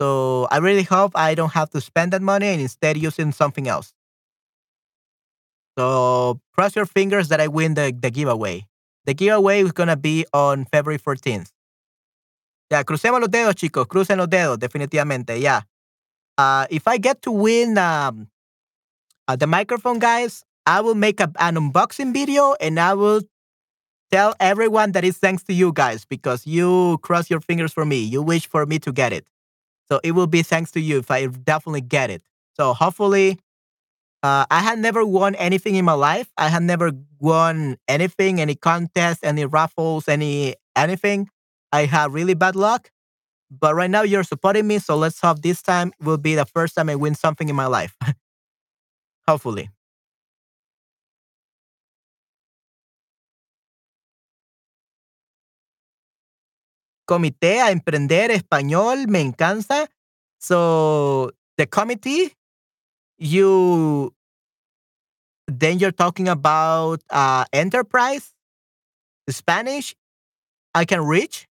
So 0.00 0.46
I 0.50 0.58
really 0.58 0.82
hope 0.82 1.12
I 1.14 1.34
don't 1.34 1.52
have 1.52 1.70
to 1.70 1.80
spend 1.80 2.12
that 2.12 2.22
money 2.22 2.46
and 2.46 2.60
instead 2.60 2.96
using 2.96 3.32
something 3.32 3.66
else. 3.66 3.94
So 5.78 6.40
cross 6.54 6.76
your 6.76 6.86
fingers 6.86 7.28
that 7.28 7.40
I 7.40 7.48
win 7.48 7.74
the, 7.74 7.94
the 7.98 8.10
giveaway. 8.10 8.66
The 9.04 9.14
giveaway 9.14 9.60
is 9.60 9.72
gonna 9.72 9.96
be 9.96 10.26
on 10.32 10.64
February 10.66 10.98
14th. 10.98 11.50
Ya, 12.70 12.82
crucemos 12.82 13.20
los 13.20 13.28
dedos, 13.28 13.54
chicos. 13.54 13.86
Crucen 13.86 14.18
los 14.18 14.28
dedos, 14.28 14.58
definitivamente. 14.58 15.40
Yeah. 15.40 15.62
Uh, 16.36 16.66
if 16.70 16.86
I 16.88 16.98
get 16.98 17.22
to 17.22 17.30
win 17.30 17.78
um, 17.78 18.28
uh, 19.28 19.36
the 19.36 19.46
microphone, 19.46 19.98
guys, 19.98 20.44
I 20.66 20.80
will 20.80 20.94
make 20.94 21.20
a, 21.20 21.32
an 21.38 21.56
unboxing 21.56 22.12
video 22.12 22.54
and 22.60 22.78
I 22.78 22.94
will 22.94 23.22
tell 24.10 24.34
everyone 24.40 24.92
that 24.92 25.04
it's 25.04 25.18
thanks 25.18 25.42
to 25.44 25.52
you 25.52 25.72
guys 25.72 26.04
because 26.04 26.46
you 26.46 26.98
cross 27.02 27.30
your 27.30 27.40
fingers 27.40 27.72
for 27.72 27.84
me. 27.84 27.98
You 27.98 28.22
wish 28.22 28.48
for 28.48 28.66
me 28.66 28.78
to 28.80 28.92
get 28.92 29.12
it. 29.12 29.26
So 29.88 30.00
it 30.02 30.12
will 30.12 30.26
be 30.26 30.42
thanks 30.42 30.70
to 30.72 30.80
you 30.80 30.98
if 30.98 31.10
I 31.10 31.26
definitely 31.26 31.80
get 31.80 32.10
it. 32.10 32.22
So 32.54 32.72
hopefully, 32.74 33.38
uh, 34.22 34.46
I 34.50 34.60
had 34.60 34.78
never 34.78 35.04
won 35.04 35.34
anything 35.36 35.76
in 35.76 35.84
my 35.84 35.92
life. 35.92 36.28
I 36.36 36.48
had 36.48 36.62
never 36.62 36.90
won 37.20 37.76
anything, 37.86 38.40
any 38.40 38.54
contest, 38.56 39.20
any 39.22 39.44
raffles, 39.44 40.08
any 40.08 40.56
anything. 40.74 41.28
I 41.72 41.84
had 41.84 42.12
really 42.12 42.34
bad 42.34 42.56
luck. 42.56 42.90
But 43.50 43.76
right 43.76 43.90
now 43.90 44.02
you're 44.02 44.24
supporting 44.24 44.66
me, 44.66 44.80
so 44.80 44.96
let's 44.96 45.20
hope 45.20 45.42
this 45.42 45.62
time 45.62 45.92
will 46.00 46.18
be 46.18 46.34
the 46.34 46.46
first 46.46 46.74
time 46.74 46.88
I 46.88 46.96
win 46.96 47.14
something 47.14 47.48
in 47.48 47.54
my 47.54 47.66
life. 47.66 47.96
hopefully. 49.28 49.70
Comité 57.06 57.60
a 57.60 57.70
emprender 57.70 58.30
español, 58.30 59.06
me 59.08 59.20
encanta. 59.20 59.88
So 60.38 61.30
the 61.56 61.66
committee, 61.66 62.32
you 63.18 64.12
then 65.48 65.78
you're 65.78 65.92
talking 65.92 66.28
about 66.28 67.02
uh, 67.10 67.44
enterprise, 67.52 68.34
Spanish. 69.30 69.94
I 70.74 70.84
can 70.84 71.00
reach. 71.00 71.46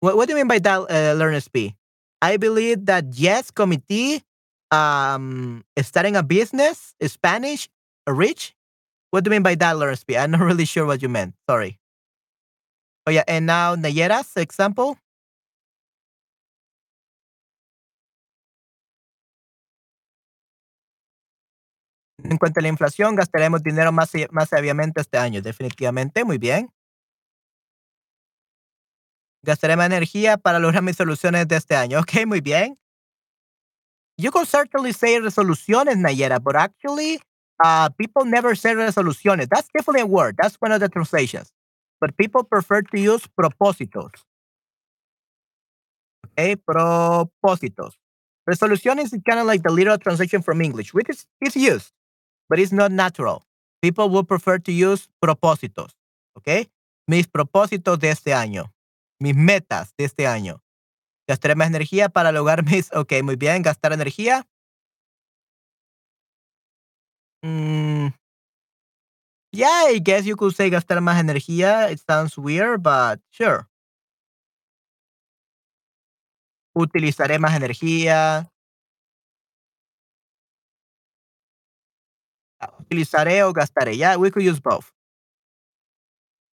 What, 0.00 0.16
what 0.16 0.26
do 0.26 0.32
you 0.32 0.36
mean 0.36 0.48
by 0.48 0.58
that, 0.58 0.90
uh, 0.90 1.14
Learn 1.14 1.38
SP? 1.38 1.76
I 2.20 2.36
believe 2.36 2.86
that 2.86 3.04
yes, 3.12 3.50
committee, 3.50 4.22
um, 4.70 5.64
starting 5.80 6.16
a 6.16 6.22
business, 6.22 6.94
Spanish, 7.02 7.68
rich. 8.08 8.54
What 9.10 9.24
do 9.24 9.28
you 9.28 9.32
mean 9.32 9.42
by 9.42 9.54
that, 9.56 9.76
Learn 9.76 9.94
SP? 9.94 10.16
I'm 10.18 10.32
not 10.32 10.40
really 10.50 10.64
sure 10.64 10.86
what 10.86 11.02
you 11.02 11.08
meant. 11.08 11.34
Sorry. 11.48 11.78
Oh, 13.06 13.10
yeah. 13.12 13.22
And 13.28 13.46
now 13.46 13.76
Nayera's 13.76 14.36
example. 14.36 14.98
En 22.24 22.38
cuanto 22.38 22.60
a 22.60 22.62
la 22.62 22.68
inflación, 22.68 23.14
gastaremos 23.14 23.62
dinero 23.62 23.92
más, 23.92 24.10
más 24.30 24.48
sabiamente 24.48 25.00
este 25.00 25.18
año, 25.18 25.42
definitivamente. 25.42 26.24
Muy 26.24 26.38
bien. 26.38 26.70
Gastaremos 29.44 29.86
energía 29.86 30.36
para 30.36 30.58
lograr 30.58 30.82
mis 30.82 30.96
soluciones 30.96 31.46
de 31.48 31.56
este 31.56 31.76
año. 31.76 32.00
Ok, 32.00 32.26
muy 32.26 32.40
bien. 32.40 32.78
You 34.18 34.30
can 34.30 34.46
certainly 34.46 34.92
say 34.92 35.18
resoluciones, 35.20 35.96
Nayera, 35.98 36.40
but 36.42 36.56
actually, 36.56 37.20
uh, 37.62 37.90
people 37.98 38.24
never 38.24 38.54
say 38.56 38.74
resoluciones. 38.74 39.48
That's 39.48 39.68
definitely 39.74 40.00
a 40.02 40.06
word. 40.06 40.36
That's 40.38 40.56
one 40.58 40.72
of 40.72 40.80
the 40.80 40.88
translations. 40.88 41.52
But 42.00 42.16
people 42.16 42.44
prefer 42.44 42.82
to 42.82 42.98
use 42.98 43.26
propósitos. 43.28 44.24
Okay, 46.32 46.56
propósitos. 46.56 47.98
Resolution 48.46 48.98
is 48.98 49.10
kind 49.10 49.40
of 49.40 49.46
like 49.46 49.62
the 49.62 49.72
literal 49.72 49.98
translation 49.98 50.42
from 50.42 50.60
English, 50.60 50.94
which 50.94 51.08
is 51.08 51.26
it's 51.40 51.56
used, 51.56 51.92
but 52.48 52.58
it's 52.58 52.72
not 52.72 52.92
natural. 52.92 53.44
People 53.82 54.08
will 54.08 54.24
prefer 54.24 54.58
to 54.58 54.72
use 54.72 55.08
propósitos. 55.20 55.96
Okay, 56.36 56.68
mis 57.08 57.26
propósitos 57.26 57.98
de 57.98 58.10
este 58.10 58.34
año, 58.34 58.72
mis 59.20 59.34
metas 59.34 59.94
de 59.96 60.04
este 60.04 60.26
año. 60.26 60.62
Gastaré 61.28 61.56
más 61.56 61.68
energía 61.68 62.08
para 62.08 62.30
lograr 62.30 62.64
mis. 62.70 62.92
Ok, 62.94 63.14
muy 63.22 63.36
bien, 63.36 63.62
gastar 63.62 63.92
energía. 63.92 64.46
Mm, 67.42 68.08
yeah, 69.52 69.84
I 69.88 69.98
guess 69.98 70.26
you 70.26 70.36
could 70.36 70.54
say 70.54 70.70
gastar 70.70 71.00
más 71.00 71.18
energía. 71.20 71.90
It 71.90 72.00
sounds 72.08 72.36
weird, 72.38 72.82
but 72.82 73.20
sure. 73.30 73.66
Utilizaré 76.74 77.38
más 77.38 77.56
energía. 77.56 78.50
Ah, 82.60 82.72
utilizaré 82.80 83.42
o 83.44 83.52
gastaré. 83.52 83.96
Yeah, 83.96 84.16
we 84.16 84.30
could 84.30 84.44
use 84.44 84.60
both. 84.60 84.92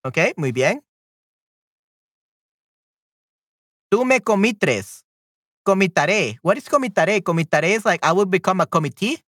Okay, 0.04 0.32
muy 0.36 0.52
bien. 0.52 0.82
Tú 3.90 4.04
me 4.04 4.20
comitres. 4.20 5.04
Comitaré. 5.64 6.38
What 6.42 6.58
is 6.58 6.68
comitaré? 6.68 7.22
Comitaré 7.22 7.74
is 7.76 7.84
like 7.86 8.04
I 8.04 8.12
will 8.12 8.26
become 8.26 8.60
a 8.60 8.66
committee. 8.66 9.23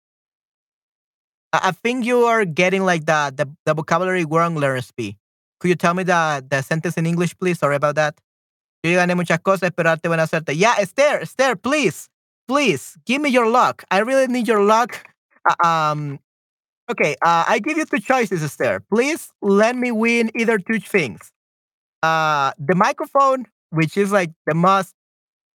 I 1.54 1.72
think 1.72 2.06
you 2.06 2.26
are 2.26 2.46
getting 2.46 2.84
like 2.84 3.06
the 3.06 3.34
the, 3.36 3.50
the 3.66 3.74
vocabulary 3.74 4.26
wrong, 4.26 4.56
Learnsby. 4.56 5.18
Could 5.60 5.70
you 5.70 5.76
tell 5.76 5.94
me 5.94 6.04
the, 6.04 6.46
the 6.48 6.62
sentence 6.62 6.98
in 6.98 7.06
English, 7.06 7.38
please? 7.38 7.60
Sorry 7.60 7.76
about 7.76 7.96
that. 7.96 8.20
Yo 8.84 8.92
gané 8.92 9.16
muchas 9.16 9.40
cosas, 9.40 9.72
pero 9.76 9.90
arte 9.90 10.08
buena. 10.08 10.28
Yeah, 10.50 10.76
Esther, 10.78 11.22
Esther, 11.22 11.56
please, 11.56 12.08
please, 12.48 12.98
give 13.06 13.22
me 13.22 13.30
your 13.30 13.48
luck. 13.50 13.84
I 13.90 14.00
really 14.00 14.28
need 14.28 14.48
your 14.48 14.62
luck. 14.62 15.04
uh, 15.50 15.68
um, 15.68 16.20
okay, 16.92 17.16
uh, 17.24 17.46
I 17.48 17.60
give 17.60 17.78
you 17.78 17.86
two 17.86 18.00
choices, 18.00 18.44
Esther. 18.44 18.84
Please 18.94 19.32
let 19.42 19.76
me 19.76 19.92
win 19.92 20.30
either 20.36 20.60
two 20.60 20.80
things. 20.80 21.32
Uh, 22.04 22.52
the 22.60 22.76
microphone, 22.76 23.48
which 23.72 23.98
is 23.98 24.12
like 24.12 24.32
the 24.46 24.54
most 24.54 24.94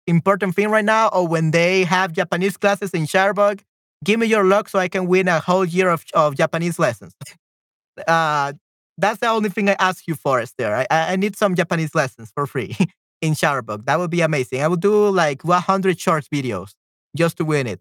important 0.06 0.56
thing 0.56 0.68
right 0.70 0.84
now, 0.84 1.08
or 1.08 1.26
when 1.28 1.52
they 1.52 1.84
have 1.84 2.12
Japanese 2.12 2.56
classes 2.56 2.90
in 2.90 3.02
Shutterbug, 3.04 3.60
give 4.04 4.18
me 4.18 4.26
your 4.26 4.44
luck 4.44 4.68
so 4.68 4.78
I 4.78 4.88
can 4.88 5.06
win 5.06 5.28
a 5.28 5.40
whole 5.40 5.64
year 5.64 5.90
of, 5.90 6.04
of 6.14 6.36
Japanese 6.36 6.78
lessons. 6.78 7.14
uh, 8.06 8.52
that's 8.98 9.20
the 9.20 9.28
only 9.28 9.48
thing 9.48 9.68
I 9.68 9.76
ask 9.78 10.06
you 10.06 10.14
for, 10.14 10.40
Esther. 10.40 10.74
I, 10.74 10.86
I 10.90 11.16
need 11.16 11.36
some 11.36 11.54
Japanese 11.54 11.94
lessons 11.94 12.30
for 12.34 12.46
free 12.46 12.76
in 13.22 13.32
Shutterbug. 13.32 13.86
That 13.86 13.98
would 13.98 14.10
be 14.10 14.20
amazing. 14.20 14.62
I 14.62 14.68
would 14.68 14.80
do 14.80 15.08
like 15.08 15.44
100 15.44 15.98
short 15.98 16.26
videos 16.32 16.74
just 17.16 17.36
to 17.38 17.44
win 17.44 17.66
it, 17.66 17.80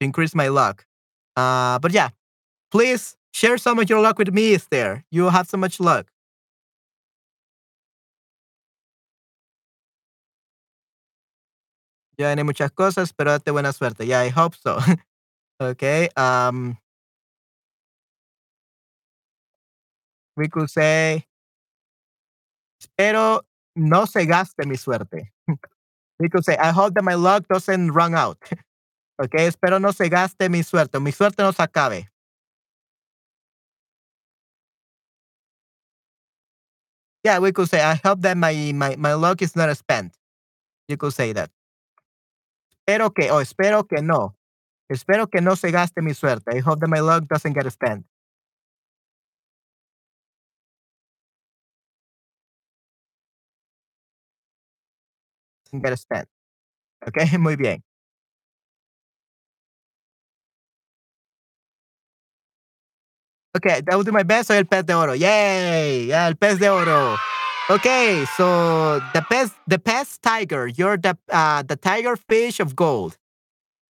to 0.00 0.04
increase 0.04 0.34
my 0.34 0.48
luck. 0.48 0.86
Uh, 1.36 1.78
but 1.78 1.92
yeah, 1.92 2.10
please 2.70 3.16
share 3.32 3.58
some 3.58 3.78
of 3.78 3.88
your 3.88 4.00
luck 4.00 4.18
with 4.18 4.32
me, 4.32 4.54
Esther. 4.54 5.04
You 5.10 5.28
have 5.28 5.46
so 5.46 5.56
much 5.56 5.80
luck. 5.80 6.06
Ya 12.16 12.28
gané 12.28 12.44
muchas 12.44 12.70
cosas, 12.70 13.12
pero 13.12 13.32
date 13.32 13.50
buena 13.50 13.72
suerte. 13.72 14.06
Yeah, 14.06 14.20
I 14.20 14.28
hope 14.28 14.54
so. 14.54 14.78
okay. 15.60 16.08
Um, 16.16 16.78
we 20.36 20.48
could 20.48 20.70
say, 20.70 21.24
espero 22.80 23.40
no 23.76 24.06
se 24.06 24.26
gaste 24.26 24.66
mi 24.66 24.76
suerte. 24.76 25.32
we 26.18 26.28
could 26.28 26.44
say, 26.44 26.56
I 26.56 26.70
hope 26.70 26.94
that 26.94 27.04
my 27.04 27.14
luck 27.14 27.44
doesn't 27.48 27.92
run 27.92 28.14
out. 28.14 28.38
okay, 29.22 29.46
espero 29.48 29.80
no 29.80 29.92
se 29.92 30.08
gaste 30.08 30.50
mi 30.50 30.62
suerte. 30.62 31.00
Mi 31.00 31.12
suerte 31.12 31.38
no 31.38 31.52
se 31.52 31.62
acabe. 31.62 32.08
Yeah, 37.24 37.38
we 37.38 37.52
could 37.52 37.70
say, 37.70 37.80
I 37.80 37.94
hope 38.04 38.20
that 38.20 38.36
my, 38.36 38.72
my, 38.74 38.96
my 38.96 39.14
luck 39.14 39.40
is 39.40 39.56
not 39.56 39.74
spent. 39.76 40.12
You 40.88 40.98
could 40.98 41.14
say 41.14 41.32
that. 41.32 41.50
Espero 42.86 43.14
que, 43.14 43.30
o 43.30 43.40
espero 43.40 43.88
que 43.88 44.02
no. 44.02 44.34
Espero 44.88 45.26
que 45.28 45.40
no 45.40 45.56
se 45.56 45.70
gaste 45.70 46.02
mi 46.02 46.14
suerte. 46.14 46.56
I 46.56 46.60
hope 46.60 46.80
that 46.80 46.88
my 46.88 47.00
luck 47.00 47.24
doesn't 47.28 47.54
get 47.54 47.70
spent. 47.72 48.06
Get 55.72 55.98
spent. 55.98 56.28
Okay, 57.08 57.36
muy 57.38 57.56
bien. 57.56 57.82
Okay, 63.56 63.82
I 63.90 63.96
will 63.96 64.02
do 64.02 64.12
my 64.12 64.24
best. 64.24 64.48
Soy 64.48 64.56
el 64.56 64.64
pez 64.64 64.84
de 64.84 64.94
oro. 64.94 65.14
Yay! 65.14 66.06
Yeah, 66.06 66.26
el 66.26 66.34
pez 66.34 66.58
de 66.58 66.68
oro. 66.68 67.16
Okay, 67.70 68.24
so 68.36 69.00
the 69.14 69.20
pez, 69.22 69.52
the 69.66 69.78
pez 69.78 70.18
tiger. 70.20 70.66
You're 70.66 70.96
the 70.96 71.16
uh, 71.30 71.62
the 71.62 71.76
tiger 71.76 72.16
fish 72.16 72.60
of 72.60 72.74
gold. 72.76 73.16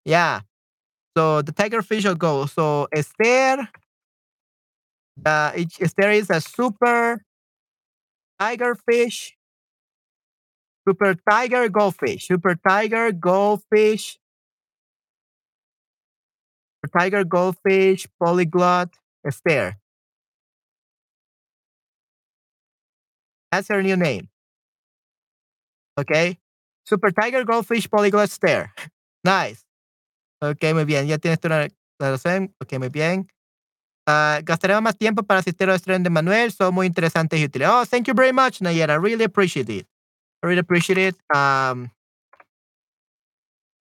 Yeah. 0.04 0.40
So 1.16 1.42
the 1.42 1.52
tiger 1.52 1.82
fish 1.82 2.04
of 2.04 2.18
gold. 2.18 2.50
So 2.50 2.88
Esther, 2.92 3.68
uh, 5.24 5.52
it- 5.54 5.80
Esther 5.80 6.10
is 6.10 6.30
a 6.30 6.40
super 6.40 7.22
tiger 8.38 8.74
fish, 8.76 9.36
super 10.88 11.14
tiger 11.28 11.68
goldfish, 11.68 12.26
super 12.28 12.54
tiger 12.54 13.12
goldfish, 13.12 14.18
super 16.84 16.98
tiger 16.98 17.24
goldfish, 17.24 18.06
polyglot, 18.20 18.90
Esther. 19.26 19.76
That's 23.52 23.68
her 23.68 23.82
new 23.82 23.96
name. 23.96 24.28
Okay. 25.98 26.38
Super 26.86 27.10
tiger 27.10 27.44
goldfish, 27.44 27.88
polyglot 27.90 28.24
Esther. 28.30 28.72
Nice. 29.24 29.63
Ok, 30.50 30.74
muy 30.74 30.84
bien. 30.84 31.06
Ya 31.06 31.18
tienes 31.18 31.40
tu 31.40 31.48
la. 31.48 31.68
Ok, 32.60 32.78
muy 32.78 32.88
bien. 32.88 33.26
Ah, 34.06 34.40
gastaremos 34.44 34.82
más 34.82 34.96
tiempo 34.98 35.22
para 35.22 35.40
asistir 35.40 35.68
a 35.68 35.72
los 35.72 35.80
streams 35.80 36.04
de 36.04 36.10
Manuel. 36.10 36.52
Son 36.52 36.74
muy 36.74 36.86
interesantes 36.86 37.40
y 37.40 37.44
útiles. 37.44 37.68
Oh, 37.70 37.84
thank 37.86 38.06
you 38.06 38.14
very 38.14 38.32
much, 38.32 38.60
Nayera. 38.60 38.94
I 38.94 38.96
really 38.96 39.24
appreciate 39.24 39.70
it. 39.70 39.86
I 40.42 40.46
really 40.46 40.60
appreciate 40.60 40.98
it. 40.98 41.16
Um, 41.34 41.90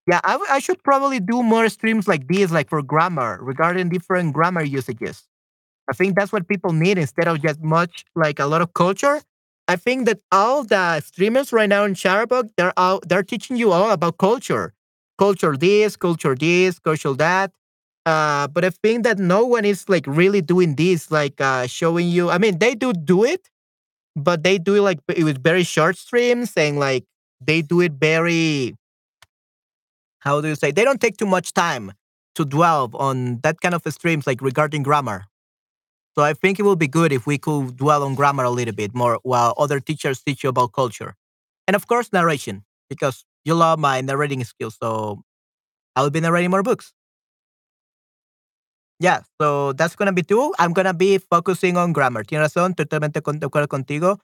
yeah, 0.07 0.19
I, 0.23 0.37
I 0.49 0.59
should 0.59 0.81
probably 0.83 1.19
do 1.19 1.43
more 1.43 1.67
streams 1.69 2.07
like 2.07 2.27
this, 2.27 2.51
like 2.51 2.69
for 2.69 2.81
grammar, 2.81 3.39
regarding 3.41 3.89
different 3.89 4.33
grammar 4.33 4.63
usages. 4.63 5.23
I 5.89 5.93
think 5.93 6.15
that's 6.15 6.31
what 6.31 6.47
people 6.47 6.71
need 6.73 6.97
instead 6.97 7.27
of 7.27 7.41
just 7.41 7.61
much 7.61 8.05
like 8.15 8.39
a 8.39 8.45
lot 8.45 8.61
of 8.61 8.73
culture. 8.73 9.21
I 9.67 9.75
think 9.77 10.05
that 10.07 10.19
all 10.31 10.63
the 10.63 10.99
streamers 11.01 11.53
right 11.53 11.69
now 11.69 11.83
in 11.85 11.93
Shutterbug, 11.93 12.49
they're 12.57 12.73
out, 12.77 13.07
they're 13.07 13.23
teaching 13.23 13.57
you 13.57 13.71
all 13.71 13.91
about 13.91 14.17
culture, 14.17 14.73
culture 15.17 15.55
this, 15.57 15.95
culture 15.95 16.35
this, 16.35 16.79
culture 16.79 17.13
that. 17.13 17.51
Uh, 18.05 18.47
but 18.47 18.65
I 18.65 18.69
think 18.69 19.03
that 19.03 19.17
no 19.17 19.45
one 19.45 19.65
is 19.65 19.87
like 19.87 20.05
really 20.07 20.41
doing 20.41 20.75
this, 20.75 21.11
like 21.11 21.39
uh, 21.39 21.67
showing 21.67 22.09
you. 22.09 22.29
I 22.29 22.37
mean, 22.37 22.59
they 22.59 22.75
do 22.75 22.91
do 22.93 23.23
it, 23.23 23.49
but 24.15 24.43
they 24.43 24.57
do 24.57 24.75
it 24.75 24.81
like 24.81 24.99
with 25.07 25.41
very 25.43 25.63
short 25.63 25.97
streams, 25.97 26.53
and 26.57 26.79
like 26.79 27.05
they 27.39 27.61
do 27.61 27.81
it 27.81 27.93
very. 27.93 28.75
How 30.19 30.41
do 30.41 30.47
you 30.47 30.55
say? 30.55 30.71
They 30.71 30.83
don't 30.83 31.01
take 31.01 31.17
too 31.17 31.25
much 31.25 31.53
time 31.53 31.93
to 32.35 32.45
dwell 32.45 32.89
on 32.95 33.39
that 33.43 33.61
kind 33.61 33.75
of 33.75 33.83
streams, 33.93 34.25
like 34.27 34.41
regarding 34.41 34.83
grammar. 34.83 35.25
So 36.15 36.23
I 36.23 36.33
think 36.33 36.59
it 36.59 36.63
would 36.63 36.79
be 36.79 36.87
good 36.87 37.11
if 37.11 37.25
we 37.25 37.37
could 37.37 37.77
dwell 37.77 38.03
on 38.03 38.15
grammar 38.15 38.43
a 38.43 38.49
little 38.49 38.73
bit 38.73 38.93
more 38.93 39.19
while 39.23 39.53
other 39.57 39.79
teachers 39.79 40.21
teach 40.21 40.43
you 40.43 40.49
about 40.49 40.73
culture. 40.73 41.15
And 41.67 41.75
of 41.75 41.87
course, 41.87 42.11
narration, 42.13 42.63
because 42.89 43.25
you 43.45 43.55
love 43.55 43.79
my 43.79 44.01
narrating 44.01 44.43
skills. 44.43 44.77
So 44.81 45.23
I'll 45.95 46.09
be 46.11 46.21
narrating 46.21 46.51
more 46.51 46.63
books. 46.63 46.93
Yeah, 48.99 49.21
so 49.39 49.73
that's 49.73 49.95
gonna 49.95 50.13
be 50.13 50.23
two. 50.23 50.53
I'm 50.59 50.71
gonna 50.73 50.93
be 50.93 51.17
focusing 51.17 51.77
on 51.77 51.93
grammar. 51.93 52.23
Tienes 52.23 52.53
razón, 52.53 52.75
totalmente 52.75 53.21
de 53.21 53.47
acuerdo 53.47 53.67
contigo. 53.67 54.19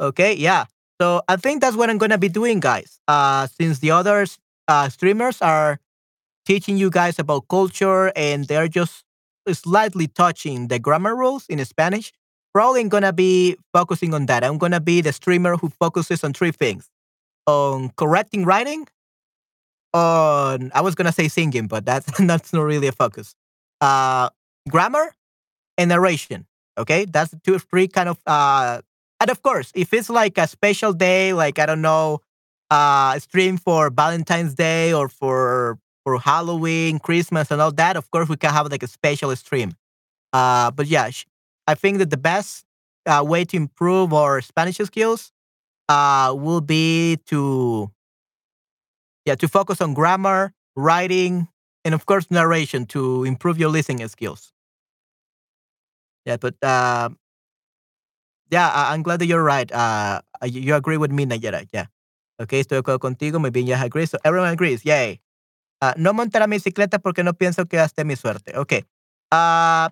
Okay, 0.00 0.34
yeah. 0.34 0.66
So 1.00 1.22
I 1.28 1.36
think 1.36 1.60
that's 1.62 1.76
what 1.76 1.90
I'm 1.90 1.98
gonna 1.98 2.18
be 2.18 2.28
doing, 2.28 2.60
guys. 2.60 3.00
Uh, 3.08 3.46
since 3.48 3.80
the 3.80 3.90
other 3.92 4.26
uh, 4.68 4.88
streamers 4.88 5.42
are 5.42 5.80
teaching 6.46 6.76
you 6.78 6.90
guys 6.90 7.18
about 7.18 7.48
culture 7.48 8.12
and 8.16 8.46
they're 8.46 8.68
just 8.68 9.04
slightly 9.52 10.08
touching 10.08 10.68
the 10.68 10.78
grammar 10.78 11.16
rules 11.16 11.46
in 11.48 11.64
Spanish, 11.64 12.12
probably 12.54 12.82
I'm 12.82 12.88
gonna 12.88 13.12
be 13.12 13.56
focusing 13.74 14.14
on 14.14 14.26
that. 14.26 14.44
I'm 14.44 14.58
gonna 14.58 14.80
be 14.80 15.00
the 15.02 15.12
streamer 15.12 15.56
who 15.56 15.70
focuses 15.80 16.24
on 16.24 16.32
three 16.34 16.52
things: 16.52 16.88
on 17.46 17.90
correcting 17.96 18.44
writing, 18.44 18.86
on 19.92 20.70
I 20.74 20.80
was 20.80 20.94
gonna 20.94 21.12
say 21.12 21.28
singing, 21.28 21.66
but 21.68 21.84
that's 21.86 22.06
that's 22.18 22.52
not 22.52 22.62
really 22.62 22.88
a 22.88 22.92
focus. 22.92 23.34
Uh, 23.80 24.30
grammar 24.68 25.14
and 25.78 25.88
narration. 25.88 26.46
Okay, 26.78 27.04
that's 27.04 27.30
the 27.30 27.40
two 27.44 27.58
three 27.58 27.88
kind 27.88 28.08
of 28.08 28.18
uh, 28.26 28.80
and 29.20 29.30
of 29.30 29.42
course, 29.42 29.72
if 29.74 29.92
it's 29.94 30.10
like 30.10 30.38
a 30.38 30.46
special 30.46 30.92
day, 30.92 31.32
like 31.32 31.58
I 31.58 31.66
don't 31.66 31.82
know, 31.82 32.20
uh, 32.70 33.18
stream 33.18 33.56
for 33.56 33.90
Valentine's 33.90 34.54
Day 34.54 34.92
or 34.92 35.08
for 35.08 35.78
for 36.04 36.18
Halloween, 36.18 36.98
Christmas, 36.98 37.50
and 37.50 37.60
all 37.60 37.72
that, 37.72 37.96
of 37.96 38.10
course, 38.10 38.28
we 38.28 38.36
can 38.36 38.52
have 38.52 38.70
like 38.70 38.82
a 38.82 38.86
special 38.88 39.34
stream. 39.36 39.74
Uh, 40.32 40.70
but 40.70 40.86
yeah, 40.86 41.10
I 41.66 41.74
think 41.74 41.98
that 41.98 42.10
the 42.10 42.16
best 42.16 42.64
uh, 43.06 43.24
way 43.26 43.44
to 43.46 43.56
improve 43.56 44.12
our 44.12 44.40
Spanish 44.40 44.76
skills 44.76 45.32
uh, 45.88 46.34
will 46.36 46.60
be 46.60 47.18
to 47.26 47.90
yeah 49.24 49.34
to 49.34 49.48
focus 49.48 49.80
on 49.80 49.94
grammar, 49.94 50.52
writing, 50.76 51.48
and 51.84 51.94
of 51.94 52.06
course 52.06 52.26
narration 52.30 52.86
to 52.86 53.24
improve 53.24 53.58
your 53.58 53.68
listening 53.70 54.06
skills. 54.08 54.52
Yeah, 56.24 56.36
but 56.38 56.54
uh, 56.62 57.10
yeah, 58.50 58.70
I'm 58.74 59.02
glad 59.02 59.20
that 59.20 59.26
you're 59.26 59.42
right. 59.42 59.70
Uh, 59.72 60.20
you, 60.44 60.74
agree 60.74 60.96
with 60.96 61.10
me, 61.10 61.26
Nayera. 61.26 61.66
Yeah. 61.72 61.86
Okay, 62.40 62.60
estoy 62.60 62.76
de 62.76 62.82
acuerdo 62.82 62.98
contigo. 62.98 63.40
Muy 63.40 63.50
bien, 63.50 63.70
agree. 63.72 64.06
So 64.06 64.18
everyone 64.24 64.50
agrees. 64.50 64.84
Yay. 64.84 65.20
Uh, 65.82 65.92
no 65.96 66.12
montaré 66.12 66.46
mi 66.48 66.56
bicicleta 66.56 66.98
porque 66.98 67.22
no 67.22 67.34
pienso 67.34 67.66
que 67.68 67.76
gasté 67.76 68.04
mi 68.04 68.16
suerte. 68.16 68.56
Okay. 68.56 68.84
Uh, 69.30 69.88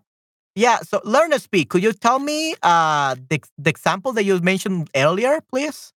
yeah, 0.55 0.79
so 0.81 1.01
learn 1.05 1.31
to 1.31 1.39
speak. 1.39 1.71
Could 1.71 1.83
you 1.83 1.93
tell 1.93 2.19
me 2.19 2.55
uh, 2.63 3.17
the, 3.29 3.41
the 3.59 3.71
example 3.71 4.13
that 4.13 4.25
you 4.25 4.39
mentioned 4.41 4.91
earlier, 4.95 5.41
please? 5.41 5.93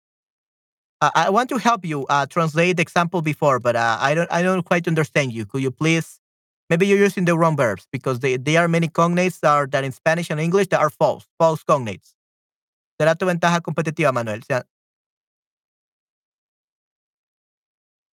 Uh, 1.01 1.11
I 1.13 1.29
want 1.29 1.49
to 1.49 1.57
help 1.57 1.85
you 1.85 2.05
uh, 2.07 2.25
translate 2.25 2.77
the 2.77 2.81
example 2.81 3.21
before, 3.21 3.59
but 3.59 3.75
uh, 3.75 3.97
I 3.99 4.15
don't 4.15 4.31
I 4.31 4.41
don't 4.41 4.63
quite 4.63 4.87
understand 4.87 5.33
you. 5.33 5.45
Could 5.45 5.61
you 5.61 5.71
please? 5.71 6.19
Maybe 6.69 6.87
you're 6.87 6.97
using 6.97 7.25
the 7.25 7.37
wrong 7.37 7.55
verbs 7.57 7.85
because 7.91 8.19
they, 8.21 8.37
there 8.37 8.61
are 8.61 8.67
many 8.67 8.87
cognates 8.87 9.39
that 9.41 9.51
are 9.51 9.67
that 9.67 9.83
in 9.83 9.91
Spanish 9.91 10.29
and 10.31 10.39
English 10.39 10.67
that 10.69 10.79
are 10.79 10.89
false, 10.89 11.27
false 11.37 11.63
cognates. 11.63 12.15
Será 12.99 13.17
tu 13.17 13.25
ventaja 13.25 13.61
competitiva, 13.61 14.13
Manuel. 14.13 14.39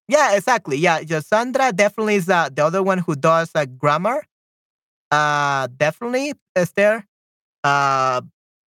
Yeah, 0.09 0.35
exactly. 0.37 0.77
Yeah, 0.77 1.01
yeah, 1.01 1.21
Sandra 1.21 1.73
definitely 1.73 2.17
is 2.17 2.29
uh, 2.29 2.49
the 2.53 2.65
other 2.65 2.83
one 2.83 2.99
who 2.99 3.15
does 3.15 3.51
uh, 3.55 3.65
grammar. 3.65 4.25
Uh, 5.13 5.69
definitely, 5.79 6.35
Esther. 6.57 7.07
Uh, 7.65 8.23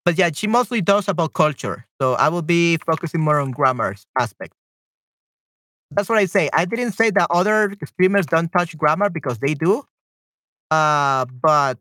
but 0.05 0.17
yeah, 0.17 0.31
she 0.34 0.47
mostly 0.47 0.81
does 0.81 1.09
about 1.09 1.34
culture. 1.34 1.85
So 2.01 2.13
I 2.15 2.30
will 2.30 2.43
be 2.43 2.77
focusing 2.77 3.22
more 3.22 3.39
on 3.39 3.51
grammar 3.51 3.95
aspect. 4.19 4.53
That's 5.91 6.09
what 6.09 6.17
I 6.17 6.26
say. 6.26 6.49
I 6.53 6.65
didn't 6.65 6.93
say 6.93 7.09
that 7.11 7.27
other 7.30 7.76
streamers 7.85 8.26
don't 8.26 8.49
touch 8.51 8.77
grammar 8.77 9.09
because 9.09 9.39
they 9.39 9.53
do. 9.53 9.84
Uh, 10.72 11.26
but 11.41 11.80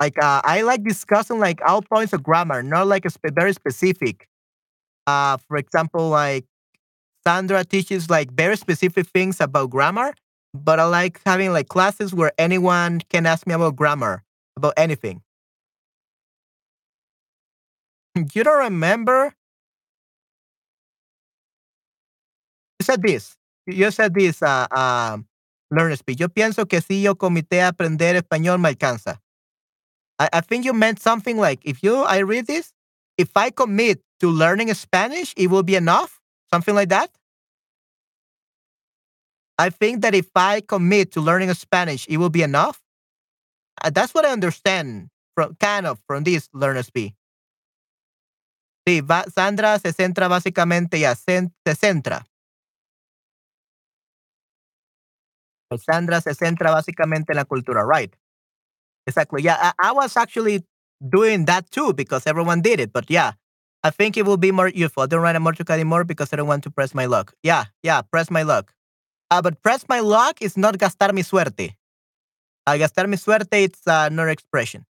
like 0.00 0.22
uh, 0.22 0.40
I 0.44 0.62
like 0.62 0.82
discussing 0.84 1.38
like 1.38 1.60
all 1.66 1.82
points 1.82 2.12
of 2.12 2.22
grammar, 2.22 2.62
not 2.62 2.86
like 2.86 3.04
a 3.04 3.10
spe- 3.10 3.34
very 3.34 3.52
specific. 3.52 4.28
Uh, 5.06 5.38
for 5.48 5.58
example, 5.58 6.10
like 6.10 6.44
Sandra 7.26 7.64
teaches 7.64 8.10
like 8.10 8.32
very 8.32 8.56
specific 8.56 9.08
things 9.08 9.40
about 9.40 9.70
grammar, 9.70 10.14
but 10.54 10.78
I 10.78 10.84
like 10.84 11.20
having 11.24 11.52
like 11.52 11.68
classes 11.68 12.14
where 12.14 12.32
anyone 12.38 13.00
can 13.10 13.26
ask 13.26 13.46
me 13.46 13.54
about 13.54 13.76
grammar, 13.76 14.22
about 14.56 14.74
anything. 14.76 15.22
You 18.14 18.44
don't 18.44 18.58
remember? 18.64 19.34
You 22.80 22.84
said 22.84 23.02
this. 23.02 23.36
You 23.66 23.90
said 23.90 24.14
this, 24.14 24.42
uh, 24.42 24.66
uh, 24.70 25.18
learn 25.70 25.96
speech. 25.96 26.20
Yo 26.20 26.28
pienso 26.28 26.68
que 26.68 26.80
si 26.80 27.02
yo 27.02 27.14
comité 27.14 27.62
aprender 27.62 28.16
español 28.16 28.60
me 28.60 28.68
alcanza. 28.70 29.20
I, 30.18 30.28
I 30.32 30.40
think 30.40 30.64
you 30.64 30.72
meant 30.72 31.00
something 31.00 31.36
like 31.38 31.60
if 31.64 31.82
you 31.82 32.02
I 32.02 32.18
read 32.18 32.46
this, 32.46 32.72
if 33.16 33.30
I 33.36 33.50
commit 33.50 34.00
to 34.20 34.28
learning 34.28 34.72
Spanish, 34.74 35.32
it 35.36 35.48
will 35.48 35.62
be 35.62 35.76
enough. 35.76 36.20
Something 36.52 36.74
like 36.74 36.88
that. 36.90 37.10
I 39.58 39.70
think 39.70 40.02
that 40.02 40.14
if 40.14 40.28
I 40.34 40.60
commit 40.60 41.12
to 41.12 41.20
learning 41.20 41.52
Spanish, 41.54 42.06
it 42.08 42.16
will 42.16 42.30
be 42.30 42.42
enough. 42.42 42.80
Uh, 43.82 43.90
that's 43.90 44.14
what 44.14 44.24
I 44.24 44.30
understand 44.32 45.08
from 45.34 45.56
kind 45.60 45.86
of 45.86 46.00
from 46.06 46.24
this 46.24 46.48
learner 46.52 46.82
speak. 46.82 47.14
Sí, 48.86 49.00
va, 49.00 49.24
Sandra 49.32 49.78
se 49.78 49.92
centra 49.92 50.28
básicamente 50.28 50.98
ya 50.98 51.14
se, 51.14 51.50
se 51.64 51.74
centra. 51.74 52.26
Sandra 55.78 56.20
se 56.20 56.34
centra 56.34 56.70
básicamente 56.70 57.32
en 57.32 57.36
la 57.36 57.44
cultura, 57.44 57.84
right? 57.84 58.14
Exactly. 59.06 59.42
Yeah, 59.42 59.56
I, 59.60 59.90
I 59.90 59.92
was 59.92 60.16
actually 60.16 60.64
doing 61.10 61.46
that 61.46 61.70
too 61.70 61.92
because 61.92 62.26
everyone 62.26 62.60
did 62.62 62.80
it. 62.80 62.92
But 62.92 63.10
yeah, 63.10 63.32
I 63.84 63.90
think 63.90 64.16
it 64.16 64.26
will 64.26 64.36
be 64.36 64.52
more 64.52 64.68
useful. 64.68 65.04
I 65.04 65.06
don't 65.06 65.22
write 65.22 65.36
a 65.36 65.40
Mortuca 65.40 65.70
anymore 65.72 66.04
because 66.04 66.32
I 66.32 66.36
don't 66.36 66.48
want 66.48 66.64
to 66.64 66.70
press 66.70 66.94
my 66.94 67.06
luck. 67.06 67.34
Yeah, 67.42 67.66
yeah, 67.82 68.02
press 68.02 68.30
my 68.30 68.42
luck. 68.42 68.72
Uh, 69.32 69.40
but 69.40 69.62
press 69.62 69.84
my 69.88 70.00
luck 70.00 70.42
is 70.42 70.58
not 70.58 70.76
gastar 70.76 71.14
mi 71.14 71.22
suerte. 71.22 71.74
Uh, 72.66 72.76
gastar 72.76 73.08
mi 73.08 73.16
suerte, 73.16 73.64
it's 73.64 73.86
uh, 73.86 74.08
another 74.10 74.28
expression. 74.30 74.84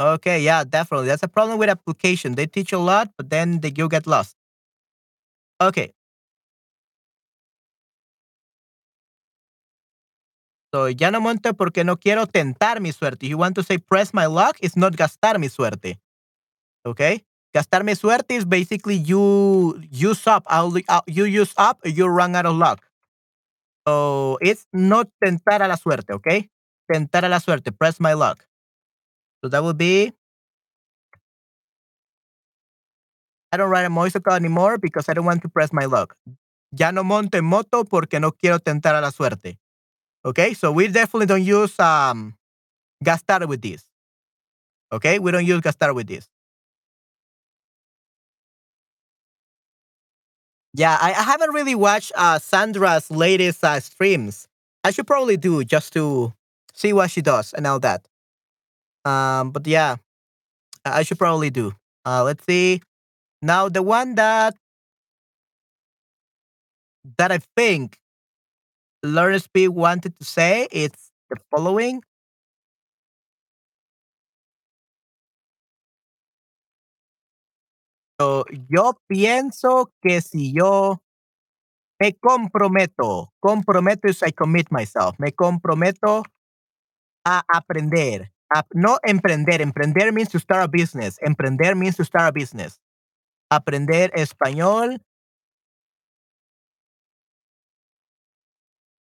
Okay, 0.00 0.40
yeah, 0.42 0.64
definitely. 0.64 1.08
That's 1.08 1.22
a 1.22 1.28
problem 1.28 1.58
with 1.58 1.68
application. 1.68 2.34
They 2.34 2.46
teach 2.46 2.72
a 2.72 2.78
lot, 2.78 3.10
but 3.18 3.28
then 3.28 3.60
they, 3.60 3.72
you 3.76 3.88
get 3.88 4.06
lost. 4.06 4.34
Okay, 5.60 5.92
So, 10.72 10.88
ya 10.88 11.10
no 11.10 11.20
monto 11.20 11.52
porque 11.54 11.82
no 11.84 11.96
quiero 11.96 12.26
tentar 12.26 12.80
mi 12.80 12.92
suerte. 12.92 13.26
You 13.26 13.38
want 13.38 13.56
to 13.56 13.62
say 13.62 13.78
press 13.78 14.14
my 14.14 14.26
luck, 14.26 14.56
it's 14.60 14.76
not 14.76 14.96
gastar 14.96 15.38
mi 15.40 15.48
suerte. 15.48 15.98
Okay? 16.86 17.24
Gastar 17.54 17.82
mi 17.84 17.94
suerte 17.94 18.36
is 18.36 18.44
basically 18.44 18.94
you 18.94 19.80
use 19.90 20.26
up, 20.26 20.44
uh, 20.46 20.70
you 21.06 21.24
use 21.24 21.52
up, 21.56 21.78
you 21.84 22.06
run 22.06 22.36
out 22.36 22.46
of 22.46 22.54
luck. 22.56 22.80
So, 23.88 24.38
it's 24.40 24.66
not 24.72 25.08
tentar 25.22 25.62
a 25.62 25.66
la 25.66 25.76
suerte, 25.76 26.12
okay? 26.14 26.48
Tentar 26.92 27.24
a 27.24 27.28
la 27.28 27.38
suerte, 27.38 27.72
press 27.72 27.98
my 27.98 28.12
luck. 28.12 28.46
So, 29.42 29.48
that 29.48 29.64
would 29.64 29.78
be 29.78 30.12
I 33.52 33.56
don't 33.56 33.70
ride 33.70 33.84
a 33.84 33.90
motorcycle 33.90 34.34
anymore 34.34 34.78
because 34.78 35.08
I 35.08 35.14
don't 35.14 35.24
want 35.24 35.42
to 35.42 35.48
press 35.48 35.72
my 35.72 35.86
luck. 35.86 36.16
Ya 36.72 36.92
no 36.92 37.02
monto 37.02 37.36
en 37.36 37.44
moto 37.44 37.84
porque 37.84 38.20
no 38.20 38.30
quiero 38.30 38.60
tentar 38.60 38.94
a 38.94 39.00
la 39.00 39.10
suerte. 39.10 39.58
Okay, 40.24 40.54
so 40.54 40.70
we 40.70 40.86
definitely 40.86 41.26
don't 41.26 41.42
use 41.42 41.74
um, 41.80 42.36
gastar 43.02 43.48
with 43.48 43.60
this. 43.60 43.84
Okay, 44.92 45.18
we 45.18 45.32
don't 45.32 45.46
use 45.46 45.60
gastar 45.62 45.94
with 45.94 46.06
this. 46.06 46.28
Yeah, 50.72 50.96
I, 51.00 51.10
I 51.10 51.22
haven't 51.22 51.52
really 51.52 51.74
watched 51.74 52.12
uh, 52.14 52.38
Sandra's 52.38 53.10
latest 53.10 53.64
uh, 53.64 53.80
streams. 53.80 54.46
I 54.84 54.90
should 54.92 55.06
probably 55.06 55.36
do 55.36 55.64
just 55.64 55.92
to 55.94 56.32
see 56.74 56.92
what 56.92 57.10
she 57.10 57.20
does 57.22 57.52
and 57.52 57.66
all 57.66 57.80
that. 57.80 58.06
Um, 59.04 59.50
but 59.50 59.66
yeah, 59.66 59.96
I 60.84 61.02
should 61.04 61.18
probably 61.18 61.50
do. 61.50 61.74
Uh, 62.06 62.24
let's 62.24 62.44
see. 62.44 62.82
Now 63.42 63.68
the 63.68 63.82
one 63.82 64.16
that 64.16 64.56
that 67.18 67.32
I 67.32 67.38
think 67.56 67.98
Lawrence 69.02 69.46
B 69.52 69.68
wanted 69.68 70.18
to 70.18 70.24
say 70.24 70.68
it's 70.70 71.10
the 71.30 71.36
following. 71.50 72.02
Yo 78.68 79.00
pienso 79.06 79.92
que 80.02 80.20
si 80.20 80.52
yo 80.52 81.02
me 81.98 82.14
comprometo, 82.14 83.32
comprometo 83.40 84.08
I 84.26 84.32
commit 84.32 84.70
myself, 84.70 85.18
me 85.18 85.32
comprometo 85.32 86.22
a 87.24 87.42
aprender, 87.48 88.32
a, 88.50 88.64
no 88.72 88.98
emprender, 89.02 89.60
emprender 89.60 90.12
means 90.12 90.30
to 90.30 90.38
start 90.38 90.64
a 90.64 90.68
business, 90.68 91.18
emprender 91.20 91.76
means 91.76 91.96
to 91.96 92.04
start 92.04 92.28
a 92.28 92.32
business. 92.32 92.80
Aprender 93.50 94.10
español 94.14 95.02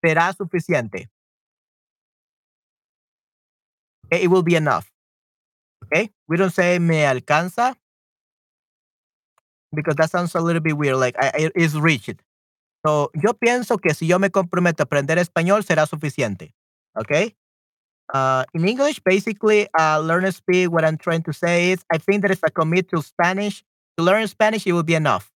será 0.03 0.33
suficiente. 0.33 1.09
It 4.11 4.29
will 4.29 4.43
be 4.43 4.55
enough. 4.55 4.91
Okay, 5.85 6.11
we 6.27 6.37
don't 6.37 6.53
say 6.53 6.77
me 6.79 7.05
alcanza 7.05 7.75
because 9.73 9.95
that 9.95 10.09
sounds 10.09 10.35
a 10.35 10.41
little 10.41 10.61
bit 10.61 10.77
weird, 10.77 10.97
like 10.97 11.15
I, 11.19 11.31
it 11.35 11.51
is 11.55 11.79
reached. 11.79 12.21
So, 12.85 13.11
yo 13.13 13.33
pienso 13.33 13.81
que 13.81 13.93
si 13.93 14.07
yo 14.07 14.19
me 14.19 14.29
comprometo 14.29 14.81
a 14.81 14.83
aprender 14.83 15.17
español 15.17 15.63
será 15.63 15.87
suficiente. 15.87 16.53
Okay? 16.97 17.35
Uh, 18.13 18.43
in 18.53 18.67
English, 18.67 18.99
basically, 19.03 19.67
uh, 19.79 19.99
learn 19.99 20.23
to 20.23 20.31
speak. 20.31 20.71
What 20.71 20.83
I'm 20.83 20.97
trying 20.97 21.23
to 21.23 21.33
say 21.33 21.71
is, 21.71 21.83
I 21.91 21.97
think 21.97 22.21
that 22.23 22.31
if 22.31 22.43
I 22.43 22.49
commit 22.49 22.89
to 22.89 23.01
Spanish, 23.01 23.63
to 23.97 24.03
learn 24.03 24.27
Spanish, 24.27 24.67
it 24.67 24.73
will 24.73 24.83
be 24.83 24.95
enough. 24.95 25.31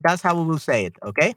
That's 0.00 0.22
how 0.22 0.36
we 0.36 0.46
will 0.46 0.58
say 0.58 0.86
it. 0.86 0.96
Okay? 1.04 1.34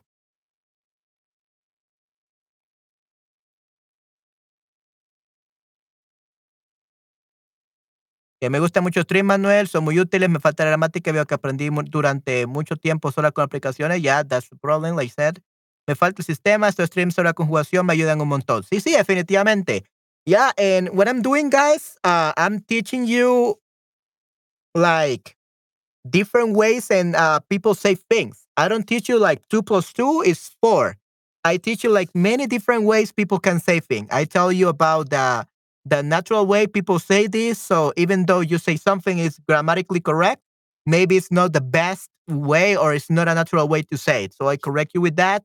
Que 8.41 8.49
me 8.49 8.59
gusta 8.59 8.81
mucho 8.81 9.03
Stream, 9.03 9.27
Manuel, 9.27 9.68
son 9.68 9.84
muy 9.84 9.99
útiles, 9.99 10.27
me 10.27 10.39
falta 10.39 10.63
la 10.63 10.72
gramática, 10.72 11.11
veo 11.11 11.27
que 11.27 11.35
aprendí 11.35 11.69
durante 11.91 12.47
mucho 12.47 12.76
tiempo 12.76 13.11
solo 13.11 13.31
con 13.34 13.43
aplicaciones, 13.43 14.01
ya, 14.01 14.15
yeah, 14.15 14.23
that's 14.23 14.49
the 14.49 14.55
problem, 14.55 14.95
like 14.95 15.09
I 15.09 15.13
said. 15.15 15.38
Me 15.88 15.93
falta 15.93 16.23
el 16.23 16.26
sistema, 16.26 16.68
estos 16.68 16.88
streams 16.88 17.13
sobre 17.13 17.30
la 17.30 17.34
conjugación 17.34 17.85
me 17.85 17.93
ayudan 17.93 18.19
un 18.19 18.30
montón. 18.30 18.63
Sí, 18.63 18.80
sí, 18.81 18.93
definitivamente. 18.93 19.85
Yeah, 20.26 20.53
and 20.57 20.89
what 20.89 21.07
I'm 21.07 21.22
doing, 21.22 21.51
guys, 21.51 21.99
uh, 22.03 22.34
I'm 22.35 22.61
teaching 22.61 23.05
you 23.05 23.59
like 24.73 25.35
different 26.09 26.55
ways 26.55 26.89
and 26.89 27.15
uh, 27.15 27.41
people 27.47 27.76
say 27.76 27.93
things. 27.93 28.47
I 28.57 28.68
don't 28.68 28.88
teach 28.88 29.07
you 29.07 29.19
like 29.19 29.47
two 29.49 29.61
plus 29.61 29.93
two 29.93 30.23
is 30.26 30.49
four. 30.59 30.97
I 31.43 31.57
teach 31.57 31.84
you 31.84 31.91
like 31.91 32.09
many 32.15 32.47
different 32.47 32.85
ways 32.85 33.11
people 33.11 33.39
can 33.39 33.59
say 33.59 33.80
things. 33.80 34.07
I 34.11 34.26
tell 34.26 34.51
you 34.51 34.68
about 34.68 35.11
the 35.11 35.45
the 35.86 36.03
natural 36.03 36.45
way 36.45 36.68
people 36.68 36.99
say 36.99 37.28
this. 37.28 37.60
So 37.60 37.94
even 37.98 38.26
though 38.26 38.41
you 38.41 38.58
say 38.58 38.76
something 38.76 39.20
is 39.20 39.40
grammatically 39.48 39.99
correct, 39.99 40.41
maybe 40.86 41.18
it's 41.18 41.32
not 41.32 41.53
the 41.53 41.62
best 41.62 42.10
way 42.28 42.78
or 42.78 42.94
it's 42.94 43.10
not 43.10 43.28
a 43.28 43.36
natural 43.36 43.68
way 43.68 43.82
to 43.84 43.98
say 43.98 44.26
it. 44.26 44.34
So 44.34 44.48
I 44.48 44.58
correct 44.58 44.91
you 44.94 45.02
with 45.02 45.16
that. 45.16 45.44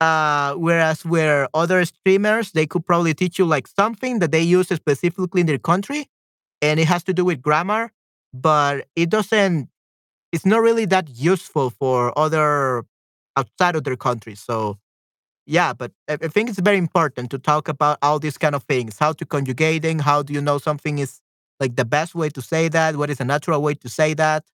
Uh, 0.00 0.54
whereas 0.54 1.04
where 1.04 1.48
other 1.54 1.84
streamers, 1.84 2.52
they 2.52 2.66
could 2.66 2.84
probably 2.84 3.14
teach 3.14 3.38
you 3.38 3.46
like 3.46 3.66
something 3.66 4.18
that 4.18 4.32
they 4.32 4.42
use 4.42 4.68
specifically 4.68 5.40
in 5.40 5.46
their 5.46 5.58
country 5.58 6.08
and 6.60 6.78
it 6.80 6.86
has 6.86 7.02
to 7.04 7.14
do 7.14 7.24
with 7.24 7.40
grammar, 7.40 7.90
but 8.32 8.86
it 8.96 9.08
doesn't, 9.08 9.68
it's 10.32 10.44
not 10.44 10.60
really 10.60 10.84
that 10.86 11.08
useful 11.08 11.70
for 11.70 12.16
other 12.18 12.84
outside 13.36 13.76
of 13.76 13.84
their 13.84 13.96
country. 13.96 14.34
So 14.34 14.78
yeah, 15.46 15.72
but 15.72 15.92
I, 16.08 16.16
think 16.16 16.48
it's 16.48 16.58
very 16.58 16.78
important 16.78 17.30
to 17.30 17.38
talk 17.38 17.68
about 17.68 17.98
all 18.02 18.18
these 18.18 18.38
kind 18.38 18.54
of 18.54 18.62
things. 18.64 18.98
How 18.98 19.12
to 19.12 19.26
conjugating, 19.26 19.98
how 19.98 20.22
do 20.22 20.32
you 20.32 20.40
know 20.40 20.58
something 20.58 20.98
is 20.98 21.20
like 21.60 21.76
the 21.76 21.84
best 21.84 22.14
way 22.14 22.30
to 22.30 22.40
say 22.40 22.68
that? 22.68 22.96
What 22.96 23.10
is 23.10 23.20
a 23.20 23.24
natural 23.24 23.60
way 23.62 23.74
to 23.74 23.88
say 23.88 24.14
that? 24.14 24.44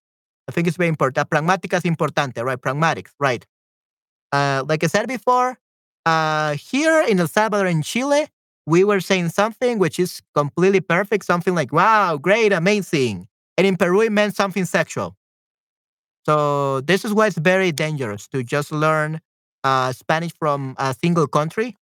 I 0.48 0.52
think 0.52 0.66
it's 0.66 0.76
very 0.76 0.88
important. 0.88 1.30
Pragmática 1.30 1.74
es 1.74 1.84
importante, 1.84 2.42
right? 2.44 2.60
Pragmatics, 2.60 3.12
right? 3.20 3.46
Uh, 4.32 4.64
like 4.68 4.82
I 4.82 4.88
said 4.88 5.06
before, 5.06 5.58
uh, 6.06 6.54
here 6.54 7.02
in 7.02 7.20
El 7.20 7.28
Salvador 7.28 7.66
and 7.66 7.84
Chile, 7.84 8.26
we 8.66 8.84
were 8.84 9.00
saying 9.00 9.28
something 9.30 9.78
which 9.78 9.98
is 9.98 10.22
completely 10.34 10.80
perfect, 10.80 11.24
something 11.24 11.54
like 11.54 11.72
"Wow, 11.72 12.16
great, 12.16 12.52
amazing," 12.52 13.28
and 13.56 13.66
in 13.66 13.76
Peru 13.76 14.00
it 14.02 14.12
meant 14.12 14.34
something 14.34 14.64
sexual. 14.64 15.16
So 16.26 16.80
this 16.80 17.04
is 17.04 17.14
why 17.14 17.28
it's 17.28 17.38
very 17.38 17.72
dangerous 17.72 18.28
to 18.28 18.42
just 18.42 18.70
learn 18.72 19.20
uh, 19.64 19.92
Spanish 19.92 20.32
from 20.38 20.74
a 20.78 20.94
single 20.94 21.26
country. 21.26 21.76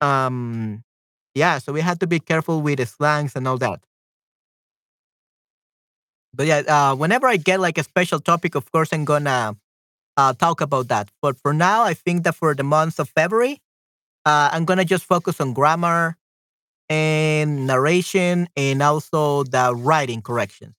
Um, 0.00 0.84
yeah, 1.34 1.58
so 1.58 1.72
we 1.72 1.80
have 1.80 1.98
to 2.00 2.06
be 2.06 2.20
careful 2.20 2.62
with 2.62 2.78
the 2.78 2.86
slangs 2.86 3.36
and 3.36 3.48
all 3.48 3.58
that. 3.58 3.80
But 6.34 6.46
yeah, 6.46 6.62
uh, 6.68 6.94
whenever 6.94 7.26
I 7.26 7.36
get 7.36 7.60
like 7.60 7.78
a 7.78 7.84
special 7.84 8.20
topic, 8.20 8.54
of 8.54 8.70
course 8.70 8.92
I'm 8.92 9.04
gonna 9.04 9.56
uh, 10.16 10.34
talk 10.34 10.60
about 10.60 10.88
that. 10.88 11.10
But 11.22 11.38
for 11.38 11.52
now, 11.54 11.84
I 11.84 11.94
think 11.94 12.24
that 12.24 12.34
for 12.36 12.54
the 12.54 12.64
month 12.64 13.00
of 13.00 13.08
February, 13.10 13.60
uh, 14.26 14.50
I'm 14.52 14.64
gonna 14.64 14.84
just 14.84 15.04
focus 15.04 15.40
on 15.40 15.52
grammar 15.54 16.16
and 16.88 17.66
narration 17.66 18.48
and 18.56 18.82
also 18.82 19.44
the 19.44 19.74
writing 19.74 20.22
corrections. 20.22 20.74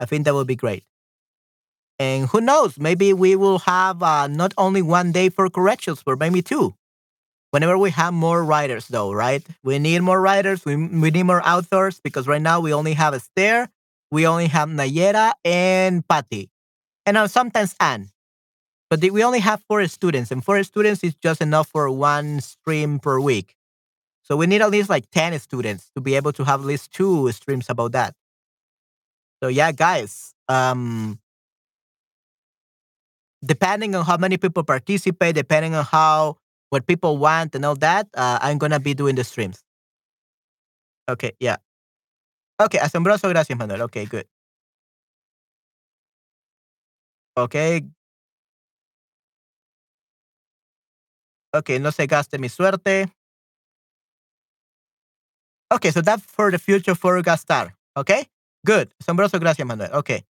I 0.00 0.06
think 0.06 0.24
that 0.26 0.34
would 0.34 0.46
be 0.48 0.56
great. 0.56 0.84
And 1.98 2.28
who 2.28 2.40
knows, 2.40 2.78
maybe 2.78 3.12
we 3.12 3.36
will 3.36 3.60
have 3.60 4.02
uh, 4.02 4.26
not 4.26 4.52
only 4.58 4.82
one 4.82 5.12
day 5.12 5.30
for 5.30 5.48
corrections, 5.48 6.02
but 6.04 6.18
maybe 6.18 6.42
two. 6.42 6.74
Whenever 7.52 7.78
we 7.78 7.90
have 7.90 8.12
more 8.12 8.44
writers, 8.44 8.88
though, 8.88 9.12
right? 9.12 9.42
We 9.62 9.78
need 9.78 10.02
more 10.02 10.20
writers. 10.20 10.64
We, 10.64 10.76
we 10.76 11.10
need 11.10 11.22
more 11.22 11.46
authors 11.46 12.00
because 12.00 12.26
right 12.26 12.42
now 12.42 12.60
we 12.60 12.74
only 12.74 12.92
have 12.92 13.14
Esther, 13.14 13.68
we 14.10 14.26
only 14.26 14.48
have 14.48 14.68
Nayera 14.68 15.32
and 15.44 16.06
Patty, 16.06 16.50
and 17.06 17.16
uh, 17.16 17.28
sometimes 17.28 17.74
Anne. 17.80 18.10
But 18.90 19.00
the, 19.00 19.10
we 19.10 19.24
only 19.24 19.40
have 19.40 19.62
four 19.68 19.86
students, 19.88 20.30
and 20.30 20.44
four 20.44 20.62
students 20.64 21.02
is 21.02 21.14
just 21.14 21.40
enough 21.40 21.68
for 21.68 21.90
one 21.90 22.40
stream 22.40 22.98
per 22.98 23.18
week. 23.18 23.56
So 24.22 24.36
we 24.36 24.46
need 24.46 24.60
at 24.60 24.70
least 24.70 24.90
like 24.90 25.08
10 25.10 25.38
students 25.38 25.90
to 25.94 26.00
be 26.00 26.16
able 26.16 26.32
to 26.32 26.44
have 26.44 26.60
at 26.60 26.66
least 26.66 26.92
two 26.92 27.30
streams 27.32 27.70
about 27.70 27.92
that. 27.92 28.14
So 29.42 29.48
yeah, 29.48 29.70
guys, 29.70 30.34
um, 30.48 31.20
depending 33.44 33.94
on 33.94 34.04
how 34.04 34.16
many 34.16 34.36
people 34.36 34.64
participate, 34.64 35.34
depending 35.34 35.74
on 35.74 35.84
how 35.84 36.36
what 36.70 36.86
people 36.86 37.18
want 37.18 37.54
and 37.54 37.64
all 37.64 37.76
that, 37.76 38.08
uh, 38.14 38.38
I'm 38.42 38.58
gonna 38.58 38.80
be 38.80 38.94
doing 38.94 39.14
the 39.16 39.24
streams. 39.24 39.62
Okay, 41.08 41.32
yeah. 41.40 41.56
Okay, 42.60 42.78
asombroso, 42.78 43.28
gracias, 43.28 43.58
Manuel. 43.58 43.82
Okay, 43.82 44.06
good. 44.06 44.26
Okay. 47.36 47.82
Okay, 51.54 51.78
no 51.78 51.90
se 51.92 52.06
gaste 52.06 52.38
mi 52.38 52.48
suerte. 52.48 53.12
Okay, 55.72 55.90
so 55.90 56.00
that's 56.00 56.22
for 56.24 56.50
the 56.50 56.58
future 56.58 56.94
for 56.94 57.20
gastar. 57.22 57.74
Okay, 57.96 58.26
good. 58.64 58.92
Asombroso, 59.02 59.40
gracias, 59.40 59.66
Manuel. 59.66 59.90
Okay. 59.94 60.24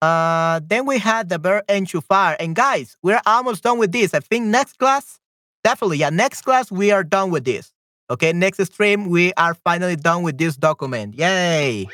Uh, 0.00 0.60
then 0.64 0.86
we 0.86 0.98
had 0.98 1.28
the 1.28 1.38
verb 1.38 1.66
enchufar. 1.66 2.36
And 2.38 2.54
guys, 2.54 2.96
we're 3.02 3.20
almost 3.26 3.62
done 3.62 3.78
with 3.78 3.92
this. 3.92 4.14
I 4.14 4.20
think 4.20 4.46
next 4.46 4.78
class, 4.78 5.18
definitely, 5.64 5.98
yeah, 5.98 6.10
next 6.10 6.42
class, 6.42 6.70
we 6.70 6.90
are 6.90 7.02
done 7.04 7.30
with 7.30 7.44
this. 7.44 7.72
Okay, 8.10 8.32
next 8.32 8.64
stream, 8.64 9.10
we 9.10 9.32
are 9.34 9.54
finally 9.54 9.96
done 9.96 10.22
with 10.22 10.38
this 10.38 10.56
document. 10.56 11.14
Yay! 11.14 11.86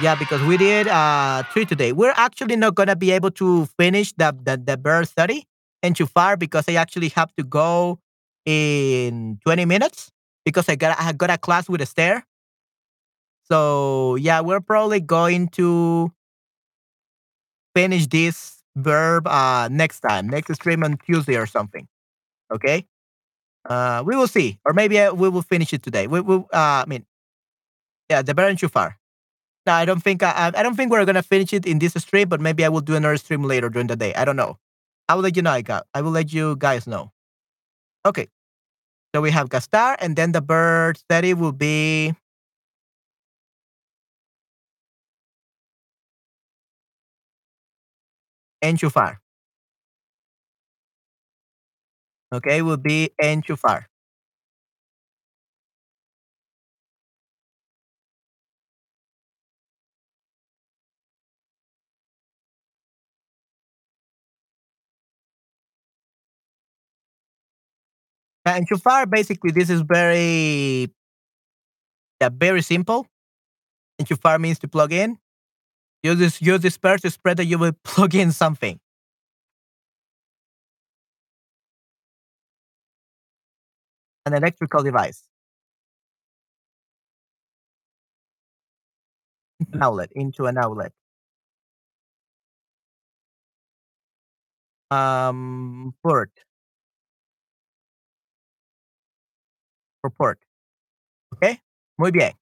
Yeah, 0.00 0.14
because 0.16 0.42
we 0.42 0.56
did 0.56 0.88
uh 0.88 1.44
three 1.52 1.64
today. 1.64 1.92
We're 1.92 2.14
actually 2.16 2.56
not 2.56 2.74
gonna 2.74 2.96
be 2.96 3.12
able 3.12 3.30
to 3.32 3.66
finish 3.78 4.12
the 4.12 4.34
the, 4.42 4.56
the 4.56 4.76
verb 4.76 5.06
study 5.06 5.46
enchufar 5.84 6.38
because 6.38 6.64
I 6.68 6.74
actually 6.74 7.10
have 7.10 7.32
to 7.36 7.44
go 7.44 8.00
in 8.44 9.38
20 9.44 9.64
minutes 9.66 10.10
because 10.44 10.68
I 10.68 10.74
got 10.76 10.98
I 10.98 11.12
got 11.12 11.30
a 11.30 11.38
class 11.38 11.68
with 11.68 11.80
Esther. 11.80 12.24
So 13.48 14.16
yeah, 14.16 14.40
we're 14.40 14.60
probably 14.60 15.00
going 15.00 15.48
to 15.60 16.10
finish 17.74 18.06
this 18.06 18.62
verb 18.76 19.26
uh 19.26 19.68
next 19.70 20.00
time, 20.00 20.28
next 20.28 20.54
stream 20.54 20.82
on 20.84 20.98
Tuesday 20.98 21.36
or 21.36 21.46
something. 21.46 21.86
Okay. 22.52 22.86
Uh, 23.68 24.02
we 24.04 24.14
will 24.14 24.28
see, 24.28 24.58
or 24.66 24.74
maybe 24.74 24.98
uh, 25.00 25.12
we 25.14 25.28
will 25.28 25.42
finish 25.42 25.72
it 25.72 25.82
today. 25.82 26.06
We 26.06 26.20
will. 26.20 26.48
Uh, 26.52 26.82
I 26.82 26.84
mean, 26.86 27.06
yeah, 28.10 28.22
the 28.22 28.34
verb 28.34 28.54
enchufar. 28.56 28.94
No, 29.66 29.72
I 29.72 29.84
don't 29.86 30.02
think 30.02 30.22
I, 30.22 30.52
I 30.54 30.62
don't 30.62 30.76
think 30.76 30.90
we're 30.92 31.04
gonna 31.06 31.22
finish 31.22 31.52
it 31.54 31.64
in 31.66 31.78
this 31.78 31.94
stream, 31.94 32.28
but 32.28 32.40
maybe 32.40 32.64
I 32.64 32.68
will 32.68 32.82
do 32.82 32.94
another 32.96 33.16
stream 33.16 33.42
later 33.44 33.70
during 33.70 33.86
the 33.86 33.96
day. 33.96 34.12
I 34.14 34.24
don't 34.24 34.36
know. 34.36 34.58
I 35.08 35.14
will 35.14 35.22
let 35.22 35.36
you 35.36 35.42
know. 35.42 35.50
I 35.52 35.62
got. 35.62 35.86
I 35.94 36.02
will 36.02 36.10
let 36.10 36.32
you 36.32 36.56
guys 36.56 36.86
know. 36.86 37.12
Okay. 38.06 38.28
So 39.14 39.22
we 39.22 39.30
have 39.30 39.48
gastar, 39.48 39.96
and 40.00 40.16
then 40.16 40.32
the 40.32 40.42
bird 40.42 40.98
study 40.98 41.34
will 41.34 41.52
be 41.52 42.14
enchufar. 48.64 49.18
Okay, 52.32 52.62
will 52.62 52.76
be 52.76 53.10
enchufar. 53.22 53.86
Uh, 68.46 68.52
enchufar, 68.60 69.08
basically, 69.08 69.50
this 69.50 69.70
is 69.70 69.80
very, 69.80 70.90
yeah, 72.20 72.28
very 72.32 72.62
simple. 72.62 73.06
Enchufar 74.00 74.40
means 74.40 74.58
to 74.60 74.68
plug 74.68 74.92
in. 74.92 75.18
Use 76.04 76.18
this, 76.18 76.42
use 76.42 76.60
this 76.60 76.74
spread 76.74 77.38
that 77.38 77.46
you 77.46 77.56
will 77.56 77.72
plug 77.82 78.14
in 78.14 78.30
something. 78.30 78.78
An 84.26 84.34
electrical 84.34 84.82
device. 84.82 85.22
An 89.72 89.82
outlet, 89.82 90.10
into 90.14 90.44
an 90.44 90.58
outlet. 90.58 90.92
Um, 94.90 95.94
port. 96.02 96.30
For 100.02 100.10
port. 100.10 100.38
¿Ok? 101.32 101.60
Muy 101.96 102.10
bien. 102.10 102.32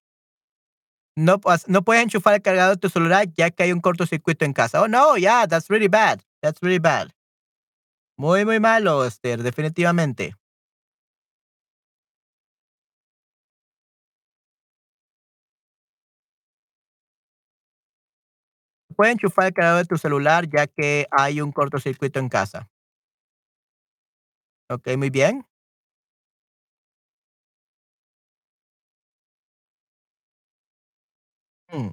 No, 1.17 1.41
no 1.67 1.83
puedes 1.83 2.03
enchufar 2.03 2.35
el 2.35 2.43
cargador 2.43 2.77
de 2.77 2.81
tu 2.81 2.89
celular 2.89 3.27
ya 3.37 3.51
que 3.51 3.65
hay 3.65 3.73
un 3.73 3.81
cortocircuito 3.81 4.45
en 4.45 4.53
casa. 4.55 4.81
Oh, 4.83 4.89
no, 4.89 5.17
yeah, 5.17 5.47
that's 5.47 5.69
really 5.69 5.89
bad. 5.89 6.21
That's 6.41 6.61
really 6.63 6.79
bad. 6.79 7.11
Muy, 8.17 8.45
muy 8.45 8.61
malo, 8.61 9.05
Esther, 9.05 9.43
definitivamente. 9.43 10.35
Puedes 18.97 19.13
enchufar 19.15 19.47
el 19.47 19.53
cargador 19.55 19.83
de 19.83 19.87
tu 19.89 19.99
celular 19.99 20.49
ya 20.49 20.67
que 20.67 21.07
hay 21.11 21.41
un 21.41 21.53
cortocircuito 21.53 22.19
en 22.21 22.29
casa. 22.29 22.69
Ok, 24.69 24.97
muy 24.97 25.11
bien. 25.11 25.45
Hmm. 31.73 31.93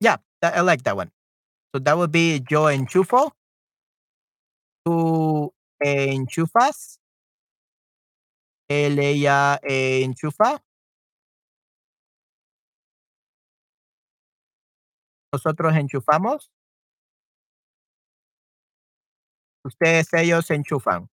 Yeah, 0.00 0.16
I 0.42 0.60
like 0.60 0.82
that 0.84 0.96
one. 0.96 1.10
So 1.74 1.80
that 1.80 1.96
would 1.98 2.12
be 2.12 2.42
yo 2.50 2.64
enchufo. 2.66 3.32
Tú 4.86 5.52
enchufas. 5.80 6.98
Él, 8.70 8.98
ella 8.98 9.58
enchufa. 9.62 10.62
Nosotros 15.32 15.74
enchufamos. 15.76 16.48
Ustedes, 19.64 20.12
ellos 20.14 20.50
enchufan. 20.50 21.08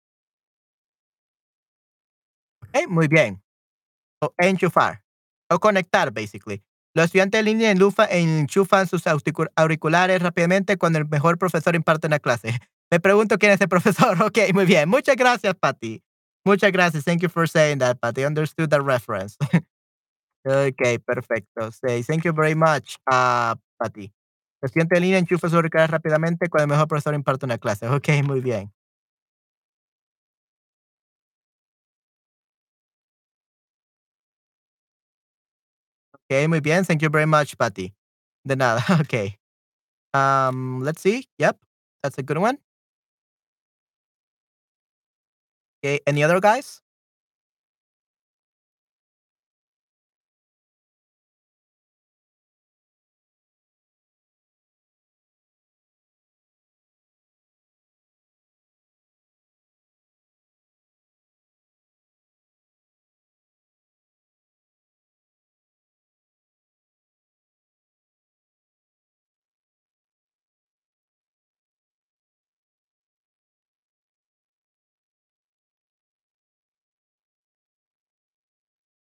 Ok, 2.61 2.87
muy 2.89 3.07
bien. 3.07 3.41
O 4.21 4.33
enchufar. 4.39 5.01
O 5.55 5.59
conectar, 5.59 6.11
basically. 6.11 6.61
Los 6.93 7.05
estudiantes 7.05 7.39
en 7.39 7.45
línea 7.45 7.71
enchufan 7.71 8.87
sus 8.87 9.05
auricu- 9.05 9.49
auriculares 9.55 10.21
rápidamente 10.21 10.77
cuando 10.77 10.99
el 10.99 11.07
mejor 11.07 11.37
profesor 11.37 11.75
imparte 11.75 12.07
una 12.07 12.19
clase. 12.19 12.59
Me 12.91 12.99
pregunto 12.99 13.37
quién 13.37 13.51
es 13.51 13.61
el 13.61 13.67
profesor. 13.69 14.21
Ok, 14.21 14.37
muy 14.53 14.65
bien. 14.65 14.87
Muchas 14.89 15.15
gracias, 15.15 15.55
Patty. 15.55 16.01
Muchas 16.45 16.71
gracias. 16.71 17.03
Thank 17.03 17.21
you 17.21 17.29
for 17.29 17.47
saying 17.49 17.79
that, 17.79 17.97
Patty. 17.99 18.23
Understood 18.25 18.69
the 18.69 18.79
reference. 18.79 19.35
okay, 20.45 20.99
perfecto. 20.99 21.71
Say, 21.71 22.03
thank 22.03 22.23
you 22.23 22.33
very 22.33 22.55
much, 22.55 22.97
uh, 23.11 23.55
Patty. 23.79 24.11
Estudiante 24.61 24.95
en 24.97 25.01
línea 25.03 25.19
enchufa 25.19 25.49
su 25.49 25.55
auriculares 25.55 25.89
rápidamente 25.91 26.49
cuando 26.49 26.65
el 26.65 26.69
mejor 26.69 26.87
profesor 26.87 27.13
imparte 27.15 27.45
una 27.45 27.57
clase. 27.57 27.87
Ok, 27.87 28.09
muy 28.23 28.41
bien. 28.41 28.71
Ok, 36.29 36.47
muy 36.49 36.59
bien. 36.59 36.83
Thank 36.85 37.01
you 37.01 37.09
very 37.09 37.25
much, 37.27 37.55
Patty. 37.57 37.93
De 38.45 38.55
nada. 38.55 38.81
Okay. 39.01 39.37
Um, 40.13 40.81
let's 40.83 41.01
see. 41.01 41.27
Yep, 41.39 41.59
that's 42.03 42.17
a 42.19 42.23
good 42.23 42.37
one. 42.39 42.59
Okay, 45.83 45.99
any 46.07 46.23
other 46.23 46.39
guys? 46.39 46.81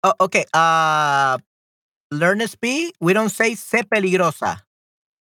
Oh, 0.05 0.15
okay. 0.21 0.45
Uh, 0.53 1.39
learn 2.11 2.47
speed. 2.49 2.95
We 3.01 3.13
don't 3.13 3.31
say 3.31 3.55
se 3.55 3.83
peligrosa. 3.83 4.63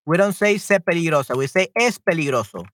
We 0.06 0.18
don't 0.18 0.34
say 0.34 0.58
se 0.58 0.80
peligrosa. 0.80 1.38
We 1.38 1.48
say 1.48 1.68
es 1.76 2.00
peligroso. 2.00 2.66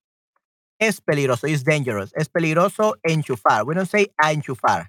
Es 0.80 1.00
peligroso. 1.00 1.48
It's 1.48 1.62
dangerous. 1.62 2.12
Es 2.16 2.28
peligroso 2.28 2.94
enchufar. 3.06 3.66
We 3.66 3.74
don't 3.74 3.88
say 3.88 4.08
a 4.22 4.32
enchufar. 4.32 4.88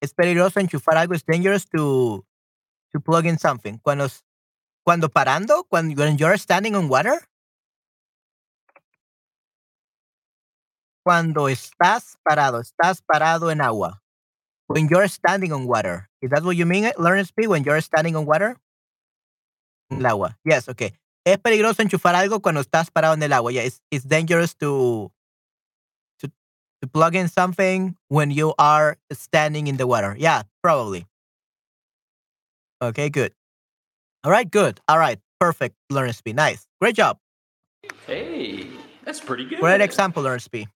Es 0.00 0.12
peligroso 0.12 0.60
enchufar 0.60 0.96
algo. 0.96 1.14
It's 1.14 1.24
dangerous 1.24 1.64
to 1.76 2.24
to 2.92 3.00
plug 3.00 3.26
in 3.26 3.38
something. 3.38 3.78
Cuando 3.82 4.08
cuando 4.84 5.08
parando, 5.08 5.66
when, 5.70 5.94
when 5.96 6.18
you're 6.18 6.38
standing 6.38 6.74
on 6.74 6.88
water. 6.88 7.20
Cuando 11.04 11.48
estás 11.48 12.16
parado, 12.22 12.60
estás 12.60 13.02
parado 13.02 13.50
en 13.50 13.60
agua. 13.60 14.02
When 14.66 14.88
you're 14.88 15.08
standing 15.08 15.52
on 15.52 15.66
water. 15.66 16.08
Is 16.24 16.30
that 16.30 16.42
what 16.42 16.56
you 16.56 16.64
mean, 16.64 16.84
eh? 16.84 16.92
learn 16.98 17.22
speed? 17.26 17.48
When 17.48 17.64
you're 17.64 17.82
standing 17.82 18.16
on 18.16 18.24
water? 18.24 18.56
En 19.90 19.98
mm. 19.98 20.00
el 20.00 20.06
agua. 20.06 20.38
Yes, 20.42 20.70
okay. 20.70 20.92
Es 21.22 21.36
peligroso 21.36 21.82
enchufar 21.82 22.14
algo 22.14 22.40
cuando 22.40 22.62
estás 22.62 22.90
parado 22.90 23.12
en 23.12 23.22
el 23.22 23.32
agua. 23.32 23.52
Yeah, 23.52 23.62
it's, 23.62 23.80
it's 23.90 24.04
dangerous 24.04 24.54
to, 24.54 25.12
to 26.20 26.28
to 26.80 26.88
plug 26.88 27.14
in 27.14 27.28
something 27.28 27.94
when 28.08 28.30
you 28.30 28.54
are 28.58 28.96
standing 29.12 29.66
in 29.66 29.76
the 29.76 29.86
water. 29.86 30.16
Yeah, 30.18 30.44
probably. 30.62 31.06
Okay, 32.80 33.10
good. 33.10 33.34
All 34.24 34.30
right, 34.30 34.50
good. 34.50 34.80
All 34.88 34.98
right, 34.98 35.18
perfect. 35.38 35.76
Learn 35.90 36.10
speed. 36.14 36.36
Nice. 36.36 36.66
Great 36.80 36.96
job. 36.96 37.18
Hey, 38.06 38.66
that's 39.04 39.20
pretty 39.20 39.44
good. 39.44 39.60
Great 39.60 39.82
example, 39.82 40.22
learn 40.22 40.40
speed. 40.40 40.68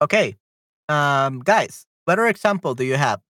Okay. 0.00 0.36
Um, 0.88 1.40
guys, 1.40 1.86
better 2.06 2.26
example 2.26 2.74
do 2.74 2.84
you 2.84 2.96
have? 2.96 3.20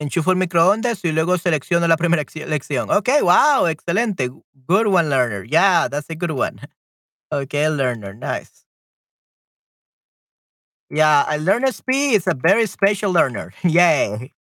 Enchufo 0.00 0.30
el 0.30 0.36
microondas 0.36 1.04
y 1.04 1.12
luego 1.12 1.38
selecciono 1.38 1.88
la 1.88 1.96
primera 1.96 2.22
lección. 2.46 2.90
Okay, 2.90 3.20
wow, 3.22 3.66
excelente. 3.66 4.30
Good 4.66 4.86
one, 4.86 5.08
learner. 5.10 5.44
Yeah, 5.44 5.88
that's 5.88 6.08
a 6.10 6.14
good 6.14 6.30
one. 6.32 6.60
Okay, 7.32 7.68
learner, 7.68 8.14
nice. 8.14 8.64
Yeah, 10.90 11.24
a 11.28 11.38
learner 11.38 11.72
speed 11.72 12.14
is 12.14 12.26
a 12.26 12.34
very 12.34 12.66
special 12.66 13.12
learner. 13.12 13.52
Yay. 13.62 14.32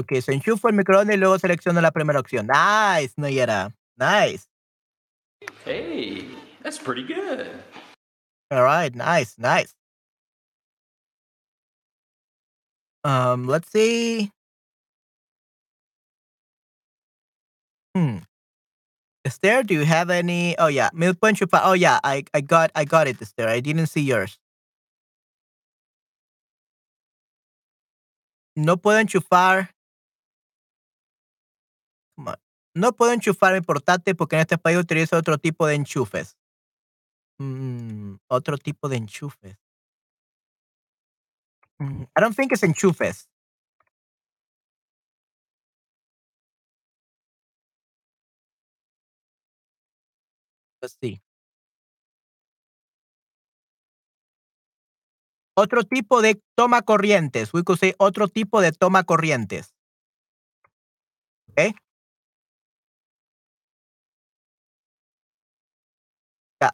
Ok, 0.00 0.20
se 0.22 0.32
enchufo 0.32 0.68
el 0.68 0.74
microondas 0.74 1.14
y 1.14 1.18
luego 1.18 1.38
selecciono 1.38 1.80
la 1.80 1.90
primera 1.90 2.18
opción. 2.18 2.46
Nice, 2.46 3.12
Nayera. 3.16 3.70
Nice. 3.98 4.48
Hey, 5.64 6.26
that's 6.62 6.78
pretty 6.78 7.02
good. 7.02 7.48
All 8.50 8.62
right, 8.64 8.94
nice, 8.94 9.36
nice. 9.38 9.74
Um, 13.04 13.46
let's 13.46 13.70
see. 13.70 14.30
Hmm. 17.94 18.18
Esther, 19.24 19.62
do 19.62 19.74
you 19.74 19.84
have 19.84 20.10
any? 20.10 20.56
Oh 20.58 20.68
yeah, 20.68 20.88
chupar. 20.90 21.60
Oh 21.62 21.74
yeah, 21.74 22.00
I 22.02 22.24
I 22.32 22.40
got 22.40 22.70
I 22.74 22.84
got 22.86 23.06
it, 23.06 23.20
Esther. 23.20 23.48
I 23.48 23.60
didn't 23.60 23.86
see 23.86 24.00
yours. 24.02 24.38
No 28.56 28.76
puedo 28.78 28.98
enchufar. 28.98 29.68
No 32.74 32.92
puedo 32.92 33.12
enchufar 33.12 33.54
mi 33.54 33.60
portátil 33.60 34.14
porque 34.16 34.36
en 34.36 34.42
este 34.42 34.58
país 34.58 34.78
utilizo 34.78 35.16
otro 35.16 35.38
tipo 35.38 35.66
de 35.66 35.74
enchufes. 35.74 36.36
Mm, 37.40 38.16
otro 38.28 38.58
tipo 38.58 38.88
de 38.88 38.96
enchufes. 38.96 39.56
Mm, 41.80 42.02
I 42.16 42.20
don't 42.20 42.36
think 42.36 42.52
it's 42.52 42.62
enchufes. 42.62 43.26
Let's 50.82 50.96
see. 51.00 51.20
Otro 55.56 55.84
tipo 55.84 56.22
de 56.22 56.40
toma 56.56 56.82
corrientes. 56.82 57.52
We 57.52 57.64
could 57.64 57.78
say 57.78 57.94
otro 57.98 58.28
tipo 58.28 58.60
de 58.60 58.72
toma 58.72 59.04
corrientes. 59.04 59.74
Okay. 61.50 61.74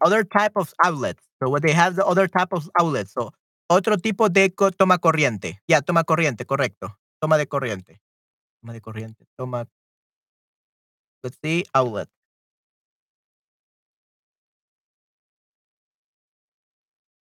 Other 0.01 0.25
type 0.25 0.53
of 0.57 0.73
outlets. 0.83 1.23
So 1.43 1.49
what 1.51 1.63
they 1.63 1.73
have 1.73 1.95
the 1.95 2.05
other 2.05 2.27
type 2.29 2.53
of 2.53 2.69
outlets. 2.81 3.13
So 3.13 3.33
otro 3.69 3.97
tipo 3.97 4.29
de 4.29 4.51
toma 4.77 4.99
corriente. 4.99 5.61
Ya, 5.69 5.79
yeah, 5.79 5.81
toma 5.81 6.05
corriente, 6.05 6.47
correcto. 6.47 6.99
Toma 7.21 7.39
de 7.39 7.47
corriente. 7.47 8.01
Toma 8.61 8.73
de 8.73 8.81
corriente. 8.81 9.27
Toma. 9.37 9.67
Let's 11.23 11.39
see, 11.43 11.65
outlet. 11.75 12.09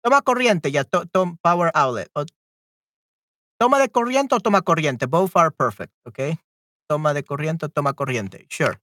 Toma 0.03 0.21
corriente, 0.21 0.69
ya, 0.71 0.83
to, 0.83 1.05
to, 1.07 1.37
power 1.41 1.71
outlet. 1.73 2.09
Toma 3.57 3.79
de 3.79 3.89
corriente 3.89 4.35
o 4.35 4.39
toma 4.39 4.61
corriente. 4.61 5.07
Both 5.07 5.35
are 5.35 5.49
perfect, 5.49 5.93
okay? 6.05 6.37
Toma 6.87 7.13
de 7.13 7.23
corriente 7.23 7.65
o 7.65 7.69
toma 7.69 7.93
corriente. 7.93 8.45
Sure. 8.49 8.79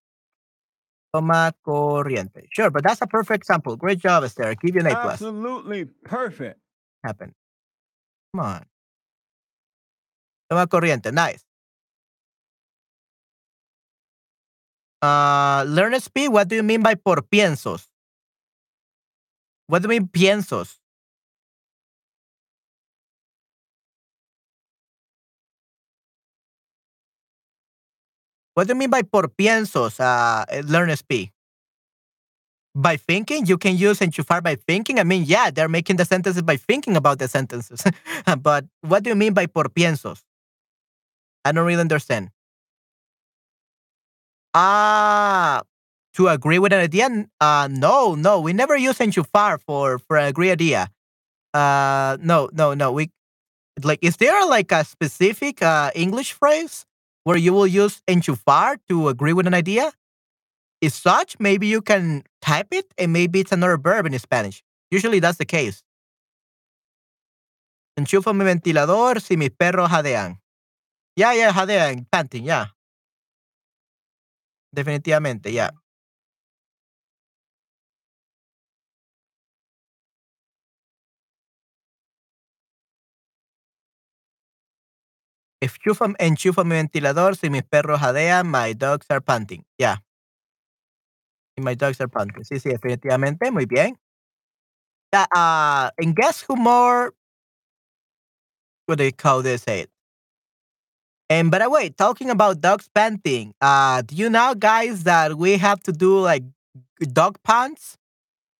Toma 1.12 1.52
corriente. 1.62 2.46
Sure, 2.50 2.70
but 2.70 2.82
that's 2.82 3.02
a 3.02 3.06
perfect 3.06 3.42
example. 3.42 3.76
Great 3.76 3.98
job, 3.98 4.24
Esther. 4.24 4.54
Give 4.54 4.74
you 4.74 4.80
an 4.80 4.86
A 4.86 4.90
plus. 4.94 5.12
Absolutely 5.14 5.84
perfect. 5.84 6.58
Happen. 7.04 7.34
Come 8.34 8.44
on. 8.44 8.64
Toma 10.48 10.66
corriente. 10.66 11.12
Nice. 11.12 11.44
Uh, 15.02 15.64
learn 15.66 15.98
speed. 16.00 16.28
What 16.28 16.48
do 16.48 16.56
you 16.56 16.62
mean 16.62 16.82
by 16.82 16.94
por 16.94 17.22
piensos? 17.22 17.88
What 19.66 19.82
do 19.82 19.86
you 19.86 20.00
mean 20.00 20.08
piensos? 20.08 20.78
What 28.54 28.66
do 28.66 28.72
you 28.72 28.78
mean 28.78 28.90
by 28.90 29.02
por 29.02 29.28
piensos, 29.28 29.98
uh, 30.00 30.44
learn 30.64 30.94
speed? 30.96 31.30
By 32.74 32.96
thinking? 32.96 33.46
You 33.46 33.58
can 33.58 33.76
use 33.76 34.00
enchufar 34.00 34.42
by 34.42 34.56
thinking? 34.56 34.98
I 34.98 35.04
mean, 35.04 35.24
yeah, 35.24 35.50
they're 35.50 35.68
making 35.68 35.96
the 35.96 36.04
sentences 36.04 36.42
by 36.42 36.56
thinking 36.56 36.96
about 36.96 37.18
the 37.18 37.28
sentences. 37.28 37.84
but 38.42 38.64
what 38.80 39.02
do 39.02 39.10
you 39.10 39.16
mean 39.16 39.34
by 39.34 39.46
por 39.46 39.64
piensos? 39.64 40.22
I 41.44 41.52
don't 41.52 41.66
really 41.66 41.80
understand. 41.80 42.30
Ah, 44.54 45.62
to 46.14 46.28
agree 46.28 46.58
with 46.58 46.72
an 46.72 46.80
idea? 46.80 47.08
Uh, 47.40 47.68
no, 47.70 48.14
no, 48.14 48.40
we 48.40 48.52
never 48.52 48.76
use 48.76 48.98
enchufar 48.98 49.60
for, 49.60 49.98
for 49.98 50.16
an 50.16 50.28
agree 50.28 50.50
idea. 50.50 50.88
Uh, 51.54 52.18
no, 52.20 52.50
no, 52.52 52.74
no, 52.74 52.92
we, 52.92 53.10
Like, 53.82 54.00
is 54.02 54.16
there 54.18 54.46
like 54.46 54.72
a 54.72 54.84
specific 54.84 55.62
uh, 55.62 55.90
English 55.94 56.32
phrase 56.34 56.86
where 57.24 57.36
you 57.36 57.52
will 57.52 57.66
use 57.66 58.02
enchufar 58.08 58.78
to 58.88 59.08
agree 59.08 59.32
with 59.32 59.46
an 59.46 59.54
idea? 59.54 59.92
If 60.80 60.92
such, 60.92 61.36
maybe 61.38 61.66
you 61.66 61.80
can 61.80 62.24
type 62.40 62.68
it 62.72 62.86
and 62.98 63.12
maybe 63.12 63.40
it's 63.40 63.52
another 63.52 63.78
verb 63.78 64.06
in 64.06 64.18
Spanish. 64.18 64.62
Usually 64.90 65.20
that's 65.20 65.38
the 65.38 65.44
case. 65.44 65.82
Enchufo 67.98 68.34
mi 68.34 68.44
ventilador 68.44 69.20
si 69.20 69.36
mis 69.36 69.50
perros 69.50 69.90
jadean. 69.90 70.38
Yeah, 71.16 71.32
yeah, 71.34 71.52
jadean, 71.52 72.06
panting, 72.10 72.44
yeah. 72.44 72.66
Definitivamente, 74.74 75.52
yeah. 75.52 75.70
Enchufa, 85.62 86.12
enchufa 86.18 86.64
mi 86.64 86.74
ventilador 86.74 87.36
si 87.38 87.48
mis 87.48 87.62
perros 87.62 88.00
jadean, 88.00 88.48
my 88.48 88.72
dogs 88.74 89.06
are 89.10 89.20
panting. 89.20 89.64
Yeah. 89.78 89.98
My 91.58 91.74
dogs 91.74 92.00
are 92.00 92.08
panting. 92.08 92.42
Sí, 92.44 92.58
sí, 92.58 92.70
definitivamente. 92.70 93.50
Muy 93.52 93.66
bien. 93.66 93.96
Yeah, 95.12 95.26
uh, 95.36 95.90
and 95.98 96.16
guess 96.16 96.42
who 96.42 96.56
more? 96.56 97.12
What 98.86 98.98
do 98.98 99.04
you 99.04 99.12
call 99.12 99.42
this? 99.42 99.64
And 101.30 101.50
by 101.50 101.58
the 101.58 101.70
way, 101.70 101.90
talking 101.90 102.30
about 102.30 102.60
dogs 102.60 102.88
panting, 102.94 103.54
uh, 103.60 104.02
do 104.02 104.14
you 104.16 104.28
know, 104.28 104.54
guys, 104.54 105.04
that 105.04 105.36
we 105.38 105.56
have 105.58 105.80
to 105.84 105.92
do 105.92 106.18
like 106.18 106.42
dog 107.12 107.38
pants? 107.44 107.96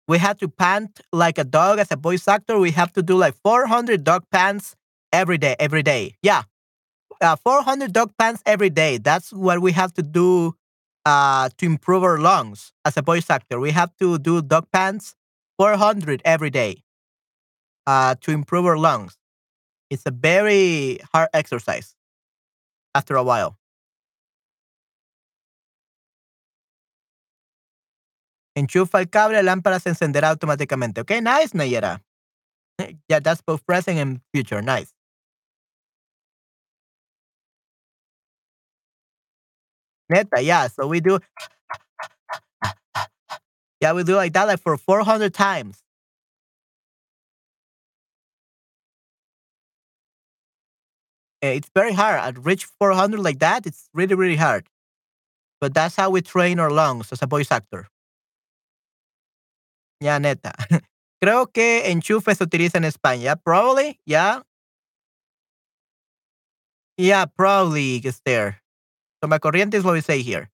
We 0.07 0.17
have 0.19 0.37
to 0.39 0.49
pant 0.49 1.01
like 1.13 1.37
a 1.37 1.43
dog 1.43 1.79
as 1.79 1.91
a 1.91 1.95
voice 1.97 2.27
actor. 2.27 2.59
We 2.59 2.71
have 2.71 2.93
to 2.93 3.01
do 3.03 3.15
like 3.15 3.35
400 3.43 4.03
dog 4.03 4.23
pants 4.31 4.75
every 5.13 5.37
day, 5.37 5.55
every 5.59 5.83
day. 5.83 6.15
Yeah. 6.23 6.43
Uh, 7.23 7.37
400 7.37 7.93
dog 7.93 8.11
pants 8.19 8.43
every 8.45 8.69
day. 8.69 8.97
That's 8.97 9.31
what 9.31 9.61
we 9.61 9.71
have 9.71 9.93
to 9.93 10.03
do 10.03 10.55
uh, 11.05 11.47
to 11.57 11.65
improve 11.65 12.03
our 12.03 12.17
lungs 12.19 12.73
as 12.83 12.97
a 12.97 13.01
voice 13.01 13.29
actor. 13.29 13.61
We 13.61 13.71
have 13.71 13.95
to 13.99 14.19
do 14.19 14.41
dog 14.41 14.67
pants 14.73 15.15
400 15.57 16.21
every 16.25 16.49
day 16.49 16.83
uh, 17.87 18.15
to 18.21 18.31
improve 18.31 18.65
our 18.65 18.77
lungs. 18.77 19.17
It's 19.89 20.03
a 20.05 20.11
very 20.11 20.99
hard 21.13 21.29
exercise 21.33 21.95
after 22.93 23.15
a 23.15 23.23
while. 23.23 23.57
Enchufa 28.57 28.99
el 28.99 29.07
cable, 29.07 29.41
la 29.41 29.41
lámpara 29.43 29.79
se 29.79 29.89
encenderá 29.89 30.29
automáticamente. 30.29 30.99
Okay, 30.99 31.21
nice, 31.21 31.53
Nayera. 31.53 32.01
yeah, 33.07 33.19
that's 33.19 33.41
both 33.41 33.65
present 33.65 33.97
and 33.97 34.19
future. 34.33 34.61
Nice. 34.61 34.93
Neta, 40.09 40.41
yeah. 40.41 40.67
So 40.67 40.87
we 40.87 40.99
do. 40.99 41.19
yeah, 43.81 43.93
we 43.93 44.03
do 44.03 44.15
like 44.15 44.33
that 44.33 44.47
like 44.47 44.61
for 44.61 44.77
400 44.77 45.33
times. 45.33 45.79
Eh, 51.41 51.53
it's 51.53 51.69
very 51.75 51.93
hard. 51.93 52.19
At 52.19 52.43
reach 52.45 52.65
400 52.79 53.19
like 53.19 53.39
that, 53.39 53.65
it's 53.65 53.89
really, 53.93 54.15
really 54.15 54.37
hard. 54.37 54.67
But 55.61 55.73
that's 55.73 55.95
how 55.95 56.09
we 56.11 56.21
train 56.21 56.59
our 56.59 56.71
lungs 56.71 57.11
as 57.11 57.21
a 57.21 57.27
voice 57.27 57.51
actor. 57.51 57.87
Ya, 60.01 60.19
neta. 60.19 60.53
Creo 61.21 61.47
que 61.47 61.89
enchufe 61.91 62.35
se 62.35 62.43
utiliza 62.43 62.77
en 62.77 62.83
España. 62.85 63.37
Probably, 63.41 63.99
yeah. 64.05 64.41
Yeah, 66.97 67.25
probably 67.25 67.97
it's 67.97 68.21
there. 68.25 68.62
Toma 69.23 69.39
corriente 69.39 69.75
is 69.75 69.85
what 69.85 69.93
we 69.93 70.01
say 70.01 70.21
here. 70.21 70.49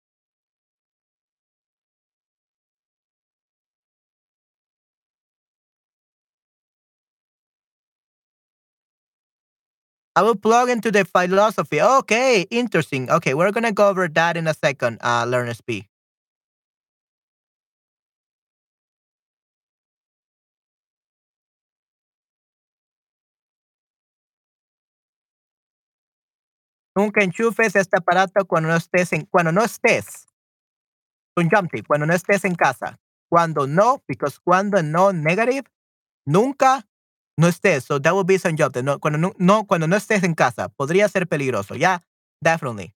I 10.15 10.21
will 10.21 10.35
plug 10.35 10.69
into 10.69 10.91
the 10.91 11.03
philosophy. 11.03 11.81
Okay, 11.81 12.45
interesting. 12.51 13.09
Okay, 13.09 13.33
we're 13.33 13.51
gonna 13.51 13.71
go 13.71 13.89
over 13.89 14.07
that 14.07 14.37
in 14.37 14.45
a 14.45 14.53
second, 14.53 14.99
uh, 15.01 15.25
Learner 15.27 15.55
Speak. 15.55 15.88
Nunca 26.99 27.23
enchufes 27.23 27.77
este 27.77 27.95
aparato 27.95 28.45
cuando 28.45 28.67
no 28.67 28.75
estés 28.75 29.13
en, 29.13 29.25
cuando 29.25 29.53
no 29.53 29.63
estés. 29.63 30.27
Conjunctive, 31.33 31.83
cuando 31.87 32.05
no 32.05 32.13
estés 32.13 32.43
en 32.43 32.55
casa. 32.55 32.99
Cuando 33.29 33.67
no, 33.67 34.03
because 34.05 34.37
cuando 34.37 34.83
no 34.83 35.13
negative, 35.13 35.63
nunca 36.25 36.85
no 37.37 37.47
estés. 37.47 37.85
So 37.85 37.99
that 38.01 38.13
would 38.13 38.27
be 38.27 38.37
subjunctive. 38.37 38.83
No, 38.83 38.99
cuando 38.99 39.17
no, 39.17 39.33
no, 39.37 39.65
cuando 39.65 39.87
no 39.87 39.95
estés 39.95 40.23
en 40.23 40.35
casa. 40.35 40.67
Podría 40.67 41.07
ser 41.07 41.25
peligroso. 41.25 41.73
Yeah, 41.75 41.99
definitely. 42.43 42.93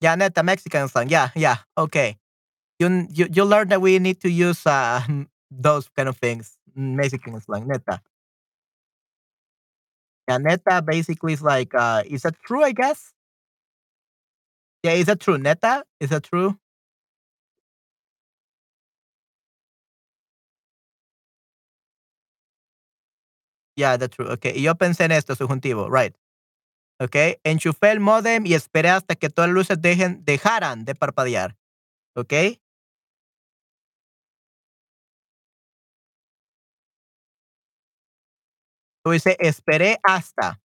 Yeah, 0.00 0.16
neta, 0.16 0.42
Mexican 0.42 0.88
slang. 0.88 1.10
Yeah, 1.10 1.30
yeah, 1.34 1.66
okay. 1.76 2.16
You, 2.78 3.06
you, 3.10 3.26
you 3.30 3.44
learn 3.44 3.68
that 3.68 3.82
we 3.82 3.98
need 3.98 4.18
to 4.22 4.30
use 4.30 4.66
uh, 4.66 5.02
those 5.50 5.90
kind 5.94 6.08
of 6.08 6.16
things. 6.16 6.56
Mexican 6.74 7.38
slang, 7.42 7.68
neta. 7.68 8.00
Neta 10.38 10.82
basically 10.82 11.32
is 11.34 11.42
like, 11.42 11.74
uh, 11.74 12.02
is 12.06 12.22
that 12.22 12.34
true, 12.44 12.62
I 12.62 12.72
guess? 12.72 13.12
Yeah, 14.82 14.92
is 14.92 15.06
that 15.06 15.20
true? 15.20 15.38
Neta? 15.38 15.84
Is 16.00 16.10
that 16.10 16.24
true? 16.24 16.58
Yeah, 23.76 23.96
that's 23.96 24.16
true. 24.16 24.26
Okay, 24.32 24.52
y 24.56 24.62
yo 24.62 24.74
pensé 24.74 25.04
en 25.04 25.12
esto, 25.12 25.34
subjuntivo, 25.34 25.88
right. 25.90 26.14
Okay, 27.00 27.36
enchufé 27.44 27.92
el 27.92 28.00
modem 28.00 28.46
y 28.46 28.54
esperé 28.54 28.90
hasta 28.90 29.16
que 29.16 29.30
todas 29.30 29.48
las 29.50 29.54
luces 29.54 29.82
dejen, 29.82 30.24
dejaran 30.24 30.84
de 30.84 30.94
parpadear. 30.96 31.56
Okay. 32.16 32.60
Dice, 39.04 39.36
esperé 39.40 39.98
hasta. 40.02 40.60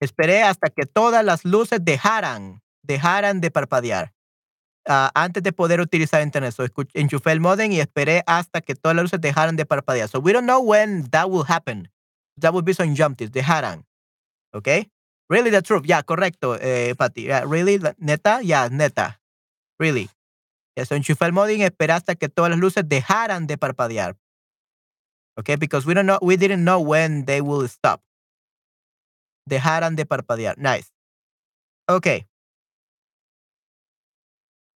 Esperé 0.00 0.42
hasta 0.42 0.70
que 0.70 0.86
todas 0.86 1.24
las 1.24 1.44
luces 1.44 1.80
dejaran, 1.82 2.62
dejaran 2.82 3.40
de 3.40 3.50
parpadear. 3.50 4.12
Uh, 4.86 5.08
antes 5.14 5.42
de 5.42 5.52
poder 5.52 5.80
utilizar 5.80 6.20
internet. 6.22 6.52
So, 6.52 6.66
enchufé 6.92 7.32
el 7.32 7.40
modem 7.40 7.72
y 7.72 7.80
esperé 7.80 8.22
hasta 8.26 8.60
que 8.60 8.74
todas 8.74 8.94
las 8.94 9.04
luces 9.04 9.20
dejaran 9.20 9.56
de 9.56 9.64
parpadear. 9.64 10.08
So 10.08 10.20
we 10.20 10.32
don't 10.32 10.44
know 10.44 10.60
when 10.60 11.08
that 11.10 11.30
will 11.30 11.44
happen. 11.48 11.90
That 12.38 12.52
would 12.52 12.66
be 12.66 12.74
some 12.74 12.94
jumpties. 12.94 13.30
Dejaran. 13.30 13.86
Okay? 14.52 14.90
Really 15.30 15.50
the 15.50 15.62
truth. 15.62 15.84
Yeah, 15.86 16.02
correcto, 16.02 16.58
eh, 16.60 16.94
really, 17.46 17.80
neta, 17.98 18.42
yeah, 18.42 18.68
neta. 18.70 19.20
Really. 19.78 20.10
Yeah, 20.76 20.84
so 20.84 20.96
enchufé 20.96 21.26
el 21.26 21.32
modem 21.32 21.60
y 21.60 21.64
esperé 21.64 21.94
hasta 21.94 22.14
que 22.14 22.28
todas 22.28 22.50
las 22.50 22.58
luces 22.58 22.86
dejaran 22.86 23.46
de 23.46 23.56
parpadear. 23.56 24.16
Okay, 25.38 25.56
because 25.56 25.84
we 25.86 25.94
don't 25.94 26.06
know, 26.06 26.18
we 26.22 26.36
didn't 26.36 26.62
know 26.64 26.80
when 26.80 27.24
they 27.24 27.40
will 27.40 27.66
stop. 27.68 28.00
Dejaran 29.48 29.96
de 29.96 30.04
parpadear. 30.04 30.54
Nice. 30.58 30.90
Okay. 31.88 32.26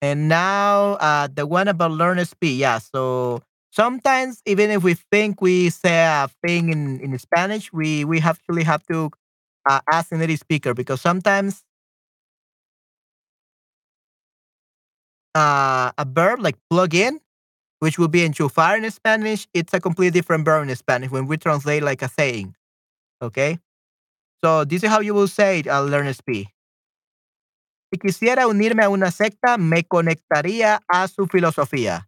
And 0.00 0.28
now 0.28 0.94
uh, 1.02 1.28
the 1.32 1.46
one 1.46 1.68
about 1.68 1.90
learn 1.92 2.24
speed. 2.24 2.58
Yeah. 2.58 2.78
So 2.78 3.42
sometimes 3.72 4.42
even 4.46 4.70
if 4.70 4.82
we 4.82 4.94
think 4.94 5.40
we 5.40 5.70
say 5.70 6.04
a 6.04 6.28
thing 6.46 6.70
in, 6.70 7.00
in 7.00 7.18
Spanish, 7.18 7.72
we 7.72 8.04
we 8.04 8.20
actually 8.20 8.62
have 8.64 8.84
to 8.90 9.10
uh, 9.68 9.80
ask 9.92 10.10
the 10.10 10.18
native 10.18 10.38
speaker 10.40 10.74
because 10.74 11.00
sometimes 11.00 11.64
uh, 15.34 15.90
a 15.96 16.04
verb 16.04 16.40
like 16.40 16.56
plug 16.70 16.94
in, 16.94 17.20
which 17.80 17.98
will 17.98 18.08
be 18.08 18.26
enchufar 18.26 18.76
in 18.76 18.90
Spanish, 18.90 19.46
it's 19.54 19.74
a 19.74 19.80
completely 19.80 20.18
different 20.18 20.44
verb 20.44 20.68
in 20.68 20.74
Spanish 20.76 21.10
when 21.10 21.26
we 21.26 21.36
translate 21.36 21.82
like 21.82 22.02
a 22.02 22.08
saying. 22.08 22.54
Okay. 23.22 23.58
So 24.44 24.64
this 24.64 24.82
is 24.82 24.90
how 24.90 25.00
you 25.00 25.14
will 25.14 25.28
say 25.28 25.60
it, 25.60 25.66
uh, 25.66 25.82
learn 25.82 26.12
speed. 26.14 26.48
Si 27.90 27.98
quisiera 27.98 28.46
unirme 28.46 28.84
a 28.84 28.90
una 28.90 29.10
secta, 29.10 29.56
me 29.58 29.82
conectaría 29.82 30.80
a 30.88 31.08
su 31.08 31.26
filosofía. 31.26 32.06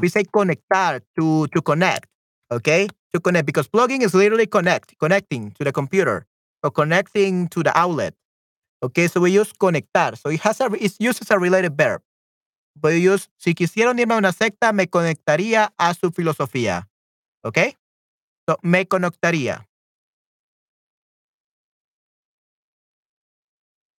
We 0.00 0.08
say 0.08 0.24
conectar 0.24 1.02
to 1.18 1.48
to 1.48 1.62
connect, 1.62 2.08
okay? 2.50 2.88
To 3.14 3.20
connect 3.20 3.46
because 3.46 3.66
plugging 3.66 4.02
is 4.02 4.14
literally 4.14 4.46
connect, 4.46 4.96
connecting 4.98 5.50
to 5.52 5.64
the 5.64 5.72
computer 5.72 6.26
or 6.62 6.70
connecting 6.70 7.48
to 7.48 7.62
the 7.62 7.76
outlet. 7.76 8.14
Okay, 8.82 9.08
so 9.08 9.20
we 9.20 9.32
use 9.32 9.52
conectar. 9.52 10.16
So 10.18 10.28
it 10.28 10.40
has 10.40 10.60
a 10.60 10.66
it 10.78 10.94
uses 11.00 11.30
a 11.30 11.38
related 11.38 11.76
verb. 11.76 12.02
Pero 12.80 12.94
ellos, 12.94 13.30
si 13.36 13.54
quisieron 13.54 13.98
irme 13.98 14.14
a 14.14 14.18
una 14.18 14.32
secta, 14.32 14.72
me 14.72 14.88
conectaría 14.88 15.72
a 15.76 15.94
su 15.94 16.10
filosofía. 16.10 16.88
¿Ok? 17.44 17.58
So, 18.48 18.58
me 18.62 18.86
conectaría. 18.86 19.68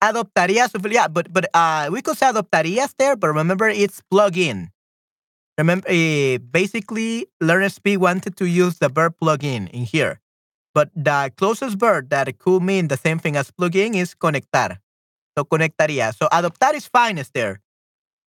Adoptaría 0.01 0.69
su 0.69 0.79
filosofía. 0.81 1.03
Yeah, 1.03 1.09
but, 1.09 1.33
but 1.33 1.47
uh, 1.55 1.89
we 1.93 2.03
could 2.03 2.19
say 2.19 2.29
adoptarías 2.29 2.95
there, 2.97 3.17
but 3.17 3.29
remember 3.29 3.69
it's 3.69 4.03
plug-in. 4.11 4.73
Remember, 5.59 5.87
eh, 5.89 6.39
basically, 6.39 7.29
Learners 7.41 7.79
B 7.79 7.97
wanted 7.97 8.37
to 8.37 8.47
use 8.47 8.79
the 8.79 8.89
verb 8.89 9.15
plug-in 9.21 9.69
in 9.69 9.85
here. 9.85 10.21
But 10.75 10.91
the 10.97 11.31
closest 11.37 11.79
verb 11.79 12.09
that 12.09 12.27
could 12.39 12.63
mean 12.63 12.89
the 12.89 12.97
same 12.97 13.19
thing 13.19 13.37
as 13.37 13.51
plug-in 13.53 13.95
is 13.95 14.15
conectar. 14.15 14.79
So 15.39 15.45
conectaría. 15.45 16.13
So 16.15 16.29
adoptar 16.33 16.75
is 16.75 16.87
fine, 16.87 17.19
Esther. 17.19 17.61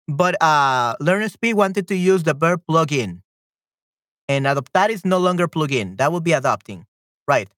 But 0.08 0.40
uh, 0.42 0.96
Learn 1.00 1.22
SP 1.24 1.54
wanted 1.54 1.88
to 1.88 1.96
use 1.96 2.22
the 2.24 2.34
verb 2.34 2.62
plug 2.68 2.92
in. 2.92 3.22
And 4.28 4.46
adoptar 4.46 4.90
is 4.90 5.04
no 5.04 5.18
longer 5.18 5.48
plug 5.48 5.72
in. 5.72 5.96
That 5.96 6.12
would 6.12 6.24
be 6.24 6.32
adopting. 6.32 6.86
Right. 7.28 7.48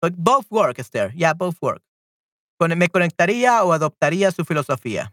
But 0.00 0.16
both 0.16 0.50
work, 0.50 0.78
Esther. 0.78 1.12
Yeah, 1.14 1.32
both 1.34 1.56
work. 1.62 1.82
Me 2.60 2.88
conectaría 2.88 3.64
o 3.64 3.72
adoptaría 3.72 4.32
su 4.32 4.44
filosofía. 4.44 5.12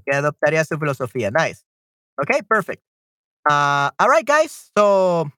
Okay, 0.00 0.16
adoptaría 0.18 0.64
su 0.64 0.78
filosofía. 0.78 1.30
Nice. 1.30 1.64
Okay, 2.22 2.42
perfect. 2.42 2.82
Uh, 3.50 3.90
all 3.98 4.08
right, 4.08 4.26
guys. 4.26 4.70
So 4.76 5.30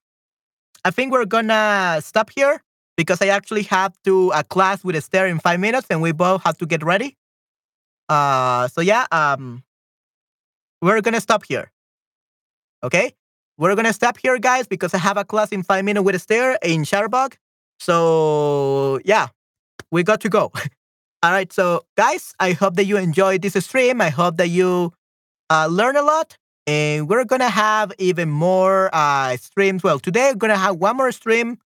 I 0.84 0.90
think 0.90 1.12
we're 1.12 1.26
gonna 1.26 2.00
stop 2.02 2.30
here 2.30 2.62
because 3.00 3.22
I 3.22 3.28
actually 3.28 3.62
have 3.62 3.94
to 4.04 4.30
a 4.32 4.44
class 4.44 4.84
with 4.84 4.94
Esther 4.94 5.24
in 5.26 5.38
five 5.38 5.58
minutes, 5.58 5.86
and 5.88 6.02
we 6.02 6.12
both 6.12 6.42
have 6.42 6.58
to 6.58 6.66
get 6.66 6.82
ready. 6.82 7.16
Uh, 8.10 8.68
so 8.68 8.82
yeah, 8.82 9.06
um, 9.10 9.64
we're 10.82 11.00
gonna 11.00 11.22
stop 11.22 11.42
here. 11.48 11.72
Okay, 12.82 13.14
we're 13.56 13.74
gonna 13.74 13.94
stop 13.94 14.18
here, 14.18 14.38
guys, 14.38 14.66
because 14.66 14.92
I 14.92 14.98
have 14.98 15.16
a 15.16 15.24
class 15.24 15.48
in 15.48 15.62
five 15.62 15.82
minutes 15.86 16.04
with 16.04 16.14
Esther 16.14 16.58
in 16.62 16.82
Shutterbug. 16.82 17.36
So 17.78 19.00
yeah, 19.02 19.28
we 19.90 20.02
got 20.02 20.20
to 20.20 20.28
go. 20.28 20.52
All 21.22 21.32
right, 21.32 21.50
so 21.50 21.86
guys, 21.96 22.34
I 22.38 22.52
hope 22.52 22.76
that 22.76 22.84
you 22.84 22.98
enjoyed 22.98 23.40
this 23.40 23.64
stream. 23.64 24.02
I 24.02 24.10
hope 24.10 24.36
that 24.36 24.48
you 24.48 24.92
uh, 25.48 25.68
learn 25.70 25.96
a 25.96 26.02
lot, 26.02 26.36
and 26.66 27.08
we're 27.08 27.24
gonna 27.24 27.48
have 27.48 27.94
even 27.98 28.28
more 28.28 28.90
uh, 28.92 29.38
streams. 29.38 29.82
Well, 29.82 30.00
today 30.00 30.32
we're 30.32 30.44
gonna 30.44 30.58
have 30.58 30.76
one 30.76 30.98
more 30.98 31.12
stream. 31.12 31.56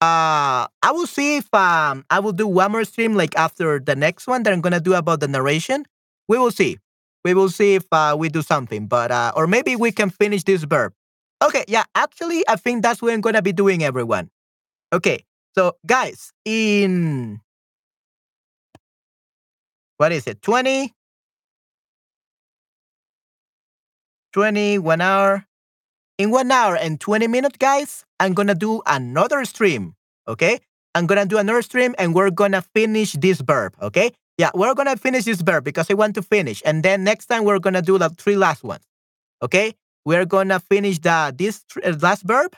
Uh, 0.00 0.68
I 0.82 0.92
will 0.92 1.06
see 1.06 1.36
if 1.38 1.52
um, 1.54 2.04
I 2.10 2.20
will 2.20 2.32
do 2.32 2.46
one 2.46 2.72
more 2.72 2.84
stream 2.84 3.14
like 3.14 3.34
after 3.36 3.80
the 3.80 3.96
next 3.96 4.26
one 4.26 4.42
that 4.42 4.52
I'm 4.52 4.60
gonna 4.60 4.80
do 4.80 4.94
about 4.94 5.20
the 5.20 5.28
narration. 5.28 5.86
We 6.28 6.38
will 6.38 6.50
see. 6.50 6.78
We 7.24 7.32
will 7.32 7.48
see 7.48 7.74
if 7.76 7.84
uh, 7.90 8.14
we 8.18 8.28
do 8.28 8.42
something, 8.42 8.86
but 8.86 9.10
uh, 9.10 9.32
or 9.34 9.46
maybe 9.46 9.76
we 9.76 9.92
can 9.92 10.10
finish 10.10 10.44
this 10.44 10.64
verb. 10.64 10.92
Okay, 11.42 11.64
yeah, 11.68 11.84
actually, 11.94 12.44
I 12.48 12.56
think 12.56 12.82
that's 12.82 13.00
what 13.00 13.12
I'm 13.14 13.20
gonna 13.22 13.42
be 13.42 13.52
doing, 13.52 13.82
everyone. 13.82 14.30
Okay, 14.92 15.24
so 15.54 15.76
guys, 15.86 16.32
in 16.44 17.40
what 19.96 20.12
is 20.12 20.26
it? 20.26 20.42
20, 20.42 20.92
20, 24.32 24.78
one 24.78 25.00
hour. 25.00 25.46
In 26.18 26.30
one 26.30 26.50
hour 26.52 26.76
and 26.76 27.00
20 27.00 27.26
minutes, 27.26 27.56
guys, 27.58 28.04
I'm 28.20 28.34
gonna 28.34 28.54
do 28.54 28.82
another 28.86 29.44
stream. 29.44 29.94
Okay, 30.28 30.60
I'm 30.94 31.06
gonna 31.06 31.26
do 31.26 31.38
another 31.38 31.62
stream, 31.62 31.94
and 31.98 32.14
we're 32.14 32.30
gonna 32.30 32.62
finish 32.62 33.12
this 33.14 33.40
verb. 33.40 33.74
Okay, 33.82 34.12
yeah, 34.38 34.50
we're 34.54 34.74
gonna 34.74 34.96
finish 34.96 35.24
this 35.24 35.40
verb 35.40 35.64
because 35.64 35.90
I 35.90 35.94
want 35.94 36.14
to 36.14 36.22
finish, 36.22 36.62
and 36.64 36.82
then 36.84 37.02
next 37.02 37.26
time 37.26 37.44
we're 37.44 37.58
gonna 37.58 37.82
do 37.82 37.98
the 37.98 38.10
three 38.10 38.36
last 38.36 38.62
ones. 38.62 38.84
Okay, 39.42 39.74
we're 40.04 40.24
gonna 40.24 40.60
finish 40.60 41.00
the 41.00 41.34
this 41.36 41.64
uh, 41.84 41.94
last 42.00 42.22
verb, 42.22 42.54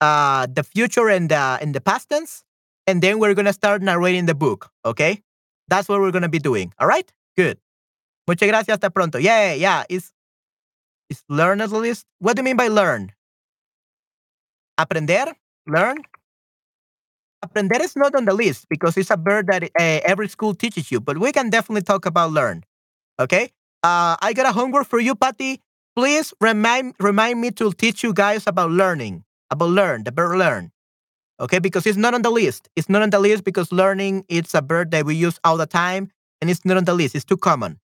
uh, 0.00 0.48
the 0.52 0.64
future 0.64 1.08
and 1.08 1.30
the 1.30 1.58
in 1.62 1.70
the 1.72 1.80
past 1.80 2.08
tense, 2.08 2.42
and 2.88 3.00
then 3.00 3.20
we're 3.20 3.34
gonna 3.34 3.52
start 3.54 3.80
narrating 3.80 4.26
the 4.26 4.34
book. 4.34 4.70
Okay, 4.84 5.22
that's 5.68 5.88
what 5.88 6.00
we're 6.00 6.10
gonna 6.10 6.28
be 6.28 6.40
doing. 6.40 6.74
All 6.80 6.88
right, 6.88 7.10
good. 7.36 7.58
Muchas 8.26 8.48
gracias. 8.48 8.74
Hasta 8.74 8.90
pronto. 8.90 9.18
Yeah, 9.18 9.54
yeah. 9.54 9.84
Is 9.88 10.12
is 11.12 11.22
learn 11.28 11.60
at 11.60 11.70
least? 11.70 12.06
What 12.18 12.36
do 12.36 12.40
you 12.40 12.44
mean 12.44 12.56
by 12.56 12.68
learn? 12.68 13.12
Aprender, 14.80 15.36
learn. 15.68 16.00
Aprender 17.44 17.82
is 17.82 17.94
not 17.96 18.14
on 18.14 18.24
the 18.24 18.34
list 18.34 18.66
because 18.68 18.96
it's 18.96 19.10
a 19.10 19.16
verb 19.16 19.46
that 19.50 19.64
uh, 19.64 20.00
every 20.08 20.28
school 20.28 20.54
teaches 20.54 20.90
you, 20.90 21.00
but 21.00 21.18
we 21.18 21.32
can 21.32 21.50
definitely 21.50 21.82
talk 21.82 22.06
about 22.06 22.32
learn. 22.32 22.64
Okay. 23.20 23.50
Uh, 23.82 24.16
I 24.22 24.32
got 24.32 24.46
a 24.46 24.52
homework 24.52 24.86
for 24.86 25.00
you, 25.00 25.14
Patty 25.14 25.60
please 25.94 26.32
remind 26.40 26.94
remind 27.00 27.40
me 27.40 27.50
to 27.52 27.72
teach 27.72 28.02
you 28.02 28.12
guys 28.12 28.46
about 28.46 28.70
learning, 28.70 29.24
about 29.50 29.70
learn, 29.70 30.04
the 30.04 30.10
verb 30.10 30.38
learn. 30.38 30.72
Okay, 31.40 31.58
because 31.58 31.86
it's 31.86 31.98
not 31.98 32.14
on 32.14 32.22
the 32.22 32.30
list. 32.30 32.68
It's 32.76 32.88
not 32.88 33.02
on 33.02 33.10
the 33.10 33.18
list 33.18 33.44
because 33.44 33.72
learning 33.72 34.24
it's 34.28 34.54
a 34.54 34.60
verb 34.60 34.90
that 34.92 35.04
we 35.04 35.14
use 35.14 35.40
all 35.44 35.56
the 35.56 35.66
time 35.66 36.10
and 36.40 36.50
it's 36.50 36.64
not 36.64 36.76
on 36.76 36.84
the 36.84 36.94
list. 36.94 37.14
It's 37.14 37.24
too 37.24 37.36
common. 37.36 37.80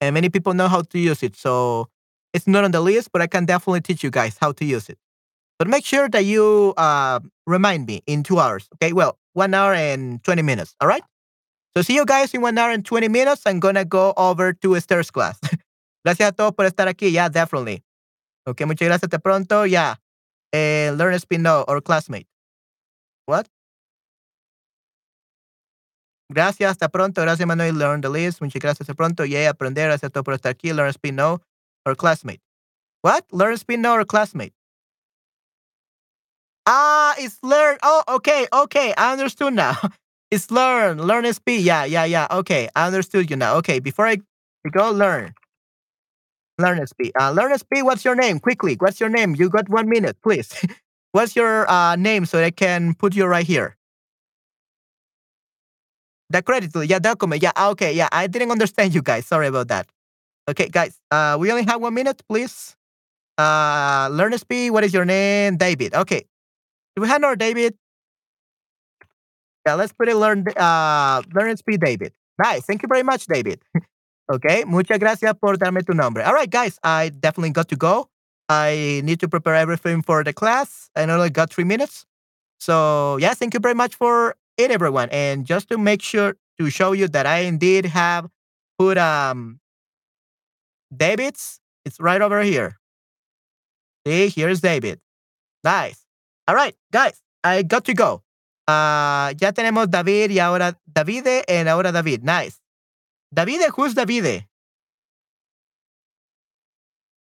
And 0.00 0.14
many 0.14 0.28
people 0.28 0.54
know 0.54 0.68
how 0.68 0.82
to 0.82 0.98
use 0.98 1.22
it. 1.22 1.36
So 1.36 1.88
it's 2.32 2.46
not 2.46 2.64
on 2.64 2.70
the 2.70 2.80
list, 2.80 3.10
but 3.12 3.22
I 3.22 3.26
can 3.26 3.44
definitely 3.46 3.80
teach 3.80 4.02
you 4.02 4.10
guys 4.10 4.36
how 4.40 4.52
to 4.52 4.64
use 4.64 4.88
it. 4.88 4.98
But 5.58 5.68
make 5.68 5.84
sure 5.84 6.08
that 6.08 6.24
you 6.24 6.74
uh, 6.76 7.20
remind 7.46 7.86
me 7.86 8.02
in 8.06 8.22
two 8.22 8.38
hours. 8.38 8.68
Okay, 8.74 8.92
well, 8.92 9.18
one 9.32 9.54
hour 9.54 9.72
and 9.72 10.22
20 10.22 10.42
minutes. 10.42 10.74
All 10.80 10.88
right. 10.88 11.02
So 11.76 11.82
see 11.82 11.94
you 11.94 12.04
guys 12.04 12.32
in 12.34 12.40
one 12.40 12.56
hour 12.58 12.70
and 12.70 12.84
20 12.84 13.08
minutes. 13.08 13.42
I'm 13.46 13.60
going 13.60 13.74
to 13.74 13.84
go 13.84 14.12
over 14.16 14.52
to 14.52 14.76
Esther's 14.76 15.10
class. 15.10 15.38
Gracias 16.04 16.28
a 16.28 16.32
todos 16.32 16.52
por 16.52 16.66
estar 16.66 16.88
aquí. 16.88 17.10
Yeah, 17.10 17.28
definitely. 17.28 17.82
Okay, 18.46 18.64
muchas 18.64 18.86
gracias. 18.86 19.08
Hasta 19.08 19.18
pronto. 19.18 19.64
Yeah. 19.64 19.96
Eh, 20.52 20.92
learn 20.94 21.18
speak 21.18 21.40
no 21.40 21.64
or 21.66 21.82
classmate. 21.82 22.28
What? 23.26 23.48
Gracias, 26.28 26.70
hasta 26.70 26.88
pronto. 26.88 27.22
Gracias, 27.22 27.46
Manuel. 27.46 27.76
Learn 27.76 28.00
the 28.00 28.08
list. 28.08 28.40
Muchas 28.40 28.60
gracias, 28.60 28.82
hasta 28.82 28.94
pronto. 28.94 29.24
Yeah, 29.24 29.50
aprender. 29.50 29.88
Gracias 29.88 30.08
a 30.08 30.10
todos 30.10 30.24
por 30.24 30.34
estar 30.34 30.50
aquí. 30.50 30.72
Learn 30.72 30.92
speak 30.92 31.14
or 31.86 31.94
classmate. 31.94 32.40
What? 33.02 33.24
Learn 33.32 33.56
speak 33.56 33.80
no 33.80 33.94
or 33.94 34.04
classmate. 34.04 34.52
Ah, 36.66 37.14
it's 37.18 37.38
learn. 37.42 37.78
Oh, 37.82 38.02
okay, 38.08 38.46
okay. 38.52 38.92
I 38.96 39.12
understood 39.12 39.54
now. 39.54 39.76
It's 40.28 40.50
learn. 40.50 40.98
Learn 41.00 41.32
speak. 41.32 41.64
Yeah, 41.64 41.84
yeah, 41.84 42.04
yeah. 42.04 42.26
Okay, 42.32 42.68
I 42.74 42.88
understood 42.88 43.30
you 43.30 43.36
now. 43.36 43.54
Okay, 43.58 43.78
before 43.78 44.08
I 44.08 44.18
go, 44.72 44.90
learn. 44.90 45.34
Learn 46.58 46.80
SP. 46.82 47.12
Uh, 47.14 47.30
Learn 47.30 47.52
SP, 47.54 47.84
what's 47.84 48.04
your 48.04 48.16
name? 48.16 48.40
Quickly, 48.40 48.76
what's 48.78 48.98
your 48.98 49.08
name? 49.10 49.34
You 49.36 49.48
got 49.48 49.68
one 49.68 49.88
minute, 49.88 50.16
please. 50.22 50.50
what's 51.12 51.36
your 51.36 51.70
uh, 51.70 51.96
name 51.96 52.26
so 52.26 52.42
I 52.42 52.50
can 52.50 52.94
put 52.94 53.14
you 53.14 53.26
right 53.26 53.46
here? 53.46 53.76
The 56.30 56.42
credit, 56.42 56.70
yeah, 56.88 56.98
document. 56.98 57.42
Yeah, 57.42 57.52
ah, 57.56 57.70
okay, 57.70 57.92
yeah. 57.92 58.08
I 58.10 58.26
didn't 58.26 58.50
understand 58.50 58.94
you 58.94 59.02
guys. 59.02 59.26
Sorry 59.26 59.46
about 59.46 59.68
that. 59.68 59.86
Okay, 60.48 60.68
guys, 60.68 60.98
uh, 61.10 61.36
we 61.38 61.50
only 61.50 61.64
have 61.64 61.80
one 61.80 61.94
minute, 61.94 62.22
please. 62.28 62.76
Uh, 63.38 64.08
Learn 64.12 64.36
speed, 64.38 64.70
what 64.70 64.84
is 64.84 64.94
your 64.94 65.04
name? 65.04 65.56
David. 65.56 65.94
Okay. 65.94 66.24
Do 66.96 67.02
we 67.02 67.08
have 67.08 67.22
our 67.24 67.36
David? 67.36 67.76
Yeah, 69.66 69.74
let's 69.74 69.92
put 69.92 70.08
it 70.08 70.16
learn 70.16 70.44
uh 70.56 71.22
learn 71.34 71.56
speed, 71.56 71.80
David. 71.80 72.12
Nice. 72.38 72.64
Thank 72.64 72.82
you 72.82 72.88
very 72.88 73.02
much, 73.02 73.26
David. 73.26 73.62
Okay, 74.28 74.64
muchas 74.64 74.98
gracias 74.98 75.34
por 75.40 75.56
darme 75.56 75.86
tu 75.86 75.94
nombre. 75.94 76.24
All 76.24 76.34
right, 76.34 76.50
guys, 76.50 76.80
I 76.82 77.10
definitely 77.10 77.50
got 77.50 77.68
to 77.68 77.76
go. 77.76 78.08
I 78.48 79.00
need 79.04 79.20
to 79.20 79.28
prepare 79.28 79.54
everything 79.54 80.02
for 80.02 80.24
the 80.24 80.32
class. 80.32 80.90
I 80.96 81.04
only 81.04 81.30
got 81.30 81.50
three 81.50 81.62
minutes. 81.62 82.06
So, 82.58 83.18
yeah, 83.18 83.34
thank 83.34 83.54
you 83.54 83.60
very 83.60 83.74
much 83.74 83.94
for 83.94 84.34
it, 84.58 84.70
everyone. 84.72 85.10
And 85.10 85.46
just 85.46 85.68
to 85.70 85.78
make 85.78 86.02
sure 86.02 86.34
to 86.58 86.70
show 86.70 86.92
you 86.92 87.06
that 87.08 87.26
I 87.26 87.46
indeed 87.46 87.86
have 87.86 88.28
put 88.78 88.98
um 88.98 89.60
David's, 90.96 91.60
it's 91.84 92.00
right 92.00 92.20
over 92.20 92.42
here. 92.42 92.78
See, 94.06 94.28
here's 94.28 94.60
David. 94.60 95.00
Nice. 95.64 96.06
All 96.46 96.54
right, 96.54 96.74
guys, 96.92 97.20
I 97.42 97.62
got 97.62 97.84
to 97.86 97.94
go. 97.94 98.22
Uh, 98.66 99.34
ya 99.38 99.52
tenemos 99.52 99.90
David 99.90 100.30
y 100.30 100.38
ahora 100.38 100.78
Davide 100.86 101.44
and 101.48 101.68
ahora 101.68 101.92
David. 101.92 102.24
Nice. 102.24 102.60
Davide, 103.34 103.70
who's 103.74 103.94
Davide? 103.94 104.46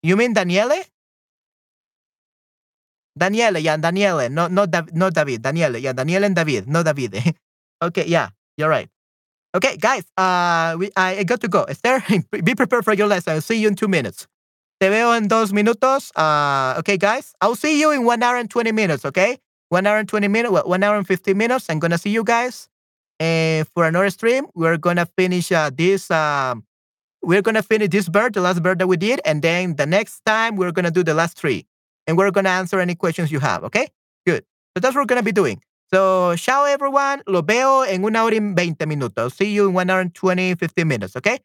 You 0.03 0.17
mean 0.17 0.33
Daniele? 0.33 0.85
Daniele, 3.17 3.59
yeah, 3.59 3.77
Daniele, 3.77 4.29
no, 4.29 4.47
no, 4.47 4.65
no 4.93 5.09
David, 5.09 5.41
Daniele, 5.41 5.77
yeah, 5.77 5.93
Daniele 5.93 6.23
and 6.25 6.35
David, 6.35 6.67
no 6.67 6.81
Davide. 6.81 7.35
okay, 7.81 8.05
yeah, 8.07 8.29
you're 8.57 8.69
right. 8.69 8.89
Okay, 9.53 9.77
guys, 9.77 10.03
uh, 10.17 10.75
we, 10.79 10.91
I 10.95 11.23
got 11.23 11.41
to 11.41 11.47
go. 11.47 11.63
Esther, 11.69 12.03
be 12.43 12.55
prepared 12.55 12.85
for 12.85 12.93
your 12.93 13.07
lesson. 13.07 13.33
I'll 13.33 13.41
see 13.41 13.59
you 13.59 13.67
in 13.67 13.75
two 13.75 13.87
minutes. 13.87 14.27
Te 14.79 14.89
veo 14.89 15.11
en 15.11 15.27
dos 15.27 15.51
minutos. 15.51 16.11
Uh, 16.15 16.79
okay, 16.79 16.97
guys, 16.97 17.33
I'll 17.41 17.55
see 17.55 17.79
you 17.79 17.91
in 17.91 18.05
one 18.05 18.23
hour 18.23 18.37
and 18.37 18.49
20 18.49 18.71
minutes, 18.71 19.05
okay? 19.05 19.37
One 19.69 19.85
hour 19.85 19.97
and 19.97 20.07
20 20.09 20.27
minutes, 20.27 20.51
well, 20.51 20.67
one 20.67 20.83
hour 20.83 20.97
and 20.97 21.05
15 21.07 21.37
minutes. 21.37 21.67
I'm 21.69 21.79
going 21.79 21.91
to 21.91 21.97
see 21.97 22.09
you 22.09 22.23
guys 22.23 22.69
and 23.21 23.67
for 23.75 23.85
another 23.85 24.09
stream, 24.09 24.47
we're 24.55 24.77
gonna 24.77 25.05
finish 25.05 25.51
uh, 25.51 25.69
this. 25.71 26.09
Um, 26.09 26.63
we're 27.21 27.43
gonna 27.43 27.61
finish 27.61 27.89
this 27.89 28.09
bird, 28.09 28.33
the 28.33 28.41
last 28.41 28.63
bird 28.63 28.79
that 28.79 28.87
we 28.87 28.97
did, 28.97 29.21
and 29.25 29.43
then 29.43 29.75
the 29.75 29.85
next 29.85 30.25
time 30.25 30.55
we're 30.55 30.71
gonna 30.71 30.89
do 30.89 31.03
the 31.03 31.13
last 31.13 31.37
three, 31.37 31.67
and 32.07 32.17
we're 32.17 32.31
gonna 32.31 32.49
answer 32.49 32.79
any 32.79 32.95
questions 32.95 33.31
you 33.31 33.39
have. 33.39 33.63
Okay. 33.63 33.89
Good. 34.25 34.43
So 34.75 34.79
that's 34.81 34.95
what 34.95 35.01
we're 35.01 35.05
going 35.05 35.19
to 35.19 35.25
be 35.25 35.31
doing. 35.31 35.61
So, 35.93 36.35
ciao 36.37 36.65
everyone. 36.65 37.21
Lo 37.27 37.41
veo 37.43 37.83
en 37.85 38.03
una 38.05 38.23
hora 38.23 38.35
y 38.35 38.39
20 38.39 38.85
minutos. 38.85 39.33
See 39.33 39.53
you 39.53 39.67
in 39.67 39.75
one 39.75 39.89
hour 39.89 39.99
and 39.99 40.13
20, 40.13 40.55
15 40.55 40.85
minutes, 40.87 41.15
okay? 41.17 41.39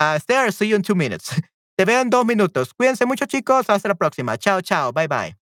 Uh, 0.00 0.14
Esther, 0.16 0.50
see 0.50 0.66
you 0.66 0.76
in 0.76 0.82
two 0.82 0.94
minutes. 0.96 1.40
Te 1.78 1.84
veo 1.84 2.00
en 2.00 2.10
dos 2.10 2.24
minutos. 2.26 2.74
Cuídense 2.74 3.06
mucho, 3.06 3.26
chicos. 3.26 3.70
Hasta 3.70 3.88
la 3.88 3.94
próxima. 3.94 4.36
Chao, 4.36 4.60
chao. 4.60 4.92
Bye, 4.92 5.06
bye. 5.06 5.41